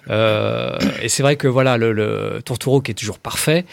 euh, 0.09 0.77
et 1.01 1.09
c'est 1.09 1.23
vrai 1.23 1.35
que 1.35 1.47
voilà, 1.47 1.77
le, 1.77 1.93
le 1.93 2.41
Torturo 2.43 2.81
qui 2.81 2.91
est 2.91 2.95
toujours 2.95 3.19
parfait. 3.19 3.65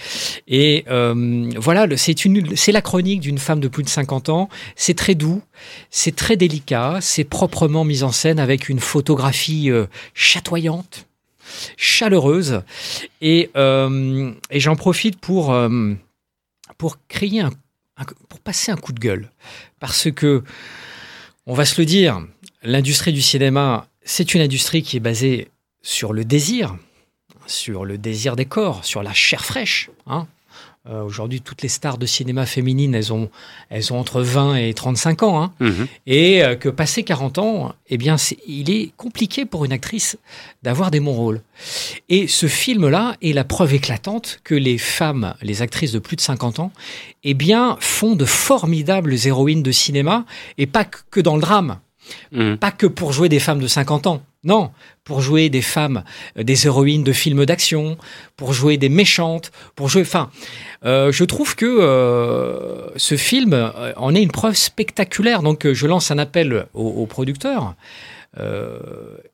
Et 0.46 0.84
euh, 0.90 1.50
voilà, 1.56 1.86
c'est 1.96 2.24
une, 2.24 2.56
c'est 2.56 2.72
la 2.72 2.82
chronique 2.82 3.20
d'une 3.20 3.38
femme 3.38 3.60
de 3.60 3.68
plus 3.68 3.82
de 3.82 3.88
50 3.88 4.28
ans. 4.28 4.48
C'est 4.76 4.94
très 4.94 5.14
doux, 5.14 5.42
c'est 5.90 6.14
très 6.14 6.36
délicat, 6.36 6.98
c'est 7.00 7.24
proprement 7.24 7.84
mis 7.84 8.02
en 8.02 8.12
scène 8.12 8.38
avec 8.38 8.68
une 8.68 8.80
photographie 8.80 9.70
euh, 9.70 9.86
chatoyante, 10.14 11.06
chaleureuse. 11.76 12.62
Et, 13.20 13.50
et 14.50 14.60
j'en 14.60 14.76
profite 14.76 15.18
pour 15.18 15.52
pour 16.78 17.06
créer 17.08 17.40
un, 17.40 17.50
pour 18.28 18.40
passer 18.40 18.72
un 18.72 18.76
coup 18.76 18.92
de 18.92 19.00
gueule. 19.00 19.30
Parce 19.80 20.10
que, 20.10 20.42
on 21.46 21.54
va 21.54 21.64
se 21.64 21.80
le 21.80 21.84
dire, 21.84 22.24
l'industrie 22.62 23.12
du 23.12 23.22
cinéma, 23.22 23.88
c'est 24.02 24.34
une 24.34 24.40
industrie 24.40 24.82
qui 24.82 24.96
est 24.96 25.00
basée 25.00 25.50
sur 25.82 26.12
le 26.12 26.24
désir, 26.24 26.76
sur 27.46 27.84
le 27.84 27.98
désir 27.98 28.36
des 28.36 28.46
corps, 28.46 28.84
sur 28.84 29.02
la 29.02 29.12
chair 29.12 29.44
fraîche. 29.44 29.90
Hein. 30.06 30.26
Euh, 30.90 31.02
aujourd'hui, 31.02 31.40
toutes 31.42 31.62
les 31.62 31.68
stars 31.68 31.98
de 31.98 32.06
cinéma 32.06 32.46
féminines, 32.46 32.94
elles 32.94 33.12
ont, 33.12 33.28
elles 33.68 33.92
ont 33.92 33.98
entre 33.98 34.22
20 34.22 34.56
et 34.56 34.72
35 34.72 35.22
ans. 35.22 35.42
Hein. 35.42 35.52
Mhm. 35.60 35.86
Et 36.06 36.42
euh, 36.42 36.56
que 36.56 36.68
passé 36.68 37.02
40 37.02 37.38
ans, 37.38 37.74
eh 37.88 37.98
bien, 37.98 38.16
il 38.46 38.70
est 38.70 38.92
compliqué 38.96 39.44
pour 39.44 39.64
une 39.64 39.72
actrice 39.72 40.16
d'avoir 40.62 40.90
des 40.90 41.00
bons 41.00 41.12
rôles. 41.12 41.42
Et 42.08 42.26
ce 42.26 42.46
film-là 42.46 43.16
est 43.20 43.32
la 43.32 43.44
preuve 43.44 43.74
éclatante 43.74 44.40
que 44.44 44.54
les 44.54 44.78
femmes, 44.78 45.34
les 45.42 45.60
actrices 45.60 45.92
de 45.92 45.98
plus 45.98 46.16
de 46.16 46.22
50 46.22 46.58
ans, 46.58 46.72
eh 47.22 47.34
bien, 47.34 47.76
font 47.80 48.16
de 48.16 48.24
formidables 48.24 49.14
héroïnes 49.26 49.62
de 49.62 49.72
cinéma, 49.72 50.24
et 50.56 50.66
pas 50.66 50.84
que 50.84 51.20
dans 51.20 51.34
le 51.34 51.42
drame. 51.42 51.78
Mhm. 52.32 52.56
Pas 52.58 52.70
que 52.70 52.86
pour 52.86 53.12
jouer 53.12 53.28
des 53.28 53.40
femmes 53.40 53.60
de 53.60 53.66
50 53.66 54.06
ans. 54.06 54.22
Non, 54.44 54.70
pour 55.02 55.20
jouer 55.20 55.48
des 55.48 55.62
femmes, 55.62 56.04
euh, 56.38 56.44
des 56.44 56.66
héroïnes 56.66 57.02
de 57.02 57.12
films 57.12 57.44
d'action, 57.44 57.98
pour 58.36 58.52
jouer 58.52 58.76
des 58.76 58.88
méchantes, 58.88 59.50
pour 59.74 59.88
jouer. 59.88 60.02
Enfin, 60.02 60.30
euh, 60.84 61.10
je 61.10 61.24
trouve 61.24 61.56
que 61.56 61.66
euh, 61.66 62.96
ce 62.96 63.16
film 63.16 63.72
en 63.96 64.14
est 64.14 64.22
une 64.22 64.30
preuve 64.30 64.54
spectaculaire. 64.54 65.42
Donc, 65.42 65.70
je 65.72 65.86
lance 65.86 66.10
un 66.12 66.18
appel 66.18 66.66
aux, 66.72 67.06
producteurs. 67.06 67.74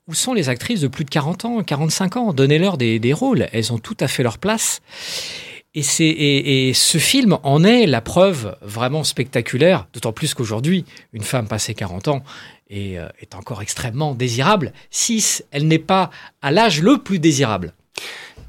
où 0.08 0.14
sont 0.14 0.32
les 0.32 0.48
actrices 0.48 0.80
de 0.80 0.88
plus 0.88 1.04
de 1.04 1.10
40 1.10 1.44
ans, 1.44 1.62
45 1.62 2.16
ans? 2.16 2.32
Donnez-leur 2.32 2.78
des, 2.78 3.12
rôles. 3.12 3.48
Elles 3.52 3.72
ont 3.72 3.78
tout 3.78 3.96
à 4.00 4.08
fait 4.08 4.22
leur 4.22 4.38
place. 4.38 4.80
Et, 5.76 5.82
c'est, 5.82 6.06
et, 6.06 6.72
ce 6.72 6.98
film 6.98 7.38
en 7.42 7.64
est 7.64 7.86
la 7.86 8.00
preuve 8.00 8.56
vraiment 8.62 9.02
spectaculaire, 9.02 9.88
d'autant 9.92 10.12
plus 10.12 10.32
qu'aujourd'hui, 10.32 10.84
une 11.12 11.22
femme 11.22 11.48
passée 11.48 11.74
40 11.74 12.08
ans 12.08 12.22
est, 12.70 12.96
euh, 12.96 13.08
est 13.20 13.34
encore 13.34 13.60
extrêmement 13.60 14.14
désirable, 14.14 14.72
si 14.90 15.24
elle 15.50 15.66
n'est 15.66 15.80
pas 15.80 16.10
à 16.42 16.52
l'âge 16.52 16.80
le 16.80 16.98
plus 16.98 17.18
désirable. 17.18 17.74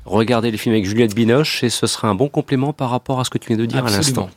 Regardez 0.05 0.51
les 0.51 0.57
films 0.57 0.76
avec 0.76 0.86
Juliette 0.86 1.15
Binoche 1.15 1.63
et 1.63 1.69
ce 1.71 1.88
sera 1.88 2.07
un 2.07 2.15
bon 2.15 2.30
complément 2.30 2.73
par 2.73 2.91
rapport 2.91 3.19
à 3.19 3.23
ce 3.23 3.32
que 3.32 3.39
tu 3.39 3.47
viens 3.47 3.57
de 3.57 3.65
dire 3.65 3.86
à 3.86 3.89
l'instant. 3.89 4.30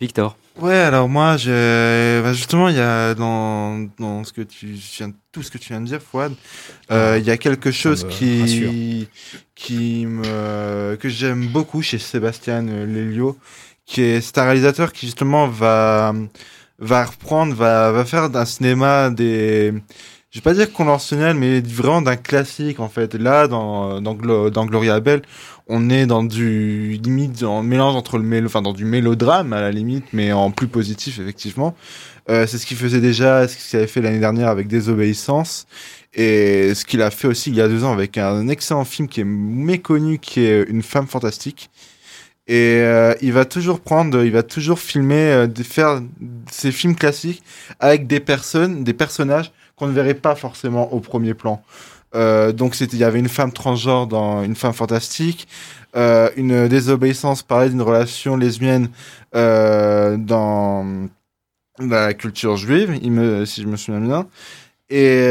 Victor. 0.00 0.36
Ouais, 0.60 0.74
alors 0.74 1.08
moi, 1.08 1.36
bah, 1.36 2.32
justement, 2.34 2.68
il 2.68 2.76
y 2.76 2.80
a 2.80 3.14
dans, 3.14 3.88
dans 3.98 4.22
ce 4.22 4.32
que 4.34 4.42
tu 4.42 4.66
viens, 4.66 5.10
tout 5.32 5.42
ce 5.42 5.50
que 5.50 5.56
tu 5.58 5.68
viens 5.72 5.80
de 5.80 5.86
dire, 5.86 6.00
Fouad, 6.02 6.34
euh, 6.90 7.16
il 7.18 7.24
y 7.24 7.30
a 7.30 7.38
quelque 7.38 7.70
chose 7.70 8.06
qui, 8.08 9.08
qui 9.54 10.04
me, 10.06 10.96
que 10.96 11.08
j'aime 11.08 11.48
beaucoup 11.48 11.80
chez 11.80 11.98
Sébastien 11.98 12.62
Lelio, 12.62 13.38
qui 13.86 14.02
est, 14.02 14.20
c'est 14.20 14.36
un 14.38 14.44
réalisateur 14.44 14.92
qui 14.92 15.06
justement 15.06 15.48
va, 15.48 16.14
va 16.78 17.04
reprendre, 17.06 17.54
va, 17.54 17.90
va 17.90 18.04
faire 18.04 18.28
d'un 18.28 18.44
cinéma 18.44 19.08
des, 19.10 19.72
je 20.30 20.38
vais 20.38 20.42
pas 20.42 20.54
dire 20.54 20.72
conventionnel, 20.72 21.34
mais 21.34 21.60
vraiment 21.60 22.02
d'un 22.02 22.16
classique 22.16 22.80
en 22.80 22.88
fait. 22.88 23.14
Là, 23.14 23.48
dans 23.48 24.00
dans, 24.00 24.14
dans 24.50 24.66
Gloria 24.66 25.00
Bell, 25.00 25.22
on 25.74 25.88
est 25.88 26.04
dans 26.04 26.22
du 26.22 26.98
limite 27.02 27.42
en 27.42 27.62
mélange 27.62 27.96
entre 27.96 28.18
le 28.18 28.24
mélo, 28.24 28.46
enfin 28.46 28.60
dans 28.60 28.74
du 28.74 28.84
mélodrame 28.84 29.54
à 29.54 29.60
la 29.62 29.70
limite, 29.70 30.04
mais 30.12 30.30
en 30.30 30.50
plus 30.50 30.68
positif 30.68 31.18
effectivement. 31.18 31.74
Euh, 32.28 32.46
c'est 32.46 32.58
ce 32.58 32.66
qu'il 32.66 32.76
faisait 32.76 33.00
déjà, 33.00 33.48
ce 33.48 33.56
qu'il 33.56 33.78
avait 33.78 33.88
fait 33.88 34.02
l'année 34.02 34.18
dernière 34.18 34.48
avec 34.48 34.68
Désobéissance, 34.68 35.66
et 36.12 36.74
ce 36.74 36.84
qu'il 36.84 37.00
a 37.00 37.10
fait 37.10 37.26
aussi 37.26 37.48
il 37.48 37.56
y 37.56 37.62
a 37.62 37.68
deux 37.68 37.84
ans 37.84 37.92
avec 37.92 38.18
un 38.18 38.48
excellent 38.48 38.84
film 38.84 39.08
qui 39.08 39.22
est 39.22 39.26
méconnu, 39.26 40.18
qui 40.18 40.40
est 40.40 40.62
Une 40.68 40.82
femme 40.82 41.06
fantastique. 41.06 41.70
Et 42.48 42.80
euh, 42.80 43.14
il 43.22 43.32
va 43.32 43.46
toujours 43.46 43.80
prendre, 43.80 44.22
il 44.24 44.32
va 44.32 44.42
toujours 44.42 44.78
filmer, 44.78 45.32
euh, 45.32 45.48
faire 45.64 46.02
ces 46.50 46.70
films 46.70 46.96
classiques 46.96 47.42
avec 47.80 48.06
des 48.06 48.20
personnes, 48.20 48.84
des 48.84 48.92
personnages 48.92 49.52
qu'on 49.76 49.86
ne 49.86 49.92
verrait 49.92 50.14
pas 50.14 50.34
forcément 50.34 50.92
au 50.92 51.00
premier 51.00 51.32
plan. 51.32 51.62
Euh, 52.14 52.52
donc 52.52 52.74
c'était, 52.74 52.96
il 52.96 53.00
y 53.00 53.04
avait 53.04 53.18
une 53.18 53.28
femme 53.28 53.52
transgenre 53.52 54.06
dans 54.06 54.42
Une 54.42 54.56
femme 54.56 54.72
fantastique, 54.72 55.48
euh, 55.96 56.30
une 56.36 56.68
désobéissance 56.68 57.42
parlait 57.42 57.70
d'une 57.70 57.82
relation 57.82 58.36
lesbienne 58.36 58.88
euh, 59.34 60.16
dans, 60.16 61.08
la 61.78 62.14
culture 62.14 62.56
juive, 62.56 62.98
si 63.46 63.62
je 63.62 63.66
me 63.66 63.76
souviens 63.76 64.00
bien. 64.00 64.26
Et 64.90 65.26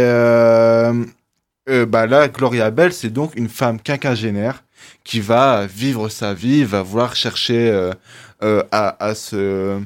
bah 1.88 2.08
là, 2.08 2.28
Gloria 2.28 2.72
Bell, 2.72 2.92
c'est 2.92 3.12
donc 3.12 3.36
une 3.36 3.48
femme 3.48 3.80
quinquagénaire 3.80 4.64
qui 5.04 5.20
va 5.20 5.68
vivre 5.68 6.10
sa 6.10 6.34
vie, 6.34 6.64
va 6.64 6.82
vouloir 6.82 7.16
chercher 7.16 7.92
à 8.42 9.16
se 9.16 9.80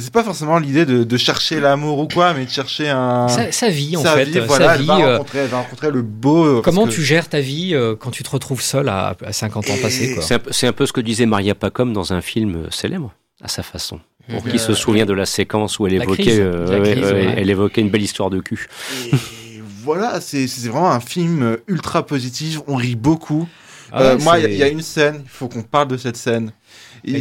c'est 0.00 0.12
pas 0.12 0.24
forcément 0.24 0.58
l'idée 0.58 0.86
de, 0.86 1.04
de, 1.04 1.16
chercher 1.16 1.60
l'amour 1.60 1.98
ou 1.98 2.08
quoi, 2.08 2.32
mais 2.34 2.46
de 2.46 2.50
chercher 2.50 2.88
un 2.88 3.28
sa, 3.28 3.68
vie 3.68 3.96
en 3.96 4.02
fait. 4.02 4.38
voilà, 4.40 4.76
sa 4.76 4.76
vie, 4.76 4.82
elle, 4.82 4.86
va 4.86 4.98
euh, 4.98 5.12
rencontrer, 5.12 5.38
elle 5.40 5.48
va 5.48 5.58
rencontrer 5.58 5.90
le 5.90 6.02
beau. 6.02 6.44
Euh, 6.44 6.62
Comment 6.62 6.86
tu 6.86 7.02
gères 7.02 7.28
ta 7.28 7.40
vie 7.40 7.74
euh, 7.74 7.94
quand 7.94 8.10
tu 8.10 8.22
te 8.22 8.30
retrouves 8.30 8.62
seul 8.62 8.88
à, 8.88 9.16
à 9.24 9.32
50 9.32 9.70
ans 9.70 9.76
passés 9.82 10.16
C'est 10.20 10.64
un, 10.64 10.68
un, 10.68 10.72
peu 10.72 10.86
ce 10.86 10.92
que 10.92 11.00
disait 11.00 11.26
Maria 11.26 11.54
Pacom 11.54 11.92
dans 11.92 12.12
un 12.12 12.20
film 12.20 12.70
célèbre 12.70 13.12
à 13.42 13.48
sa 13.48 13.62
façon. 13.62 14.00
Pour 14.30 14.44
qui 14.44 14.58
se 14.58 14.72
souvient 14.72 15.04
de 15.04 15.12
la 15.12 15.26
séquence 15.26 15.78
où 15.78 15.86
elle 15.86 15.94
évoquait, 15.94 16.38
elle 16.38 17.50
évoquait 17.50 17.80
une 17.80 17.90
belle 17.90 18.02
histoire 18.02 18.30
de 18.30 18.40
cul. 18.40 18.68
Et 19.12 19.16
voilà, 19.84 20.20
c'est 20.20 20.46
vraiment 20.60 20.92
un 20.92 21.00
film 21.00 21.58
ultra 21.66 22.06
positif. 22.06 22.60
On 22.66 22.76
rit 22.76 22.94
beaucoup. 22.94 23.48
Ah 23.94 24.14
moi, 24.20 24.38
il 24.38 24.50
y, 24.50 24.56
y, 24.56 24.62
a 24.62 24.68
une 24.68 24.80
scène. 24.80 25.20
Il 25.22 25.28
faut 25.28 25.48
qu'on 25.48 25.62
parle 25.62 25.88
de 25.88 25.98
cette 25.98 26.16
scène. 26.16 26.52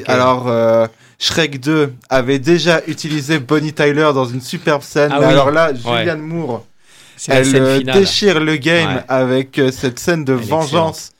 Alors, 0.05 0.47
euh, 0.47 0.87
Shrek 1.21 1.59
2 1.59 1.93
avait 2.09 2.39
déjà 2.39 2.81
utilisé 2.87 3.37
Bonnie 3.37 3.73
Tyler 3.73 4.09
dans 4.13 4.25
une 4.25 4.41
superbe 4.41 4.81
scène. 4.81 5.11
Ah 5.13 5.27
alors 5.27 5.51
là, 5.51 5.71
Julianne 5.71 6.19
Moore, 6.19 6.65
elle 7.27 7.55
euh, 7.55 7.79
déchire 7.79 8.39
le 8.39 8.55
game 8.55 9.03
avec 9.07 9.59
euh, 9.59 9.71
cette 9.71 9.99
scène 9.99 10.25
de 10.25 10.33
vengeance 10.33 11.11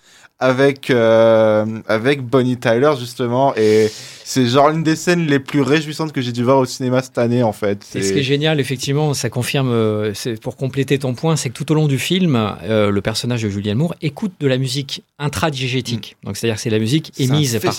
avec 0.41 0.89
euh, 0.89 1.65
avec 1.87 2.21
Bonnie 2.23 2.57
Tyler 2.57 2.91
justement 2.99 3.55
et 3.55 3.89
c'est 4.23 4.47
genre 4.47 4.69
une 4.69 4.81
des 4.81 4.95
scènes 4.95 5.27
les 5.27 5.39
plus 5.39 5.61
réjouissantes 5.61 6.11
que 6.11 6.21
j'ai 6.21 6.31
dû 6.31 6.43
voir 6.43 6.57
au 6.57 6.65
cinéma 6.65 7.03
cette 7.03 7.19
année 7.19 7.43
en 7.43 7.53
fait. 7.53 7.85
Et 7.93 8.01
ce 8.01 8.11
qui 8.11 8.19
est 8.19 8.23
génial 8.23 8.59
effectivement, 8.59 9.13
ça 9.13 9.29
confirme, 9.29 9.69
euh, 9.69 10.13
c'est 10.15 10.41
pour 10.41 10.57
compléter 10.57 10.97
ton 10.97 11.13
point, 11.13 11.35
c'est 11.35 11.49
que 11.49 11.53
tout 11.53 11.71
au 11.71 11.75
long 11.75 11.87
du 11.87 11.99
film, 11.99 12.35
euh, 12.63 12.89
le 12.89 13.01
personnage 13.01 13.43
de 13.43 13.49
Julianne 13.49 13.77
Moore 13.77 13.93
écoute 14.01 14.33
de 14.39 14.47
la 14.47 14.57
musique 14.57 15.03
intradigétique. 15.19 16.17
Mm. 16.23 16.25
Donc 16.25 16.37
c'est-à-dire 16.37 16.55
que 16.55 16.61
c'est 16.61 16.71
la 16.71 16.79
musique 16.79 17.13
émise 17.19 17.59
par 17.59 17.75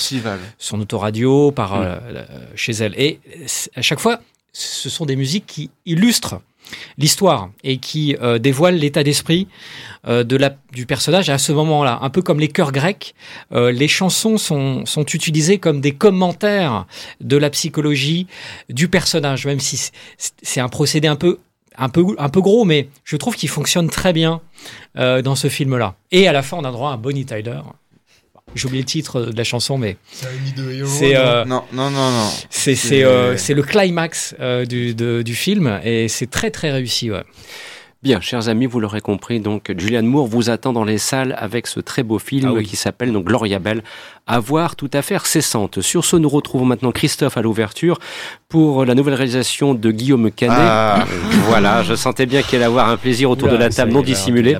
son 0.58 0.80
autoradio, 0.80 1.50
par 1.50 1.80
mm. 1.80 2.00
chez 2.54 2.72
elle 2.72 2.94
et 2.96 3.18
à 3.74 3.82
chaque 3.82 4.00
fois, 4.00 4.20
ce 4.52 4.88
sont 4.88 5.06
des 5.06 5.16
musiques 5.16 5.46
qui 5.46 5.70
illustrent 5.84 6.40
l'histoire 6.98 7.50
et 7.64 7.78
qui 7.78 8.16
euh, 8.20 8.38
dévoile 8.38 8.76
l'état 8.76 9.02
d'esprit 9.02 9.48
euh, 10.06 10.24
de 10.24 10.36
la, 10.36 10.56
du 10.72 10.86
personnage 10.86 11.30
à 11.30 11.38
ce 11.38 11.52
moment-là. 11.52 11.98
Un 12.02 12.10
peu 12.10 12.22
comme 12.22 12.40
les 12.40 12.48
chœurs 12.48 12.72
grecs, 12.72 13.14
euh, 13.52 13.72
les 13.72 13.88
chansons 13.88 14.38
sont, 14.38 14.86
sont 14.86 15.04
utilisées 15.04 15.58
comme 15.58 15.80
des 15.80 15.92
commentaires 15.92 16.86
de 17.20 17.36
la 17.36 17.50
psychologie 17.50 18.26
du 18.68 18.88
personnage, 18.88 19.46
même 19.46 19.60
si 19.60 19.90
c'est 20.16 20.60
un 20.60 20.68
procédé 20.68 21.08
un 21.08 21.16
peu 21.16 21.38
un 21.78 21.88
peu, 21.88 22.04
un 22.18 22.28
peu 22.28 22.42
gros, 22.42 22.66
mais 22.66 22.90
je 23.02 23.16
trouve 23.16 23.34
qu'il 23.34 23.48
fonctionne 23.48 23.88
très 23.88 24.12
bien 24.12 24.42
dans 24.94 25.34
ce 25.34 25.48
film-là. 25.48 25.94
Et 26.10 26.28
à 26.28 26.32
la 26.32 26.42
fin, 26.42 26.58
on 26.58 26.64
a 26.64 26.70
droit 26.70 26.92
à 26.92 26.98
Bonnie 26.98 27.24
Tyler, 27.24 27.60
j'ai 28.54 28.66
oublié 28.66 28.82
le 28.82 28.86
titre 28.86 29.22
de 29.22 29.36
la 29.36 29.44
chanson, 29.44 29.78
mais 29.78 29.96
c'est 30.10 31.16
euh, 31.16 31.44
non 31.44 31.62
non 31.72 31.90
non 31.90 32.10
non. 32.10 32.30
C'est 32.50 32.74
c'est 32.74 33.04
euh, 33.04 33.36
le 33.48 33.62
climax 33.62 34.34
euh, 34.40 34.64
du, 34.64 34.94
du 34.94 35.34
film 35.34 35.80
et 35.84 36.08
c'est 36.08 36.30
très 36.30 36.50
très 36.50 36.70
réussi. 36.70 37.10
Ouais. 37.10 37.22
Bien, 38.02 38.20
chers 38.20 38.48
amis, 38.48 38.66
vous 38.66 38.80
l'aurez 38.80 39.00
compris, 39.00 39.38
donc 39.38 39.72
Julianne 39.78 40.06
Moore 40.06 40.26
vous 40.26 40.50
attend 40.50 40.72
dans 40.72 40.82
les 40.82 40.98
salles 40.98 41.36
avec 41.38 41.68
ce 41.68 41.78
très 41.78 42.02
beau 42.02 42.18
film 42.18 42.52
ah 42.58 42.62
qui 42.64 42.74
s'appelle 42.74 43.12
donc 43.12 43.26
Gloria 43.26 43.60
Bell, 43.60 43.84
à 44.26 44.40
voir 44.40 44.74
tout 44.74 44.90
à 44.92 45.02
fait 45.02 45.24
cessante. 45.24 45.80
Sur 45.82 46.04
ce, 46.04 46.16
nous 46.16 46.28
retrouvons 46.28 46.64
maintenant 46.64 46.90
Christophe 46.90 47.36
à 47.36 47.42
l'ouverture 47.42 48.00
pour 48.48 48.84
la 48.84 48.94
nouvelle 48.94 49.14
réalisation 49.14 49.74
de 49.74 49.90
Guillaume 49.92 50.32
Canet. 50.32 50.56
Ah. 50.58 51.04
Voilà, 51.46 51.82
je 51.82 51.94
sentais 51.94 52.26
bien 52.26 52.42
qu'il 52.42 52.56
allait 52.56 52.64
avoir 52.64 52.88
un 52.88 52.96
plaisir 52.96 53.30
autour 53.30 53.48
de 53.48 53.56
la 53.56 53.68
table 53.68 53.92
non 53.92 54.02
dissimulé. 54.02 54.56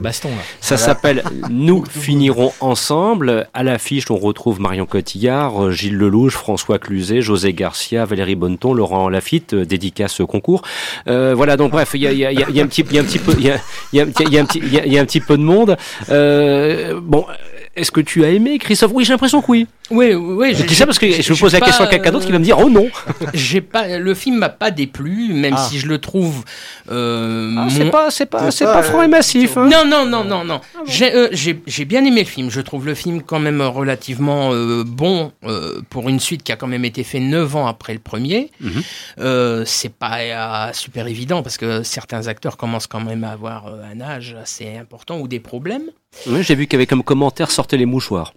Ça 0.61 0.77
s'appelle 0.77 1.25
Nous 1.51 1.85
finirons 1.85 2.53
ensemble. 2.61 3.49
À 3.55 3.63
l'affiche, 3.63 4.11
on 4.11 4.17
retrouve 4.17 4.61
Marion 4.61 4.87
Cotillard, 4.87 5.73
Gilles 5.73 5.97
Lelouch, 5.97 6.33
François 6.33 6.79
Cluzet, 6.79 7.23
José 7.23 7.53
Garcia, 7.53 8.05
Valérie 8.05 8.35
Bonneton, 8.35 8.75
Laurent 8.75 9.09
Lafitte, 9.09 9.55
dédicace 9.55 10.21
au 10.21 10.27
concours. 10.27 10.63
Euh, 11.09 11.35
voilà, 11.35 11.57
donc 11.57 11.73
bref, 11.73 11.91
il 11.95 12.03
y 12.03 12.07
a, 12.07 12.13
y, 12.13 12.25
a, 12.25 12.33
y 12.33 12.61
a, 12.61 12.63
un 12.63 12.67
petit, 12.67 12.85
y 12.91 12.99
a 12.99 13.01
un 13.01 13.05
petit 13.05 13.19
peu 13.19 13.32
il 13.39 13.47
y 13.47 13.51
a, 13.51 13.61
y, 13.93 14.01
a, 14.01 14.05
y, 14.05 14.39
a 14.39 14.43
un 14.43 14.45
petit, 14.45 14.61
y, 14.61 14.99
a, 14.99 15.01
un 15.01 15.05
petit 15.05 15.21
peu 15.21 15.37
de 15.37 15.43
monde. 15.43 15.77
Euh, 16.11 16.99
bon, 17.03 17.27
est-ce 17.75 17.91
que 17.91 18.01
tu 18.01 18.25
as 18.25 18.31
aimé 18.31 18.59
Christophe? 18.59 18.93
Oui, 18.95 19.05
j'ai 19.05 19.13
l'impression 19.15 19.41
que 19.41 19.51
oui. 19.51 19.67
Oui, 19.91 20.13
oui. 20.15 20.55
Je 20.55 20.65
dis 20.65 20.75
ça 20.75 20.85
parce 20.85 20.99
que 20.99 21.11
je, 21.11 21.33
me 21.33 21.39
pose 21.39 21.53
la 21.53 21.61
question 21.61 21.85
à 21.85 21.87
quelqu'un 21.87 22.13
d'autre 22.13 22.27
qui 22.27 22.33
va 22.33 22.39
me 22.39 22.45
dire 22.45 22.59
oh 22.59 22.69
non. 22.69 22.89
j'ai 23.35 23.61
pas, 23.63 23.99
le 23.99 24.15
film 24.15 24.37
m'a 24.37 24.51
pas 24.51 24.71
déplu, 24.71 25.33
même 25.33 25.55
ah. 25.57 25.69
si 25.69 25.79
je 25.79 25.87
le 25.87 25.99
trouve. 25.99 26.45
Euh, 26.91 27.55
ah, 27.59 27.69
C'est 27.71 27.91
pas, 27.91 28.11
c'est 28.11 28.27
pas, 28.27 28.51
c'est 28.51 28.65
pas, 28.65 28.83
franc 28.83 29.03
et 29.03 29.09
massif. 29.09 29.57
Hein. 29.57 29.69
Non, 29.71 29.85
non, 29.87 30.05
non, 30.05 30.23
non, 30.23 30.45
non. 30.45 30.61
Ah 30.75 30.81
euh, 31.03 31.29
j'ai 31.33 31.85
bien 31.85 32.05
aimé 32.05 32.23
le 32.23 32.29
film. 32.29 32.51
Je 32.51 32.61
trouve 32.61 32.87
le 32.87 32.95
film 32.95 33.23
quand 33.23 33.39
même 33.39 33.63
relativement 33.63 34.53
euh, 34.53 34.85
bon 34.85 35.33
euh, 35.45 35.81
pour 35.89 36.09
une 36.09 36.21
suite 36.21 36.43
qui 36.43 36.53
a 36.53 36.57
quand 36.57 36.67
même 36.67 36.85
été 36.85 37.05
fait 37.05 37.21
9 37.21 37.57
ans 37.57 37.67
après 37.67 37.95
le 37.95 38.01
premier. 38.01 38.51
Mhm. 38.61 39.65
c'est 39.67 39.95
pas 39.95 40.73
super 40.75 41.07
évident 41.07 41.43
parce 41.43 41.57
que 41.57 41.83
certains 41.83 42.27
acteurs 42.27 42.57
commencent 42.57 42.87
quand 42.87 43.01
même 43.01 43.25
à 43.25 43.31
avoir 43.31 43.67
un 43.67 44.01
âge 44.01 44.37
assez 44.41 44.77
important 44.77 45.19
ou 45.19 45.29
des 45.29 45.41
problèmes. 45.41 45.85
Oui, 46.27 46.43
j'ai 46.43 46.55
vu 46.55 46.69
avait 46.73 46.87
comme 46.87 47.03
commentaire 47.03 47.51
sortez 47.51 47.77
les 47.77 47.87
mouchoirs. 47.87 48.35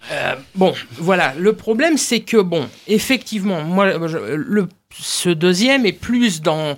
bon, 0.55 0.73
voilà 0.97 1.34
le 1.38 1.53
problème, 1.53 1.97
c'est 1.97 2.21
que, 2.21 2.38
bon, 2.38 2.67
effectivement, 2.88 3.61
moi, 3.63 3.97
le, 3.97 4.67
ce 4.99 5.30
deuxième 5.30 5.86
est 5.86 5.93
plus 5.93 6.41
dans, 6.41 6.76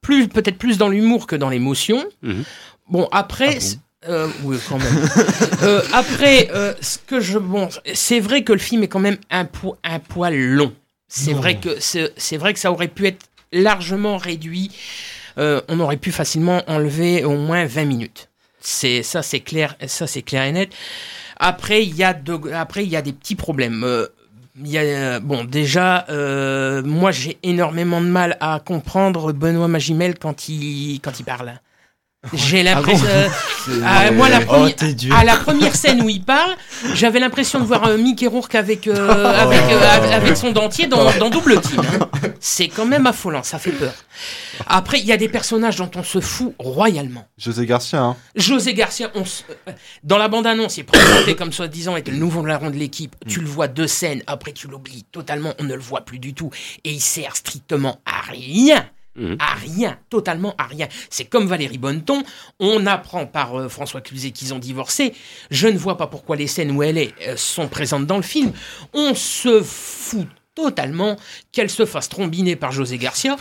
plus, 0.00 0.28
peut-être 0.28 0.58
plus 0.58 0.78
dans 0.78 0.88
l'humour 0.88 1.26
que 1.26 1.36
dans 1.36 1.48
l'émotion. 1.48 2.04
Mhm. 2.22 2.44
Bon, 2.88 3.08
après, 3.12 3.58
ah 4.02 4.08
euh, 4.08 4.28
oui, 4.44 4.56
quand 4.68 4.78
même. 4.78 5.08
Euh, 5.62 5.82
après, 5.92 6.48
euh, 6.54 6.72
ce 6.80 6.96
que 6.96 7.20
je, 7.20 7.38
bon, 7.38 7.68
c'est 7.92 8.18
vrai 8.18 8.44
que 8.44 8.54
le 8.54 8.58
film 8.58 8.82
est 8.82 8.88
quand 8.88 8.98
même 8.98 9.18
un, 9.30 9.44
po 9.44 9.76
un 9.84 9.98
poil 9.98 10.34
long. 10.34 10.72
C'est 11.06 11.34
vrai 11.34 11.58
que 11.58 11.78
c'est 11.80 12.36
vrai 12.38 12.54
que 12.54 12.58
ça 12.58 12.72
aurait 12.72 12.88
pu 12.88 13.06
être 13.08 13.26
largement 13.52 14.16
réduit. 14.16 14.70
on 15.36 15.80
aurait 15.80 15.98
pu 15.98 16.12
facilement 16.12 16.62
enlever 16.66 17.24
au 17.24 17.36
moins 17.36 17.66
20 17.66 17.84
minutes. 17.84 18.29
C'est 18.60 19.02
ça, 19.02 19.22
c'est 19.22 19.40
clair, 19.40 19.76
ça 19.86 20.06
c'est 20.06 20.22
clair 20.22 20.44
et 20.44 20.52
net. 20.52 20.70
Après, 21.38 21.82
il 21.84 21.96
y 21.96 22.04
a 22.04 22.14
après 22.54 22.84
il 22.84 22.90
y 22.90 22.96
a 22.96 23.02
des 23.02 23.12
petits 23.12 23.36
problèmes. 23.36 23.82
Euh, 23.84 24.06
y 24.62 24.76
a, 24.78 25.20
bon, 25.20 25.44
déjà, 25.44 26.06
euh, 26.10 26.82
moi 26.82 27.12
j'ai 27.12 27.38
énormément 27.42 28.00
de 28.00 28.06
mal 28.06 28.36
à 28.40 28.60
comprendre 28.60 29.32
Benoît 29.32 29.68
Magimel 29.68 30.18
quand 30.18 30.48
il 30.48 31.00
quand 31.02 31.18
il 31.18 31.24
parle. 31.24 31.60
J'ai 32.34 32.60
ah 32.60 32.74
l'impression. 32.74 33.06
Ah, 33.82 34.10
moi, 34.10 34.28
la 34.28 34.40
oh, 34.46 34.66
à 35.14 35.24
la 35.24 35.36
première 35.36 35.74
scène 35.74 36.02
où 36.02 36.10
il 36.10 36.22
parle, 36.22 36.54
j'avais 36.92 37.18
l'impression 37.18 37.60
de 37.60 37.64
voir 37.64 37.84
un 37.84 37.96
Mickey 37.96 38.26
Rourke 38.26 38.56
avec, 38.56 38.88
euh, 38.88 38.94
oh. 39.08 39.26
avec, 39.26 39.60
euh, 39.60 40.12
avec, 40.12 40.36
son 40.36 40.50
dentier 40.50 40.86
dans, 40.86 41.10
dans 41.18 41.30
double 41.30 41.62
team. 41.62 41.80
Hein. 41.80 42.08
C'est 42.38 42.68
quand 42.68 42.84
même 42.84 43.06
affolant, 43.06 43.42
ça 43.42 43.58
fait 43.58 43.72
peur. 43.72 43.94
Après, 44.66 45.00
il 45.00 45.06
y 45.06 45.12
a 45.12 45.16
des 45.16 45.30
personnages 45.30 45.76
dont 45.76 45.90
on 45.96 46.02
se 46.02 46.20
fout 46.20 46.54
royalement. 46.58 47.26
José 47.38 47.64
Garcia, 47.64 48.02
hein. 48.02 48.16
José 48.36 48.74
Garcia, 48.74 49.10
on 49.14 49.22
euh, 49.22 49.72
dans 50.04 50.18
la 50.18 50.28
bande-annonce, 50.28 50.76
il 50.76 50.80
est 50.80 50.84
présenté 50.84 51.34
comme 51.36 51.52
soi-disant 51.52 51.96
être 51.96 52.10
le 52.10 52.18
nouveau 52.18 52.44
larron 52.44 52.68
de 52.68 52.76
l'équipe. 52.76 53.16
Tu 53.26 53.40
le 53.40 53.46
vois 53.46 53.66
deux 53.66 53.86
scènes, 53.86 54.22
après 54.26 54.52
tu 54.52 54.68
l'oublies 54.68 55.06
totalement, 55.10 55.54
on 55.58 55.64
ne 55.64 55.74
le 55.74 55.80
voit 55.80 56.02
plus 56.02 56.18
du 56.18 56.34
tout. 56.34 56.50
Et 56.84 56.90
il 56.90 57.00
sert 57.00 57.34
strictement 57.34 57.98
à 58.04 58.30
rien. 58.30 58.84
Mhm. 59.16 59.36
À 59.40 59.54
rien, 59.54 59.98
totalement 60.08 60.54
à 60.56 60.64
rien. 60.64 60.86
C'est 61.10 61.24
comme 61.24 61.46
Valérie 61.46 61.78
Bonneton, 61.78 62.22
on 62.60 62.86
apprend 62.86 63.26
par 63.26 63.58
euh, 63.58 63.68
François 63.68 64.00
Cluzet 64.00 64.30
qu'ils 64.30 64.54
ont 64.54 64.58
divorcé. 64.58 65.14
Je 65.50 65.66
ne 65.66 65.76
vois 65.76 65.96
pas 65.96 66.06
pourquoi 66.06 66.36
les 66.36 66.46
scènes 66.46 66.70
où 66.70 66.82
elle 66.82 66.96
est 66.96 67.12
euh, 67.26 67.36
sont 67.36 67.68
présentes 67.68 68.06
dans 68.06 68.16
le 68.16 68.22
film. 68.22 68.52
On 68.94 69.14
se 69.14 69.62
fout 69.62 70.28
totalement 70.54 71.16
qu'elle 71.52 71.70
se 71.70 71.86
fasse 71.86 72.08
trombiner 72.08 72.54
par 72.54 72.72
José 72.72 72.98
Garcia. 72.98 73.36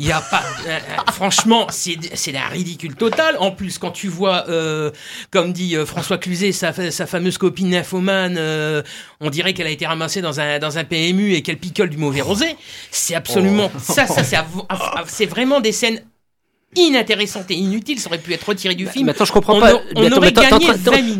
Il 0.00 0.06
y 0.06 0.12
a 0.12 0.22
pas, 0.22 0.42
euh, 0.66 0.70
euh, 0.70 1.12
franchement, 1.12 1.66
c'est 1.68 1.98
c'est 2.14 2.34
un 2.34 2.48
ridicule 2.48 2.94
total. 2.94 3.36
En 3.38 3.50
plus, 3.50 3.76
quand 3.76 3.90
tu 3.90 4.08
vois, 4.08 4.46
euh, 4.48 4.90
comme 5.30 5.52
dit 5.52 5.76
François 5.84 6.16
Cluzet, 6.16 6.52
sa, 6.52 6.72
sa 6.72 7.06
fameuse 7.06 7.36
copine 7.36 7.68
nymphomane, 7.68 8.40
on 9.20 9.28
dirait 9.28 9.52
qu'elle 9.52 9.66
a 9.66 9.70
été 9.70 9.86
ramassée 9.86 10.22
dans 10.22 10.40
un 10.40 10.58
dans 10.58 10.78
un 10.78 10.84
PMU 10.84 11.34
et 11.34 11.42
qu'elle 11.42 11.58
picole 11.58 11.90
du 11.90 11.98
mauvais 11.98 12.22
rosé. 12.22 12.56
C'est 12.90 13.14
absolument 13.14 13.70
oh. 13.74 13.78
ça, 13.78 14.06
ça 14.06 14.22
c'est 15.06 15.26
vraiment 15.26 15.60
des 15.60 15.72
scènes 15.72 16.00
inintéressante 16.76 17.50
et 17.50 17.54
inutile, 17.54 17.98
ça 17.98 18.08
aurait 18.08 18.18
pu 18.18 18.32
être 18.32 18.48
retiré 18.48 18.74
du 18.74 18.86
film. 18.86 19.06
Mais 19.06 19.10
attends, 19.10 19.24
je 19.24 19.32
comprends 19.32 19.58
pas. 19.58 19.82
On, 19.96 20.12
aurait 20.12 20.32
gagné 20.32 20.68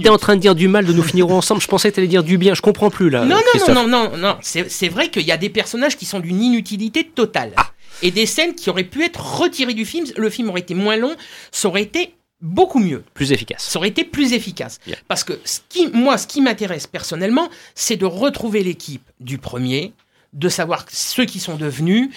T'es 0.01 0.09
en 0.09 0.17
train 0.17 0.37
de 0.37 0.41
dire 0.41 0.55
du 0.55 0.69
mal 0.69 0.87
de 0.87 0.93
nous 0.93 1.03
finirons 1.03 1.37
ensemble. 1.37 1.61
Je 1.61 1.67
pensais 1.67 1.91
que 1.91 1.97
t'allais 1.97 2.07
dire 2.07 2.23
du 2.23 2.39
bien. 2.39 2.55
Je 2.55 2.63
comprends 2.63 2.89
plus 2.89 3.11
là. 3.11 3.25
Non, 3.25 3.37
non, 3.37 3.75
non, 3.75 3.89
non, 3.89 3.89
non, 3.89 4.17
non. 4.17 4.37
C'est 4.41 4.89
vrai 4.89 5.11
qu'il 5.11 5.27
y 5.27 5.33
a 5.33 5.37
des 5.37 5.51
personnages 5.51 5.99
qui 5.99 6.07
sont 6.07 6.21
d'une 6.21 6.41
inutilité 6.41 7.05
totale. 7.05 7.53
Ah. 7.57 7.67
Et 8.03 8.11
des 8.11 8.27
scènes 8.27 8.55
qui 8.55 8.71
auraient 8.71 8.85
pu 8.85 9.05
être 9.05 9.39
retirées 9.41 9.75
du 9.75 9.85
film. 9.85 10.07
Le 10.17 10.31
film 10.31 10.49
aurait 10.49 10.61
été 10.61 10.75
moins 10.75 10.97
long. 10.97 11.15
Ça 11.53 11.69
aurait 11.69 11.83
été 11.83 12.15
beaucoup 12.41 12.79
mieux. 12.79 13.05
Plus 13.15 13.33
efficace. 13.33 13.63
Ça 13.63 13.79
aurait 13.79 13.89
été 13.89 14.05
plus 14.05 14.33
efficace. 14.33 14.79
Parce 15.09 15.25
que 15.25 15.39
ce 15.45 15.61
qui, 15.69 15.89
moi, 15.89 16.19
ce 16.19 16.27
qui 16.27 16.41
m'intéresse 16.41 16.87
personnellement, 16.87 17.49
c'est 17.75 17.97
de 17.97 18.07
retrouver 18.07 18.63
l'équipe 18.63 19.09
du 19.21 19.39
premier, 19.39 19.93
de 20.33 20.49
savoir 20.49 20.87
ceux 20.91 21.25
qui 21.25 21.41
sont 21.41 21.57
devenus, 21.57 22.11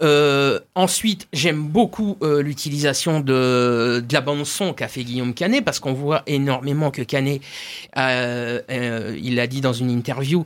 euh, 0.00 0.60
ensuite, 0.76 1.26
j'aime 1.32 1.62
beaucoup 1.62 2.16
euh, 2.22 2.40
l'utilisation 2.40 3.18
de, 3.18 4.04
de, 4.06 4.14
la 4.14 4.20
bande 4.20 4.44
son 4.44 4.72
qu'a 4.72 4.86
fait 4.86 5.02
Guillaume 5.02 5.34
Canet 5.34 5.64
parce 5.64 5.80
qu'on 5.80 5.92
voit 5.92 6.22
énormément 6.26 6.92
que 6.92 7.02
Canet, 7.02 7.40
euh, 7.96 8.60
il 9.20 9.34
l'a 9.34 9.46
dit 9.48 9.60
dans 9.60 9.72
une 9.72 9.90
interview 9.90 10.44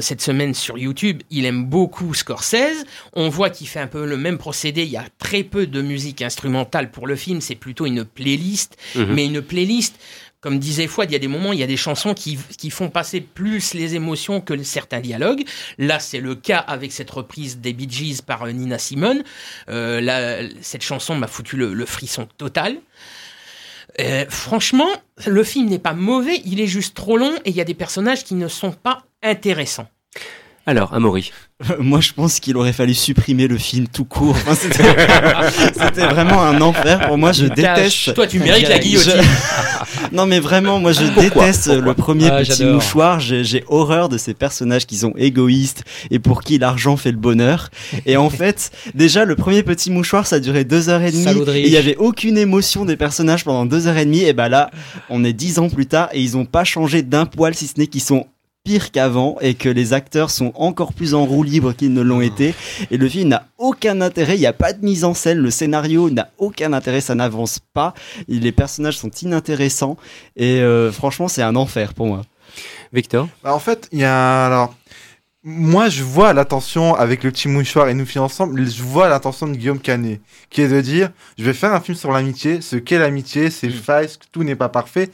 cette 0.00 0.20
semaine 0.20 0.54
sur 0.54 0.78
YouTube, 0.78 1.22
il 1.30 1.44
aime 1.44 1.64
beaucoup 1.64 2.14
Scorsese. 2.14 2.84
On 3.12 3.28
voit 3.28 3.50
qu'il 3.50 3.68
fait 3.68 3.80
un 3.80 3.86
peu 3.86 4.04
le 4.04 4.16
même 4.16 4.38
procédé. 4.38 4.82
Il 4.82 4.90
y 4.90 4.96
a 4.96 5.04
très 5.18 5.42
peu 5.44 5.66
de 5.66 5.80
musique 5.80 6.22
instrumentale 6.22 6.90
pour 6.90 7.06
le 7.06 7.16
film. 7.16 7.40
C'est 7.40 7.54
plutôt 7.54 7.86
une 7.86 8.04
playlist, 8.04 8.76
mhm. 8.96 9.14
mais 9.14 9.26
une 9.26 9.42
playlist 9.42 9.94
comme 10.40 10.58
disait 10.58 10.86
Fouad, 10.86 11.10
il 11.10 11.12
y 11.12 11.16
a 11.16 11.18
des 11.18 11.28
moments, 11.28 11.52
il 11.52 11.58
y 11.58 11.64
a 11.64 11.66
des 11.66 11.76
chansons 11.76 12.14
qui, 12.14 12.38
qui 12.56 12.70
font 12.70 12.90
passer 12.90 13.20
plus 13.20 13.74
les 13.74 13.94
émotions 13.94 14.40
que 14.40 14.60
certains 14.62 15.00
dialogues. 15.00 15.44
Là, 15.78 15.98
c'est 15.98 16.20
le 16.20 16.34
cas 16.34 16.58
avec 16.58 16.92
cette 16.92 17.10
reprise 17.10 17.58
des 17.58 17.72
Bee 17.72 17.90
Gees 17.90 18.22
par 18.24 18.44
euh, 18.44 18.52
Nina 18.52 18.78
Simone. 18.78 19.24
Euh, 19.68 20.48
cette 20.60 20.82
chanson 20.82 21.16
m'a 21.16 21.26
foutu 21.26 21.56
le, 21.56 21.86
frisson 21.86 22.28
total. 22.36 22.76
Euh, 24.00 24.26
franchement, 24.28 24.88
le 25.26 25.42
film 25.42 25.68
n'est 25.68 25.78
pas 25.78 25.94
mauvais, 25.94 26.40
il 26.44 26.60
est 26.60 26.66
juste 26.66 26.94
trop 26.94 27.16
long 27.16 27.34
et 27.44 27.50
il 27.50 27.56
y 27.56 27.60
a 27.60 27.64
des 27.64 27.74
personnages 27.74 28.22
qui 28.22 28.34
ne 28.34 28.46
sont 28.46 28.70
pas 28.70 29.04
intéressants. 29.22 29.88
Alors, 30.66 30.94
Amaury 30.94 31.32
Moi, 31.80 32.00
je 32.00 32.12
pense 32.12 32.38
qu'il 32.38 32.56
aurait 32.56 32.72
fallu 32.72 32.94
supprimer 32.94 33.48
le 33.48 33.58
film 33.58 33.88
tout 33.88 34.04
court. 34.04 34.36
C'était 34.52 36.06
vraiment 36.06 36.40
un 36.40 36.60
enfer. 36.60 37.08
Pour 37.08 37.18
moi, 37.18 37.32
je 37.32 37.46
déteste. 37.46 38.14
Toi, 38.14 38.28
tu 38.28 38.38
mérites 38.38 38.68
la 38.68 38.78
guillotine. 38.78 39.20
non, 40.12 40.26
mais 40.26 40.38
vraiment, 40.38 40.78
moi, 40.78 40.92
je 40.92 41.04
déteste 41.20 41.66
le 41.66 41.94
premier 41.94 42.28
ah, 42.30 42.42
petit 42.42 42.64
mouchoir. 42.64 43.18
J'ai 43.18 43.64
horreur 43.66 44.08
de 44.08 44.18
ces 44.18 44.34
personnages 44.34 44.86
qui 44.86 44.98
sont 44.98 45.12
égoïstes 45.16 45.82
et 46.12 46.20
pour 46.20 46.42
qui 46.42 46.58
l'argent 46.58 46.96
fait 46.96 47.10
le 47.10 47.16
bonheur. 47.16 47.70
Et 48.06 48.16
en 48.16 48.30
fait, 48.30 48.70
déjà, 48.94 49.24
le 49.24 49.34
premier 49.34 49.64
petit 49.64 49.90
mouchoir, 49.90 50.28
ça 50.28 50.38
durait 50.38 50.64
deux 50.64 50.88
heures 50.88 51.02
et 51.02 51.10
demie. 51.10 51.26
Et 51.56 51.66
il 51.66 51.72
y 51.72 51.76
avait 51.76 51.96
aucune 51.96 52.38
émotion 52.38 52.84
des 52.84 52.96
personnages 52.96 53.44
pendant 53.44 53.66
deux 53.66 53.88
heures 53.88 53.98
et 53.98 54.04
demie. 54.04 54.22
Et 54.22 54.32
ben 54.32 54.48
là, 54.48 54.70
on 55.10 55.24
est 55.24 55.32
dix 55.32 55.58
ans 55.58 55.68
plus 55.68 55.86
tard 55.86 56.08
et 56.12 56.20
ils 56.20 56.36
ont 56.36 56.44
pas 56.44 56.62
changé 56.62 57.02
d'un 57.02 57.26
poil, 57.26 57.54
si 57.54 57.66
ce 57.66 57.74
n'est 57.78 57.88
qu'ils 57.88 58.02
sont 58.02 58.26
pire 58.68 58.90
qu'avant 58.90 59.38
et 59.40 59.54
que 59.54 59.70
les 59.70 59.94
acteurs 59.94 60.28
sont 60.28 60.52
encore 60.54 60.92
plus 60.92 61.14
en 61.14 61.24
roue 61.24 61.42
libre 61.42 61.72
qu'ils 61.72 61.94
ne 61.94 62.02
l'ont 62.02 62.20
été. 62.20 62.54
Et 62.90 62.98
le 62.98 63.08
film 63.08 63.28
n'a 63.28 63.46
aucun 63.56 64.02
intérêt, 64.02 64.36
il 64.36 64.40
n'y 64.40 64.46
a 64.46 64.52
pas 64.52 64.74
de 64.74 64.84
mise 64.84 65.04
en 65.04 65.14
scène, 65.14 65.38
le 65.38 65.50
scénario 65.50 66.10
n'a 66.10 66.28
aucun 66.36 66.74
intérêt, 66.74 67.00
ça 67.00 67.14
n'avance 67.14 67.60
pas, 67.72 67.94
les 68.28 68.52
personnages 68.52 68.98
sont 68.98 69.10
inintéressants 69.22 69.96
et 70.36 70.60
euh, 70.60 70.92
franchement 70.92 71.28
c'est 71.28 71.40
un 71.40 71.56
enfer 71.56 71.94
pour 71.94 72.08
moi. 72.08 72.20
Victor? 72.92 73.30
Bah, 73.42 73.54
En 73.54 73.58
fait, 73.58 73.88
il 73.90 74.00
y 74.00 74.04
a... 74.04 74.44
Alors, 74.44 74.74
moi, 75.42 75.88
je 75.88 76.02
vois 76.02 76.34
l'attention 76.34 76.94
avec 76.94 77.24
le 77.24 77.30
petit 77.30 77.48
mouchoir 77.48 77.88
et 77.88 77.94
nous 77.94 78.04
filles 78.04 78.20
ensemble, 78.20 78.68
je 78.68 78.82
vois 78.82 79.08
l'attention 79.08 79.46
de 79.46 79.54
Guillaume 79.54 79.78
Canet, 79.78 80.20
qui 80.50 80.60
est 80.60 80.68
de 80.68 80.80
dire, 80.82 81.10
je 81.38 81.44
vais 81.44 81.54
faire 81.54 81.72
un 81.72 81.80
film 81.80 81.96
sur 81.96 82.12
l'amitié, 82.12 82.60
ce 82.60 82.76
qu'est 82.76 82.98
l'amitié, 82.98 83.48
ses 83.48 83.68
mm. 83.68 83.72
failles, 83.72 84.08
tout 84.30 84.44
n'est 84.44 84.56
pas 84.56 84.68
parfait, 84.68 85.08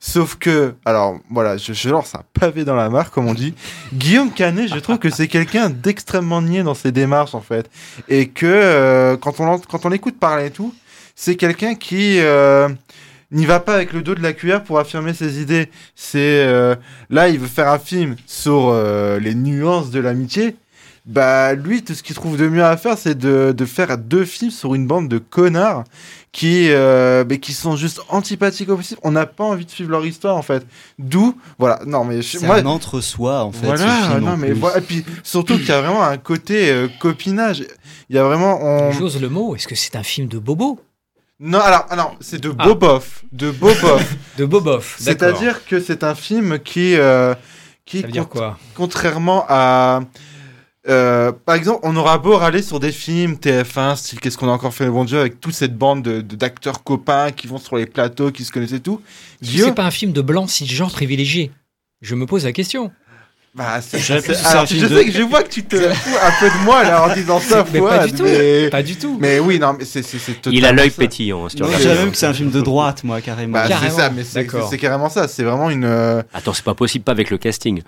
Sauf 0.00 0.36
que, 0.36 0.74
alors 0.84 1.18
voilà, 1.28 1.56
je, 1.56 1.88
lance 1.88 2.14
un 2.14 2.22
pavé 2.32 2.64
dans 2.64 2.76
la 2.76 2.88
mare, 2.88 3.10
comme 3.10 3.26
on 3.26 3.34
dit. 3.34 3.54
Guillaume 3.94 4.30
Canet, 4.30 4.68
je 4.68 4.78
trouve 4.78 4.98
que 4.98 5.10
c'est 5.10 5.26
quelqu'un 5.26 5.70
d'extrêmement 5.70 6.40
niais 6.40 6.62
dans 6.62 6.74
ses 6.74 6.92
démarches, 6.92 7.34
en 7.34 7.40
fait. 7.40 7.68
Et 8.08 8.28
que 8.28 8.46
euh, 8.46 9.16
quand 9.16 9.40
on 9.40 9.58
quand 9.58 9.86
on 9.86 9.92
écoute 9.92 10.18
parler 10.18 10.46
et 10.46 10.50
tout, 10.50 10.72
c'est 11.16 11.34
quelqu'un 11.34 11.74
qui 11.74 12.20
euh, 12.20 12.68
n'y 13.32 13.44
va 13.44 13.58
pas 13.58 13.74
avec 13.74 13.92
le 13.92 14.02
dos 14.02 14.14
de 14.14 14.22
la 14.22 14.32
cuillère 14.32 14.62
pour 14.62 14.78
affirmer 14.78 15.14
ses 15.14 15.40
idées. 15.40 15.68
C'est 15.96 16.46
euh, 16.46 16.76
là, 17.10 17.28
il 17.28 17.40
veut 17.40 17.48
faire 17.48 17.68
un 17.68 17.80
film 17.80 18.14
sur 18.26 18.72
les 19.20 19.34
nuances 19.34 19.90
de 19.90 19.98
l'amitié. 19.98 20.56
Bah 21.08 21.54
lui, 21.54 21.82
tout 21.82 21.94
ce 21.94 22.02
qu'il 22.02 22.14
trouve 22.14 22.36
de 22.36 22.48
mieux 22.48 22.62
à 22.62 22.76
faire, 22.76 22.98
c'est 22.98 23.16
de, 23.16 23.52
de 23.56 23.64
faire 23.64 23.96
deux 23.96 24.26
films 24.26 24.50
sur 24.50 24.74
une 24.74 24.86
bande 24.86 25.08
de 25.08 25.16
connards 25.16 25.84
qui, 26.32 26.70
euh, 26.70 27.24
mais 27.26 27.38
qui 27.38 27.54
sont 27.54 27.76
juste 27.76 28.02
antipathiques 28.10 28.68
au 28.68 28.76
possible. 28.76 29.00
On 29.02 29.12
n'a 29.12 29.24
pas 29.24 29.44
envie 29.44 29.64
de 29.64 29.70
suivre 29.70 29.90
leur 29.90 30.04
histoire 30.04 30.36
en 30.36 30.42
fait. 30.42 30.66
D'où, 30.98 31.34
voilà, 31.58 31.80
non 31.86 32.04
mais 32.04 32.20
c'est 32.20 32.44
un 32.44 32.66
entre 32.66 33.00
soi 33.00 33.42
en 33.42 33.52
fait. 33.52 33.64
Voilà, 33.64 34.20
non 34.20 34.36
mais 34.36 34.52
voilà, 34.52 34.78
et 34.78 34.82
puis 34.82 35.02
surtout 35.22 35.56
qu'il 35.56 35.68
y 35.68 35.72
a 35.72 35.80
vraiment 35.80 36.02
un 36.02 36.18
côté 36.18 36.70
euh, 36.70 36.88
copinage. 37.00 37.64
Il 38.10 38.16
y 38.16 38.18
a 38.18 38.24
vraiment. 38.24 38.58
On... 38.62 38.92
J'ose 38.92 39.20
le 39.20 39.30
mot. 39.30 39.56
Est-ce 39.56 39.66
que 39.66 39.74
c'est 39.74 39.96
un 39.96 40.02
film 40.02 40.28
de 40.28 40.38
bobo? 40.38 40.78
Non, 41.40 41.60
alors, 41.60 41.86
ah 41.88 41.94
non, 41.96 42.10
c'est 42.20 42.40
de 42.40 42.52
ah. 42.58 42.66
Boboff. 42.66 43.24
De 43.30 43.52
Boboff. 43.52 44.16
de 44.38 44.44
Boboff, 44.44 44.96
C'est-à-dire 44.98 45.64
que 45.64 45.80
c'est 45.80 46.02
un 46.02 46.16
film 46.16 46.58
qui. 46.58 46.96
Euh, 46.96 47.34
qui 47.86 48.00
Ça 48.00 48.06
veut 48.06 48.12
dire 48.12 48.28
quoi? 48.28 48.58
Contrairement 48.74 49.44
à. 49.48 50.00
Euh, 50.88 51.32
par 51.32 51.56
exemple, 51.56 51.80
on 51.82 51.96
aura 51.96 52.18
beau 52.18 52.36
râler 52.36 52.62
sur 52.62 52.80
des 52.80 52.92
films 52.92 53.34
TF1, 53.34 53.96
style 53.96 54.20
Qu'est-ce 54.20 54.38
qu'on 54.38 54.48
a 54.48 54.52
encore 54.52 54.72
fait 54.72 54.84
le 54.84 54.92
bon 54.92 55.04
Dieu, 55.04 55.18
avec 55.18 55.40
toute 55.40 55.54
cette 55.54 55.76
bande 55.76 56.02
d'acteurs 56.02 56.78
de, 56.78 56.82
copains 56.82 57.30
qui 57.32 57.46
vont 57.46 57.58
sur 57.58 57.76
les 57.76 57.86
plateaux, 57.86 58.30
qui 58.30 58.44
se 58.44 58.52
connaissent 58.52 58.72
et 58.72 58.80
tout. 58.80 59.00
C'est 59.42 59.74
pas 59.74 59.84
un 59.84 59.90
film 59.90 60.12
de 60.12 60.22
blanc 60.22 60.46
si 60.46 60.66
genre 60.66 60.90
privilégié. 60.90 61.50
Je 62.00 62.14
me 62.14 62.26
pose 62.26 62.44
la 62.44 62.52
question. 62.52 62.92
Bah, 63.54 63.80
je, 63.80 63.98
sais 63.98 65.04
que 65.04 65.10
je 65.10 65.22
vois 65.22 65.42
que 65.42 65.48
tu 65.48 65.64
te 65.64 65.76
fous 65.76 66.16
un 66.22 66.30
peu 66.38 66.48
de 66.48 66.64
moi 66.64 66.84
là 66.84 67.04
en 67.04 67.12
disant 67.12 67.40
ça. 67.40 67.64
Mais 67.72 67.80
pas 67.80 68.06
du 68.06 68.12
tout. 68.12 68.22
Mais... 68.22 68.70
Pas 68.70 68.82
du 68.84 68.96
tout. 68.96 69.18
Mais 69.20 69.40
oui, 69.40 69.58
non, 69.58 69.74
mais 69.76 69.84
c'est 69.84 70.04
Il 70.46 70.64
a 70.64 70.72
l'œil 70.72 70.90
pétillant. 70.90 71.48
Je 71.48 71.56
dirais 71.56 71.94
même 71.96 72.12
que 72.12 72.16
c'est 72.16 72.26
un 72.26 72.34
film 72.34 72.50
de 72.50 72.60
droite, 72.60 73.02
moi, 73.04 73.20
carrément. 73.20 73.54
Bah, 73.54 73.66
c'est 73.80 73.90
ça, 73.90 74.10
mais 74.10 74.22
c'est 74.24 74.78
carrément 74.78 75.08
ça. 75.08 75.26
C'est 75.26 75.42
vraiment 75.42 75.70
une. 75.70 75.84
Euh, 75.84 76.22
Attends, 76.32 76.54
c'est 76.54 76.64
pas 76.64 76.74
possible, 76.74 77.04
pas 77.04 77.12
avec 77.12 77.30
le 77.30 77.38
casting. 77.38 77.82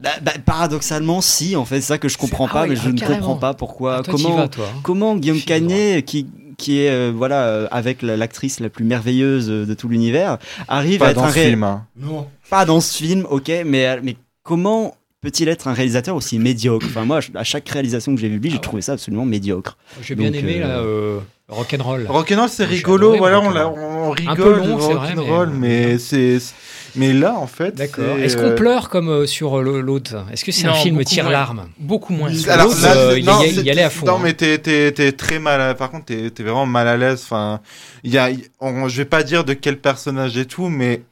Bah, 0.00 0.10
bah, 0.22 0.32
paradoxalement, 0.44 1.20
si, 1.20 1.56
en 1.56 1.66
fait, 1.66 1.76
c'est 1.76 1.88
ça 1.88 1.98
que 1.98 2.08
je 2.08 2.16
comprends 2.16 2.48
pas, 2.48 2.62
ah 2.62 2.66
mais 2.66 2.76
je 2.76 2.88
ne 2.88 2.98
comprends 2.98 3.36
pas 3.36 3.52
pourquoi. 3.52 3.98
Ah, 3.98 4.02
comment, 4.10 4.48
comment 4.82 5.16
Guillaume 5.16 5.42
Canet, 5.42 6.02
qui, 6.06 6.26
qui 6.56 6.80
est 6.80 6.90
euh, 6.90 7.12
voilà 7.14 7.44
euh, 7.44 7.68
avec 7.70 8.00
l'actrice 8.02 8.60
la 8.60 8.70
plus 8.70 8.84
merveilleuse 8.84 9.48
de 9.48 9.74
tout 9.74 9.88
l'univers, 9.88 10.38
arrive 10.68 11.02
à 11.02 11.10
être 11.10 11.16
dans 11.16 11.24
un 11.24 11.30
ce 11.30 11.38
film. 11.38 11.64
Hein. 11.64 11.86
Non. 11.96 12.26
Pas 12.48 12.64
dans 12.64 12.80
ce 12.80 12.96
film, 12.96 13.26
ok, 13.28 13.50
mais 13.66 14.00
mais 14.02 14.16
comment 14.42 14.94
peut-il 15.20 15.48
être 15.48 15.68
un 15.68 15.74
réalisateur 15.74 16.16
aussi 16.16 16.38
médiocre? 16.38 16.86
Enfin 16.88 17.04
moi, 17.04 17.20
à 17.34 17.44
chaque 17.44 17.68
réalisation 17.68 18.14
que 18.14 18.20
j'ai 18.20 18.28
vue 18.28 18.38
lui, 18.38 18.50
j'ai 18.50 18.56
ah 18.56 18.60
trouvé 18.60 18.80
ça 18.82 18.92
absolument 18.92 19.26
médiocre. 19.26 19.76
J'ai 20.02 20.14
bien 20.14 20.32
aimé 20.32 20.60
euh... 20.62 21.16
là. 21.16 21.22
Rock'n'roll. 21.48 22.06
Rock'n'roll, 22.08 22.48
c'est 22.48 22.64
rigolo, 22.64 23.16
voilà, 23.16 23.40
on, 23.40 23.48
on, 23.48 24.10
rigole. 24.12 24.30
Un 24.30 24.36
peu 24.36 24.56
long, 24.56 24.80
c'est 24.80 24.94
vrai, 24.94 25.14
mais, 25.16 25.58
mais 25.58 25.98
c'est 25.98 26.38
mais 26.96 27.12
là, 27.12 27.34
en 27.34 27.46
fait. 27.46 27.74
D'accord. 27.74 28.18
Est-ce 28.18 28.36
qu'on 28.36 28.50
euh, 28.50 28.54
pleure 28.54 28.88
comme 28.88 29.08
euh, 29.08 29.26
sur 29.26 29.58
euh, 29.58 29.80
l'autre? 29.80 30.24
Est-ce 30.32 30.44
que 30.44 30.52
c'est 30.52 30.66
un 30.66 30.74
film 30.74 31.02
tire-larme 31.04 31.68
Beaucoup 31.78 32.12
moins. 32.12 32.30
Alors, 32.48 32.72
il, 33.16 33.24
y, 33.24 33.70
allait 33.70 33.82
à 33.82 33.90
fond. 33.90 34.06
Non, 34.06 34.16
hein. 34.16 34.20
mais 34.22 34.34
t'es 34.34 35.12
très 35.12 35.38
mal. 35.38 35.60
À... 35.60 35.74
Par 35.74 35.90
contre, 35.90 36.06
t'es 36.06 36.26
es 36.26 36.42
vraiment 36.42 36.66
mal 36.66 36.88
à 36.88 36.96
l'aise. 36.96 37.22
Enfin, 37.24 37.60
il 38.04 38.12
y 38.12 38.18
a. 38.18 38.30
je 38.30 38.96
vais 38.96 39.04
pas 39.04 39.22
dire 39.22 39.44
de 39.44 39.52
quel 39.52 39.78
personnage 39.78 40.36
et 40.36 40.46
tout, 40.46 40.68
mais 40.68 41.02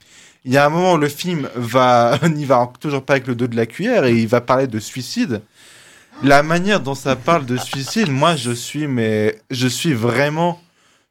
il 0.45 0.53
y 0.53 0.57
a 0.57 0.67
un 0.67 0.71
moment 0.71 0.95
où 0.95 0.99
le 0.99 1.09
film 1.09 1.49
va, 1.55 2.19
n'y 2.29 2.45
va 2.45 2.71
toujours 2.81 3.03
pas 3.03 3.15
avec 3.15 3.27
le 3.27 3.35
dos 3.35 3.47
de 3.47 3.57
la 3.57 3.67
cuillère 3.67 4.05
et 4.05 4.15
il 4.15 4.29
va 4.29 4.41
parler 4.41 4.67
de 4.67 4.79
suicide. 4.79 5.43
La 6.25 6.43
manière 6.43 6.81
dont 6.81 6.97
ça 6.97 7.15
parle 7.15 7.47
de 7.47 7.57
suicide, 7.57 8.11
moi, 8.11 8.35
je 8.35 8.51
suis, 8.51 8.89
mais 8.89 9.39
je 9.51 9.69
suis 9.69 9.93
vraiment 9.93 10.61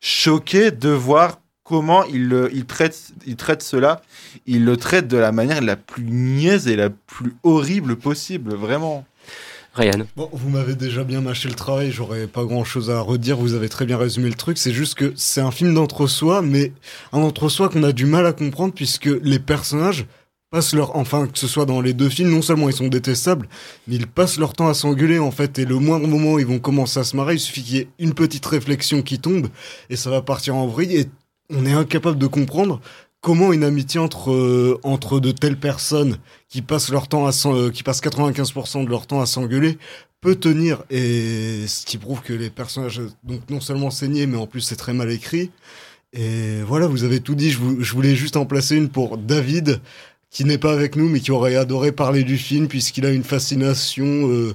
choqué 0.01 0.71
de 0.71 0.89
voir 0.89 1.39
comment 1.67 2.05
il, 2.05 2.49
il, 2.53 2.65
traite, 2.65 3.11
il 3.25 3.35
traite 3.35 3.61
cela. 3.61 4.01
Il 4.45 4.63
le 4.63 4.77
traite 4.77 5.07
de 5.07 5.17
la 5.17 5.31
manière 5.31 5.61
la 5.61 5.75
plus 5.75 6.03
niaise 6.03 6.67
et 6.67 6.75
la 6.75 6.89
plus 6.89 7.35
horrible 7.43 7.97
possible, 7.97 8.55
vraiment. 8.55 9.05
Ryan. 9.75 10.07
Bon, 10.15 10.29
vous 10.33 10.49
m'avez 10.49 10.73
déjà 10.73 11.03
bien 11.03 11.21
mâché 11.21 11.49
le 11.49 11.53
travail, 11.53 11.91
j'aurais 11.91 12.25
pas 12.25 12.45
grand 12.45 12.63
chose 12.63 12.89
à 12.89 12.99
redire, 12.99 13.37
vous 13.37 13.53
avez 13.53 13.69
très 13.69 13.85
bien 13.85 13.97
résumé 13.97 14.27
le 14.27 14.33
truc, 14.33 14.57
c'est 14.57 14.71
juste 14.71 14.95
que 14.95 15.13
c'est 15.15 15.41
un 15.41 15.51
film 15.51 15.75
d'entre-soi, 15.75 16.41
mais 16.41 16.71
un 17.13 17.19
entre-soi 17.19 17.69
qu'on 17.69 17.83
a 17.83 17.91
du 17.91 18.07
mal 18.07 18.25
à 18.25 18.33
comprendre 18.33 18.73
puisque 18.73 19.09
les 19.21 19.37
personnages 19.37 20.07
passent 20.49 20.73
leur, 20.73 20.95
enfin 20.95 21.27
que 21.27 21.37
ce 21.37 21.45
soit 21.47 21.65
dans 21.65 21.81
les 21.81 21.93
deux 21.93 22.09
films, 22.09 22.31
non 22.31 22.41
seulement 22.41 22.69
ils 22.69 22.75
sont 22.75 22.87
détestables, 22.87 23.47
mais 23.87 23.95
ils 23.95 24.07
passent 24.07 24.39
leur 24.39 24.53
temps 24.53 24.67
à 24.67 24.73
s'engueuler 24.73 25.19
en 25.19 25.31
fait. 25.31 25.59
Et 25.59 25.65
le 25.65 25.75
moindre 25.75 26.07
moment 26.07 26.33
où 26.33 26.39
ils 26.39 26.47
vont 26.47 26.59
commencer 26.59 26.99
à 26.99 27.03
se 27.03 27.15
marrer, 27.15 27.35
il 27.35 27.39
suffit 27.39 27.61
qu'il 27.61 27.75
y 27.75 27.79
ait 27.79 27.89
une 27.99 28.13
petite 28.13 28.45
réflexion 28.45 29.03
qui 29.03 29.19
tombe 29.19 29.47
et 29.91 29.95
ça 29.95 30.09
va 30.09 30.23
partir 30.23 30.55
en 30.55 30.65
vrille. 30.65 30.95
Et 30.95 31.05
on 31.49 31.65
est 31.65 31.73
incapable 31.73 32.17
de 32.17 32.27
comprendre 32.27 32.81
comment 33.21 33.53
une 33.53 33.63
amitié 33.63 33.99
entre 33.99 34.31
euh, 34.31 34.79
entre 34.83 35.19
de 35.19 35.31
telles 35.31 35.59
personnes 35.59 36.17
qui 36.49 36.61
passent 36.61 36.89
leur 36.89 37.07
temps 37.07 37.27
à 37.27 37.31
euh, 37.45 37.71
qui 37.71 37.83
passent 37.83 38.01
95% 38.01 38.85
de 38.85 38.89
leur 38.89 39.07
temps 39.07 39.21
à 39.21 39.25
s'engueuler 39.25 39.77
peut 40.21 40.35
tenir. 40.35 40.83
Et 40.89 41.65
ce 41.67 41.85
qui 41.85 41.97
prouve 41.97 42.21
que 42.21 42.33
les 42.33 42.49
personnages 42.49 43.01
donc 43.23 43.49
non 43.49 43.59
seulement 43.61 43.91
saignés 43.91 44.27
mais 44.27 44.37
en 44.37 44.47
plus 44.47 44.61
c'est 44.61 44.75
très 44.75 44.93
mal 44.93 45.11
écrit. 45.11 45.51
Et 46.13 46.61
voilà 46.63 46.87
vous 46.87 47.03
avez 47.03 47.19
tout 47.19 47.35
dit. 47.35 47.51
Je, 47.51 47.59
je 47.79 47.93
voulais 47.93 48.15
juste 48.15 48.37
en 48.37 48.45
placer 48.45 48.75
une 48.75 48.89
pour 48.89 49.17
David 49.17 49.81
qui 50.29 50.45
n'est 50.45 50.57
pas 50.57 50.73
avec 50.73 50.95
nous, 50.95 51.09
mais 51.09 51.19
qui 51.19 51.31
aurait 51.31 51.55
adoré 51.55 51.91
parler 51.91 52.23
du 52.23 52.37
film, 52.37 52.67
puisqu'il 52.67 53.05
a 53.05 53.11
une 53.11 53.23
fascination, 53.23 54.05
euh, 54.05 54.53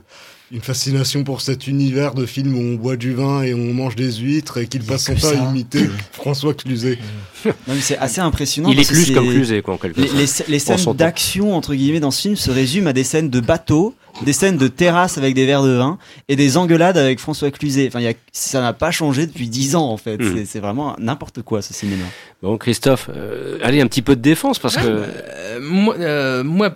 une 0.52 0.60
fascination 0.60 1.24
pour 1.24 1.40
cet 1.40 1.66
univers 1.66 2.12
de 2.12 2.26
film 2.26 2.54
où 2.54 2.60
on 2.60 2.74
boit 2.74 2.96
du 2.96 3.14
vin 3.14 3.42
et 3.42 3.54
on 3.54 3.72
mange 3.72 3.96
des 3.96 4.12
huîtres, 4.12 4.58
et 4.58 4.66
qu'il 4.66 4.82
passe 4.84 5.04
son 5.04 5.14
temps 5.14 5.30
à 5.30 5.50
imiter 5.50 5.88
François 6.12 6.52
Cluzet. 6.52 6.98
c'est 7.80 7.96
assez 7.96 8.20
impressionnant. 8.20 8.68
Il 8.70 8.78
est 8.78 8.86
plus 8.86 9.12
comme 9.12 9.28
Cluzet, 9.28 9.62
quoi, 9.62 9.74
en 9.74 9.78
quelque 9.78 10.02
sorte. 10.02 10.14
Les, 10.14 10.52
les 10.52 10.58
scènes 10.58 10.92
d'action, 10.92 11.56
entre 11.56 11.74
guillemets, 11.74 12.00
dans 12.00 12.10
ce 12.10 12.20
film 12.20 12.36
se 12.36 12.50
résument 12.50 12.88
à 12.88 12.92
des 12.92 13.02
scènes 13.02 13.30
de 13.30 13.40
bateau, 13.40 13.94
des 14.26 14.34
scènes 14.34 14.58
de 14.58 14.68
terrasse 14.68 15.16
avec 15.16 15.34
des 15.34 15.46
verres 15.46 15.62
de 15.62 15.70
vin 15.70 15.96
et 16.28 16.36
des 16.36 16.58
engueulades 16.58 16.98
avec 16.98 17.18
François 17.18 17.50
Cluzet. 17.50 17.86
Enfin, 17.88 18.00
y 18.00 18.08
a, 18.08 18.12
ça 18.30 18.60
n'a 18.60 18.74
pas 18.74 18.90
changé 18.90 19.26
depuis 19.26 19.48
dix 19.48 19.74
ans 19.74 19.88
en 19.88 19.96
fait. 19.96 20.18
Hmm. 20.18 20.44
C'est 20.44 20.60
vraiment 20.60 20.94
n'importe 20.98 21.40
quoi 21.40 21.62
ce 21.62 21.72
cinéma. 21.72 22.04
Bon, 22.42 22.58
Christophe, 22.58 23.08
euh, 23.16 23.58
allez 23.62 23.80
un 23.80 23.86
petit 23.86 24.02
peu 24.02 24.16
de 24.16 24.20
défense 24.20 24.58
parce 24.58 24.76
que 24.76 24.82
euh, 24.84 25.60
moi, 25.62 25.96
euh, 25.98 26.44
moi, 26.44 26.68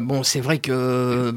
bon, 0.00 0.22
c'est 0.22 0.40
vrai 0.40 0.60
que 0.60 1.34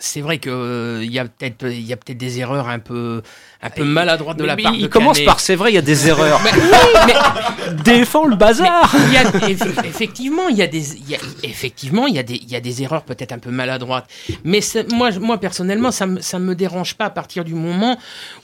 c'est 0.00 0.20
vrai 0.20 0.38
que 0.38 1.00
il 1.02 1.12
y 1.12 1.18
a 1.18 1.24
peut-être 1.24 1.66
il 1.66 1.82
y 1.82 1.92
a 1.92 1.96
peut-être 1.96 2.18
des 2.18 2.40
erreurs 2.40 2.68
un 2.68 2.78
peu 2.78 3.22
un 3.62 3.70
peu 3.70 3.84
maladroite 3.84 4.36
de 4.36 4.44
la 4.44 4.56
part 4.56 4.74
il 4.74 4.88
commence 4.88 5.20
par 5.20 5.40
c'est 5.40 5.54
vrai 5.54 5.72
il 5.72 5.74
y 5.74 5.78
a 5.78 5.82
des 5.82 6.08
erreurs. 6.08 6.40
Mais, 6.44 6.50
mais 7.06 7.82
défends 7.82 8.26
le 8.26 8.36
bazar. 8.36 8.94
il 9.06 9.12
y 9.12 9.16
a, 9.16 9.86
effectivement 9.86 10.48
il 10.48 10.56
y 10.56 10.62
a 10.62 10.66
des 10.66 10.96
il 10.96 11.10
y 11.10 11.14
a, 11.14 11.18
effectivement 11.42 12.06
il 12.06 12.14
y 12.14 12.18
a 12.18 12.22
des 12.22 12.34
il 12.34 12.50
y 12.50 12.56
a 12.56 12.60
des 12.60 12.82
erreurs 12.82 13.02
peut-être 13.02 13.32
un 13.32 13.38
peu 13.38 13.50
maladroites. 13.50 14.06
Mais 14.44 14.60
moi 14.90 15.10
moi 15.20 15.38
personnellement 15.38 15.90
ça 15.90 16.06
me 16.06 16.20
ça 16.20 16.38
me 16.38 16.54
dérange 16.54 16.94
pas 16.94 17.06
à 17.06 17.10
partir 17.10 17.44
du 17.44 17.54
moment 17.54 17.98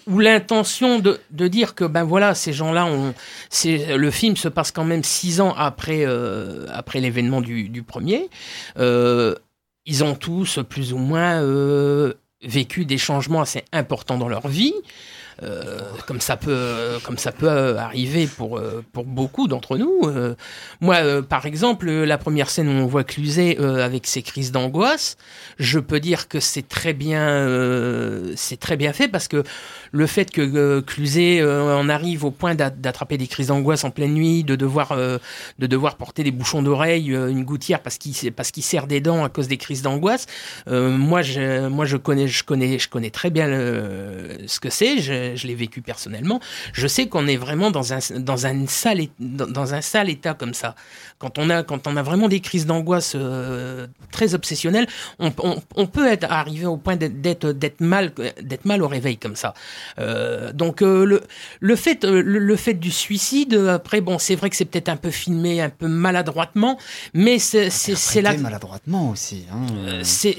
où 0.07 0.19
l'intention 0.19 0.99
de, 0.99 1.21
de 1.31 1.49
dire 1.49 1.75
que 1.75 1.85
ben 1.85 2.05
voilà 2.05 2.35
ces 2.35 2.53
gens-là 2.53 2.87
ont 2.87 3.15
c'est 3.49 3.97
le 3.97 4.11
film 4.11 4.37
se 4.37 4.49
passe 4.49 4.71
quand 4.71 4.85
même 4.85 5.05
six 5.05 5.41
ans 5.41 5.55
après 5.57 6.05
euh, 6.07 6.67
après 6.73 7.01
l'événement 7.01 7.41
du, 7.41 7.69
du 7.69 7.83
premier 7.83 8.29
euh, 8.79 9.35
ils 9.87 10.05
ont 10.05 10.15
tous 10.15 10.61
plus 10.69 10.93
ou 10.93 10.99
moins 10.99 11.43
euh, 11.43 12.15
vécu 12.43 12.85
des 12.85 12.99
changements 12.99 13.41
assez 13.41 13.65
importants 13.73 14.19
dans 14.19 14.29
leur 14.29 14.49
vie. 14.49 14.75
Euh, 15.43 15.81
comme 16.07 16.21
ça 16.21 16.37
peut, 16.37 16.99
comme 17.05 17.17
ça 17.17 17.33
peut 17.33 17.79
arriver 17.79 18.27
pour 18.27 18.59
euh, 18.59 18.85
pour 18.93 19.05
beaucoup 19.05 19.49
d'entre 19.49 19.79
nous. 19.79 20.01
Euh, 20.05 20.35
moi, 20.81 21.23
par 21.23 21.47
exemple, 21.47 21.91
la 21.91 22.19
première 22.19 22.51
scène 22.51 22.69
où 22.69 22.73
on 22.73 22.87
voit 22.87 23.05
Cluzet 23.05 23.59
avec 23.59 24.07
ses 24.07 24.23
crises 24.23 24.53
d'angoisse, 24.53 25.17
je 25.59 25.79
peux 25.79 26.01
dire 26.01 26.29
que 26.29 26.41
c'est 26.41 26.69
très 26.69 26.93
bien, 26.93 27.47
c'est 28.37 28.59
très 28.59 28.77
bien 28.77 28.93
fait 28.93 29.09
parce 29.09 29.29
que 29.29 29.43
le 29.93 30.07
fait 30.07 30.31
que 30.31 30.81
Cluzet 30.81 31.43
en 31.45 31.89
arrive 31.89 32.25
au 32.25 32.31
point 32.31 32.55
d'attraper 32.55 33.17
des 33.17 33.27
crises 33.27 33.49
d'angoisse 33.49 33.85
en 33.85 33.91
pleine 33.91 34.15
nuit, 34.15 34.45
de 34.45 34.57
devoir 34.57 34.97
de 34.97 35.67
devoir 35.67 35.97
porter 35.97 36.23
des 36.23 36.31
bouchons 36.31 36.63
d'oreille, 36.63 37.09
une 37.11 37.45
gouttière 37.45 37.81
parce 37.81 37.99
qu'il 37.99 38.33
parce 38.33 38.51
qu'il 38.51 38.63
serre 38.63 38.87
des 38.87 39.01
dents 39.01 39.25
à 39.25 39.29
cause 39.29 39.49
des 39.49 39.59
crises 39.59 39.83
d'angoisse. 39.83 40.27
moi, 40.67 41.23
je 41.23 41.69
moi 41.69 41.85
je 41.85 41.97
connais 41.97 42.29
je 42.29 42.45
connais 42.45 42.79
je 42.79 42.89
connais 42.89 43.11
très 43.11 43.31
bien 43.31 43.49
ce 43.49 44.61
que 44.61 44.71
c'est 44.71 45.30
je 45.37 45.47
l'ai 45.47 45.55
vécu 45.55 45.83
personnellement, 45.83 46.41
je 46.73 46.87
sais 46.87 47.09
qu'on 47.09 47.27
est 47.27 47.37
vraiment 47.37 47.71
dans 47.71 47.93
un, 47.93 47.99
dans, 48.19 48.47
un 48.47 48.67
sale, 48.67 49.01
dans 49.19 49.75
un 49.75 49.81
sale 49.81 50.11
état 50.11 50.35
comme 50.35 50.55
ça. 50.55 50.75
Quand 51.19 51.39
on 51.39 51.51
a, 51.51 51.63
quand 51.63 51.87
on 51.87 51.97
a 51.97 52.03
vraiment 52.03 52.29
des 52.29 52.41
crises 52.41 52.67
d'angoisse 52.67 53.15
euh, 53.15 53.87
très 54.11 54.35
obsessionnelles, 54.35 54.87
on, 55.19 55.31
peut 55.87 56.07
être 56.07 56.25
arrivé 56.31 56.67
au 56.67 56.77
point 56.77 56.97
d'être, 56.97 57.51
d'être, 57.51 57.81
mal, 57.81 58.13
d'être 58.41 58.65
mal 58.65 58.83
au 58.83 58.89
réveil 58.89 59.17
comme 59.17 59.37
ça. 59.37 59.55
Euh, 59.99 60.53
donc 60.53 60.83
euh, 60.83 61.05
le, 61.05 61.23
le, 61.61 61.77
fait, 61.77 62.05
le, 62.05 62.57
fait 62.57 62.75
du 62.75 62.91
suicide, 62.91 63.55
après, 63.55 64.01
bon, 64.01 64.19
c'est 64.19 64.35
vrai 64.35 64.51
que 64.51 64.57
c'est 64.57 64.65
peut-être 64.65 64.89
un 64.89 64.97
peu 64.97 65.11
filmé, 65.11 65.61
un 65.61 65.71
peu 65.71 65.89
maladroitement, 65.89 66.79
mais 67.15 67.39
c'est, 67.39 67.71
c'est, 67.71 67.95
c'est 67.95 68.23
la... 68.23 68.37
maladroitement 68.37 69.11
aussi. 69.11 69.45
Hein. 69.53 70.01
c'est 70.03 70.37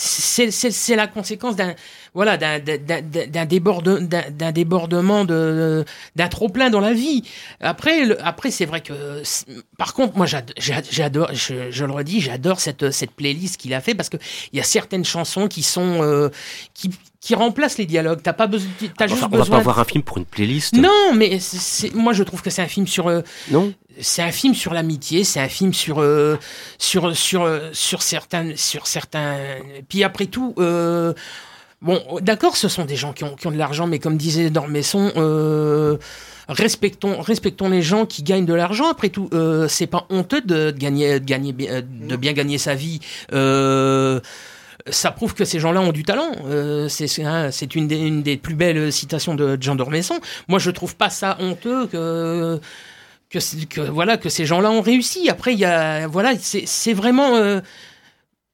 c'est 0.00 0.96
la 0.96 1.06
conséquence 1.06 1.56
d'un 1.56 1.74
voilà 2.14 2.38
d'un 2.38 3.44
déborde, 3.44 4.08
débordement 4.52 5.26
de 5.26 5.84
d'un 6.16 6.28
trop 6.28 6.48
plein 6.48 6.70
dans 6.70 6.80
la 6.80 6.94
vie. 6.94 7.22
Après 7.60 8.18
après 8.20 8.50
c'est 8.50 8.64
vrai 8.64 8.80
que 8.80 9.22
par 9.76 9.92
contre 9.92 10.16
moi 10.16 10.26
j'adore 10.26 11.28
je, 11.34 11.70
je, 11.70 11.84
le 11.84 11.92
redis 11.92 12.20
j'adore 12.20 12.60
cette 12.60 12.90
cette 12.90 13.10
playlist 13.10 13.58
qu'il 13.58 13.74
a 13.74 13.80
fait 13.80 13.94
parce 13.94 14.08
que 14.08 14.16
il 14.52 14.56
y 14.56 14.60
a 14.60 14.64
certaines 14.64 15.04
chansons 15.04 15.48
qui 15.48 15.62
sont 15.62 16.02
euh, 16.02 16.30
qui 16.72 16.90
qui 17.20 17.34
remplacent 17.34 17.78
les 17.78 17.86
dialogues. 17.86 18.20
T'as 18.22 18.32
pas 18.32 18.46
besoin. 18.46 18.70
As 18.98 19.06
juste 19.06 19.22
on 19.30 19.36
va 19.36 19.44
pas 19.44 19.60
voir 19.60 19.78
un 19.78 19.84
film 19.84 20.02
pour 20.02 20.18
une 20.18 20.24
playlist. 20.24 20.74
Non, 20.74 21.12
mais 21.14 21.38
moi 21.94 22.12
je 22.12 22.22
trouve 22.22 22.42
que 22.42 22.50
c'est 22.50 22.62
un 22.62 22.68
film 22.68 22.86
sur. 22.86 23.08
Euh, 23.08 23.20
non 23.50 23.72
c'est 24.00 24.22
un 24.22 24.32
film 24.32 24.54
sur 24.54 24.72
l'amitié, 24.72 25.24
c'est 25.24 25.40
un 25.40 25.48
film 25.48 25.74
sur 25.74 26.00
euh, 26.00 26.38
sur 26.78 27.14
sur 27.14 27.42
euh, 27.42 27.70
sur 27.72 28.02
certains 28.02 28.56
sur 28.56 28.86
certains. 28.86 29.36
Puis 29.88 30.04
après 30.04 30.26
tout. 30.26 30.54
Euh, 30.58 31.12
bon, 31.82 32.02
d'accord, 32.20 32.56
ce 32.56 32.68
sont 32.68 32.84
des 32.84 32.96
gens 32.96 33.12
qui 33.12 33.24
ont, 33.24 33.36
qui 33.36 33.46
ont 33.46 33.50
de 33.50 33.58
l'argent, 33.58 33.86
mais 33.86 33.98
comme 33.98 34.16
disait 34.16 34.50
Dormesson, 34.50 35.12
euh, 35.16 35.96
respectons, 36.48 37.20
respectons 37.20 37.68
les 37.68 37.82
gens 37.82 38.06
qui 38.06 38.22
gagnent 38.22 38.46
de 38.46 38.54
l'argent. 38.54 38.88
Après 38.90 39.08
tout, 39.08 39.28
euh, 39.32 39.68
c'est 39.68 39.86
pas 39.86 40.06
honteux 40.10 40.40
de, 40.40 40.70
gagner, 40.70 41.20
de 41.20 41.24
gagner, 41.24 41.52
de 41.52 42.16
bien 42.16 42.32
gagner 42.32 42.58
sa 42.58 42.74
vie. 42.74 43.00
Euh, 43.32 44.20
ça 44.88 45.10
prouve 45.10 45.34
que 45.34 45.44
ces 45.44 45.58
gens-là 45.58 45.80
ont 45.80 45.92
du 45.92 46.02
talent. 46.02 46.32
Euh, 46.46 46.88
c'est 46.88 47.24
hein, 47.24 47.50
une, 47.74 47.88
des, 47.88 47.98
une 47.98 48.22
des 48.22 48.36
plus 48.36 48.54
belles 48.54 48.92
citations 48.92 49.34
de 49.34 49.58
Jean 49.60 49.74
Dormesson. 49.74 50.20
Moi, 50.48 50.58
je 50.58 50.70
trouve 50.70 50.96
pas 50.96 51.10
ça 51.10 51.36
honteux 51.40 51.86
que 51.86 52.60
que, 53.30 53.38
que 53.66 53.80
voilà 53.80 54.16
que 54.16 54.28
ces 54.28 54.44
gens-là 54.44 54.70
ont 54.70 54.80
réussi. 54.80 55.28
Après, 55.28 55.52
il 55.52 55.58
y 55.58 55.64
a 55.64 56.06
voilà, 56.06 56.32
c'est 56.38 56.92
vraiment. 56.92 57.36
Euh, 57.36 57.60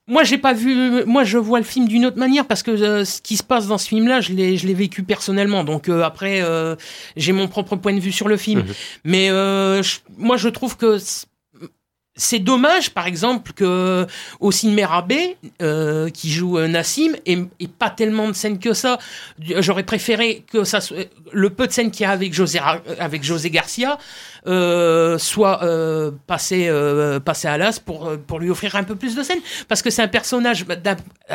moi, 0.09 0.23
j'ai 0.23 0.39
pas 0.39 0.53
vu. 0.53 1.05
Moi, 1.05 1.25
je 1.25 1.39
vois 1.39 1.59
le 1.59 1.65
film 1.65 1.89
d'une 1.89 2.07
autre 2.07 2.19
manière 2.19 2.47
parce 2.47 2.63
que 2.63 2.71
euh, 2.71 3.05
ce 3.05 3.21
qui 3.21 3.37
se 3.37 3.43
passe 3.43 3.67
dans 3.67 3.79
ce 3.79 3.89
film-là, 3.89 4.21
je 4.21 4.33
l'ai, 4.33 4.57
je 4.57 4.67
l'ai 4.67 4.75
vécu 4.75 5.03
personnellement. 5.03 5.65
Donc 5.65 5.89
euh, 5.89 6.03
après, 6.03 6.43
j'ai 7.17 7.33
mon 7.33 7.49
propre 7.49 7.77
point 7.77 7.95
de 7.95 8.01
vue 8.01 8.13
sur 8.13 8.29
le 8.29 8.37
film. 8.37 8.61
Mmh. 8.61 8.73
Mais 9.05 9.31
moi, 10.17 10.37
je 10.37 10.49
trouve 10.49 10.77
que 10.77 10.99
c'est 12.17 12.39
dommage, 12.39 12.91
par 12.91 13.07
exemple, 13.07 13.53
que 13.53 14.07
Ossine 14.41 14.73
Merabé, 14.73 15.37
euh, 15.61 16.09
qui 16.09 16.31
joue 16.31 16.59
euh, 16.59 16.67
Nassim, 16.67 17.13
et, 17.27 17.37
pas 17.79 17.91
tellement 17.91 18.29
de 18.29 18.33
scènes 18.33 18.59
que 18.59 18.73
ça. 18.73 18.99
J'aurais 19.39 19.83
préféré 19.83 20.43
que 20.51 20.65
ça 20.65 20.81
soit, 20.81 21.11
le 21.33 21.51
peu 21.51 21.67
de 21.67 21.73
scènes 21.73 21.91
qu'il 21.91 22.05
y 22.05 22.07
a 22.07 22.11
avec 22.11 22.33
José, 22.33 22.59
avec 22.99 23.23
José 23.23 23.51
Garcia 23.51 23.99
euh, 24.47 25.19
soit 25.19 25.63
euh, 25.63 26.11
passé, 26.27 26.67
euh, 26.69 27.19
passé 27.21 27.49
à 27.49 27.59
l'as 27.59 27.81
pour, 27.81 28.13
pour 28.27 28.39
lui 28.39 28.51
offrir 28.51 28.77
un 28.77 28.85
peu 28.85 28.95
plus 28.95 29.15
de 29.15 29.23
scènes. 29.23 29.41
Parce 29.69 29.83
que 29.83 29.91
c'est 29.91 30.03
un 30.03 30.09
personnage, 30.09 30.65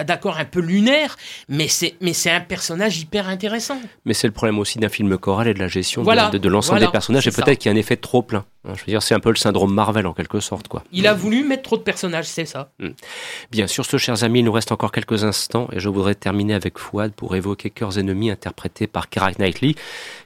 d'accord, 0.05 0.37
un 0.37 0.45
peu 0.45 0.59
lunaire, 0.59 1.17
mais 1.49 1.67
c'est, 1.67 1.95
mais 2.01 2.13
c'est 2.13 2.31
un 2.31 2.41
personnage 2.41 2.99
hyper 2.99 3.27
intéressant. 3.27 3.79
Mais 4.05 4.13
c'est 4.13 4.27
le 4.27 4.33
problème 4.33 4.59
aussi 4.59 4.79
d'un 4.79 4.89
film 4.89 5.17
choral 5.17 5.47
et 5.47 5.53
de 5.53 5.59
la 5.59 5.67
gestion 5.67 6.03
de, 6.03 6.37
de, 6.37 6.49
l'ensemble 6.49 6.79
des 6.79 6.87
personnages, 6.87 7.27
et 7.27 7.31
peut-être 7.31 7.57
qu'il 7.57 7.69
y 7.69 7.73
a 7.73 7.75
un 7.75 7.79
effet 7.79 7.97
trop 7.97 8.21
plein. 8.21 8.45
Hein, 8.65 8.73
je 8.75 8.81
veux 8.81 8.91
dire, 8.91 9.01
c'est 9.01 9.15
un 9.15 9.19
peu 9.19 9.29
le 9.29 9.35
syndrome 9.35 9.73
Marvel 9.73 10.05
en 10.05 10.13
quelque 10.13 10.39
sorte, 10.39 10.67
quoi. 10.67 10.83
Il 10.91 11.07
a 11.07 11.13
voulu 11.13 11.43
mettre 11.43 11.63
trop 11.63 11.77
de 11.77 11.81
personnages, 11.81 12.27
c'est 12.27 12.45
ça. 12.45 12.71
Hmm. 12.79 12.89
Bien 13.49 13.67
sûr, 13.67 13.85
ce, 13.85 13.97
chers 13.97 14.23
amis, 14.23 14.39
il 14.39 14.45
nous 14.45 14.51
reste 14.51 14.71
encore 14.71 14.91
quelques 14.91 15.23
instants 15.23 15.67
et 15.71 15.79
je 15.79 15.89
voudrais 15.89 16.15
terminer 16.15 16.53
avec 16.53 16.77
Fouad 16.77 17.11
pour 17.11 17.35
évoquer 17.35 17.69
Cœurs 17.69 17.97
ennemis 17.97 18.29
interprété 18.29 18.87
par 18.87 19.09
Keira 19.09 19.31
Knightley 19.31 19.75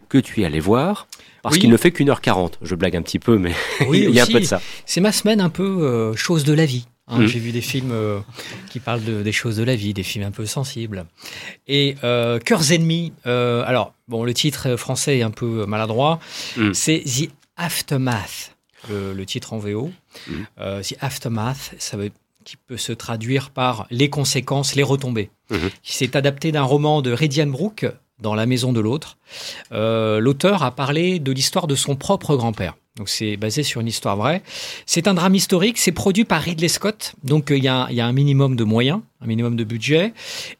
que 0.09 0.17
tu 0.17 0.41
es 0.41 0.45
allé 0.45 0.59
voir. 0.59 1.07
Parce 1.49 1.57
qu'il 1.59 1.69
ne 1.69 1.77
fait 1.77 1.91
qu'une 1.91 2.09
heure 2.09 2.21
quarante. 2.21 2.57
Je 2.61 2.75
blague 2.75 2.95
un 2.95 3.01
petit 3.01 3.19
peu, 3.19 3.37
mais 3.37 3.53
il 3.93 4.09
y 4.11 4.19
a 4.19 4.23
un 4.23 4.27
peu 4.27 4.39
de 4.39 4.45
ça. 4.45 4.61
C'est 4.85 5.01
ma 5.01 5.11
semaine 5.11 5.41
un 5.41 5.49
peu 5.49 5.63
euh, 5.63 6.15
chose 6.15 6.43
de 6.43 6.53
la 6.53 6.65
vie. 6.65 6.87
Hein. 7.07 7.19
Hmm. 7.19 7.27
J'ai 7.27 7.39
vu 7.39 7.51
des 7.51 7.61
films 7.61 7.91
euh, 7.91 8.19
qui 8.69 8.79
parlent 8.79 9.03
de, 9.03 9.21
des 9.21 9.31
choses 9.31 9.57
de 9.57 9.63
la 9.63 9.75
vie, 9.75 9.93
des 9.93 10.03
films 10.03 10.25
un 10.25 10.31
peu 10.31 10.45
sensibles. 10.45 11.05
Et 11.67 11.95
euh, 12.03 12.39
Cœurs 12.39 12.71
ennemis, 12.71 13.13
alors, 13.25 13.93
bon, 14.07 14.23
le 14.23 14.33
titre 14.33 14.75
français 14.75 15.19
est 15.19 15.23
un 15.23 15.31
peu 15.31 15.65
maladroit. 15.65 16.19
Hmm. 16.57 16.73
C'est 16.73 17.03
The 17.05 17.29
Aftermath 17.57 18.55
le, 18.89 19.25
titre 19.25 19.53
en 19.53 19.57
VO. 19.57 19.91
Mm. 20.27 20.33
Euh, 20.59 20.81
The 20.81 20.95
Aftermath, 21.01 21.75
ça 21.77 21.97
veut, 21.97 22.11
qui 22.43 22.57
peut 22.57 22.77
se 22.77 22.93
traduire 22.93 23.49
par 23.49 23.87
les 23.89 24.09
conséquences, 24.09 24.75
les 24.75 24.83
retombées, 24.83 25.29
mm-hmm. 25.51 25.71
qui 25.83 25.95
s'est 25.95 26.15
adapté 26.15 26.51
d'un 26.51 26.63
roman 26.63 27.01
de 27.01 27.11
Redian 27.11 27.47
Brooke 27.47 27.85
dans 28.19 28.35
La 28.35 28.45
maison 28.45 28.71
de 28.71 28.79
l'autre. 28.79 29.17
L'auteur 29.71 30.63
a 30.63 30.71
parlé 30.71 31.19
de 31.19 31.31
l'histoire 31.31 31.67
de 31.67 31.75
son 31.75 31.95
propre 31.95 32.35
grand-père. 32.35 32.75
Donc 32.97 33.09
c'est 33.09 33.35
basé 33.35 33.63
sur 33.63 33.81
une 33.81 33.87
histoire 33.87 34.15
vraie. 34.15 34.41
C'est 34.85 35.07
un 35.09 35.13
drame 35.13 35.35
historique, 35.35 35.77
c'est 35.77 35.91
produit 35.91 36.23
par 36.23 36.41
Ridley 36.41 36.69
Scott, 36.69 37.15
donc 37.23 37.47
il 37.49 37.61
y, 37.61 37.67
a, 37.67 37.87
un 37.87 38.13
minimum 38.13 38.55
de 38.55 38.63
moyens 38.63 39.01
un 39.25 39.27
minimum 39.27 39.55
de 39.55 39.63
budget. 39.63 40.13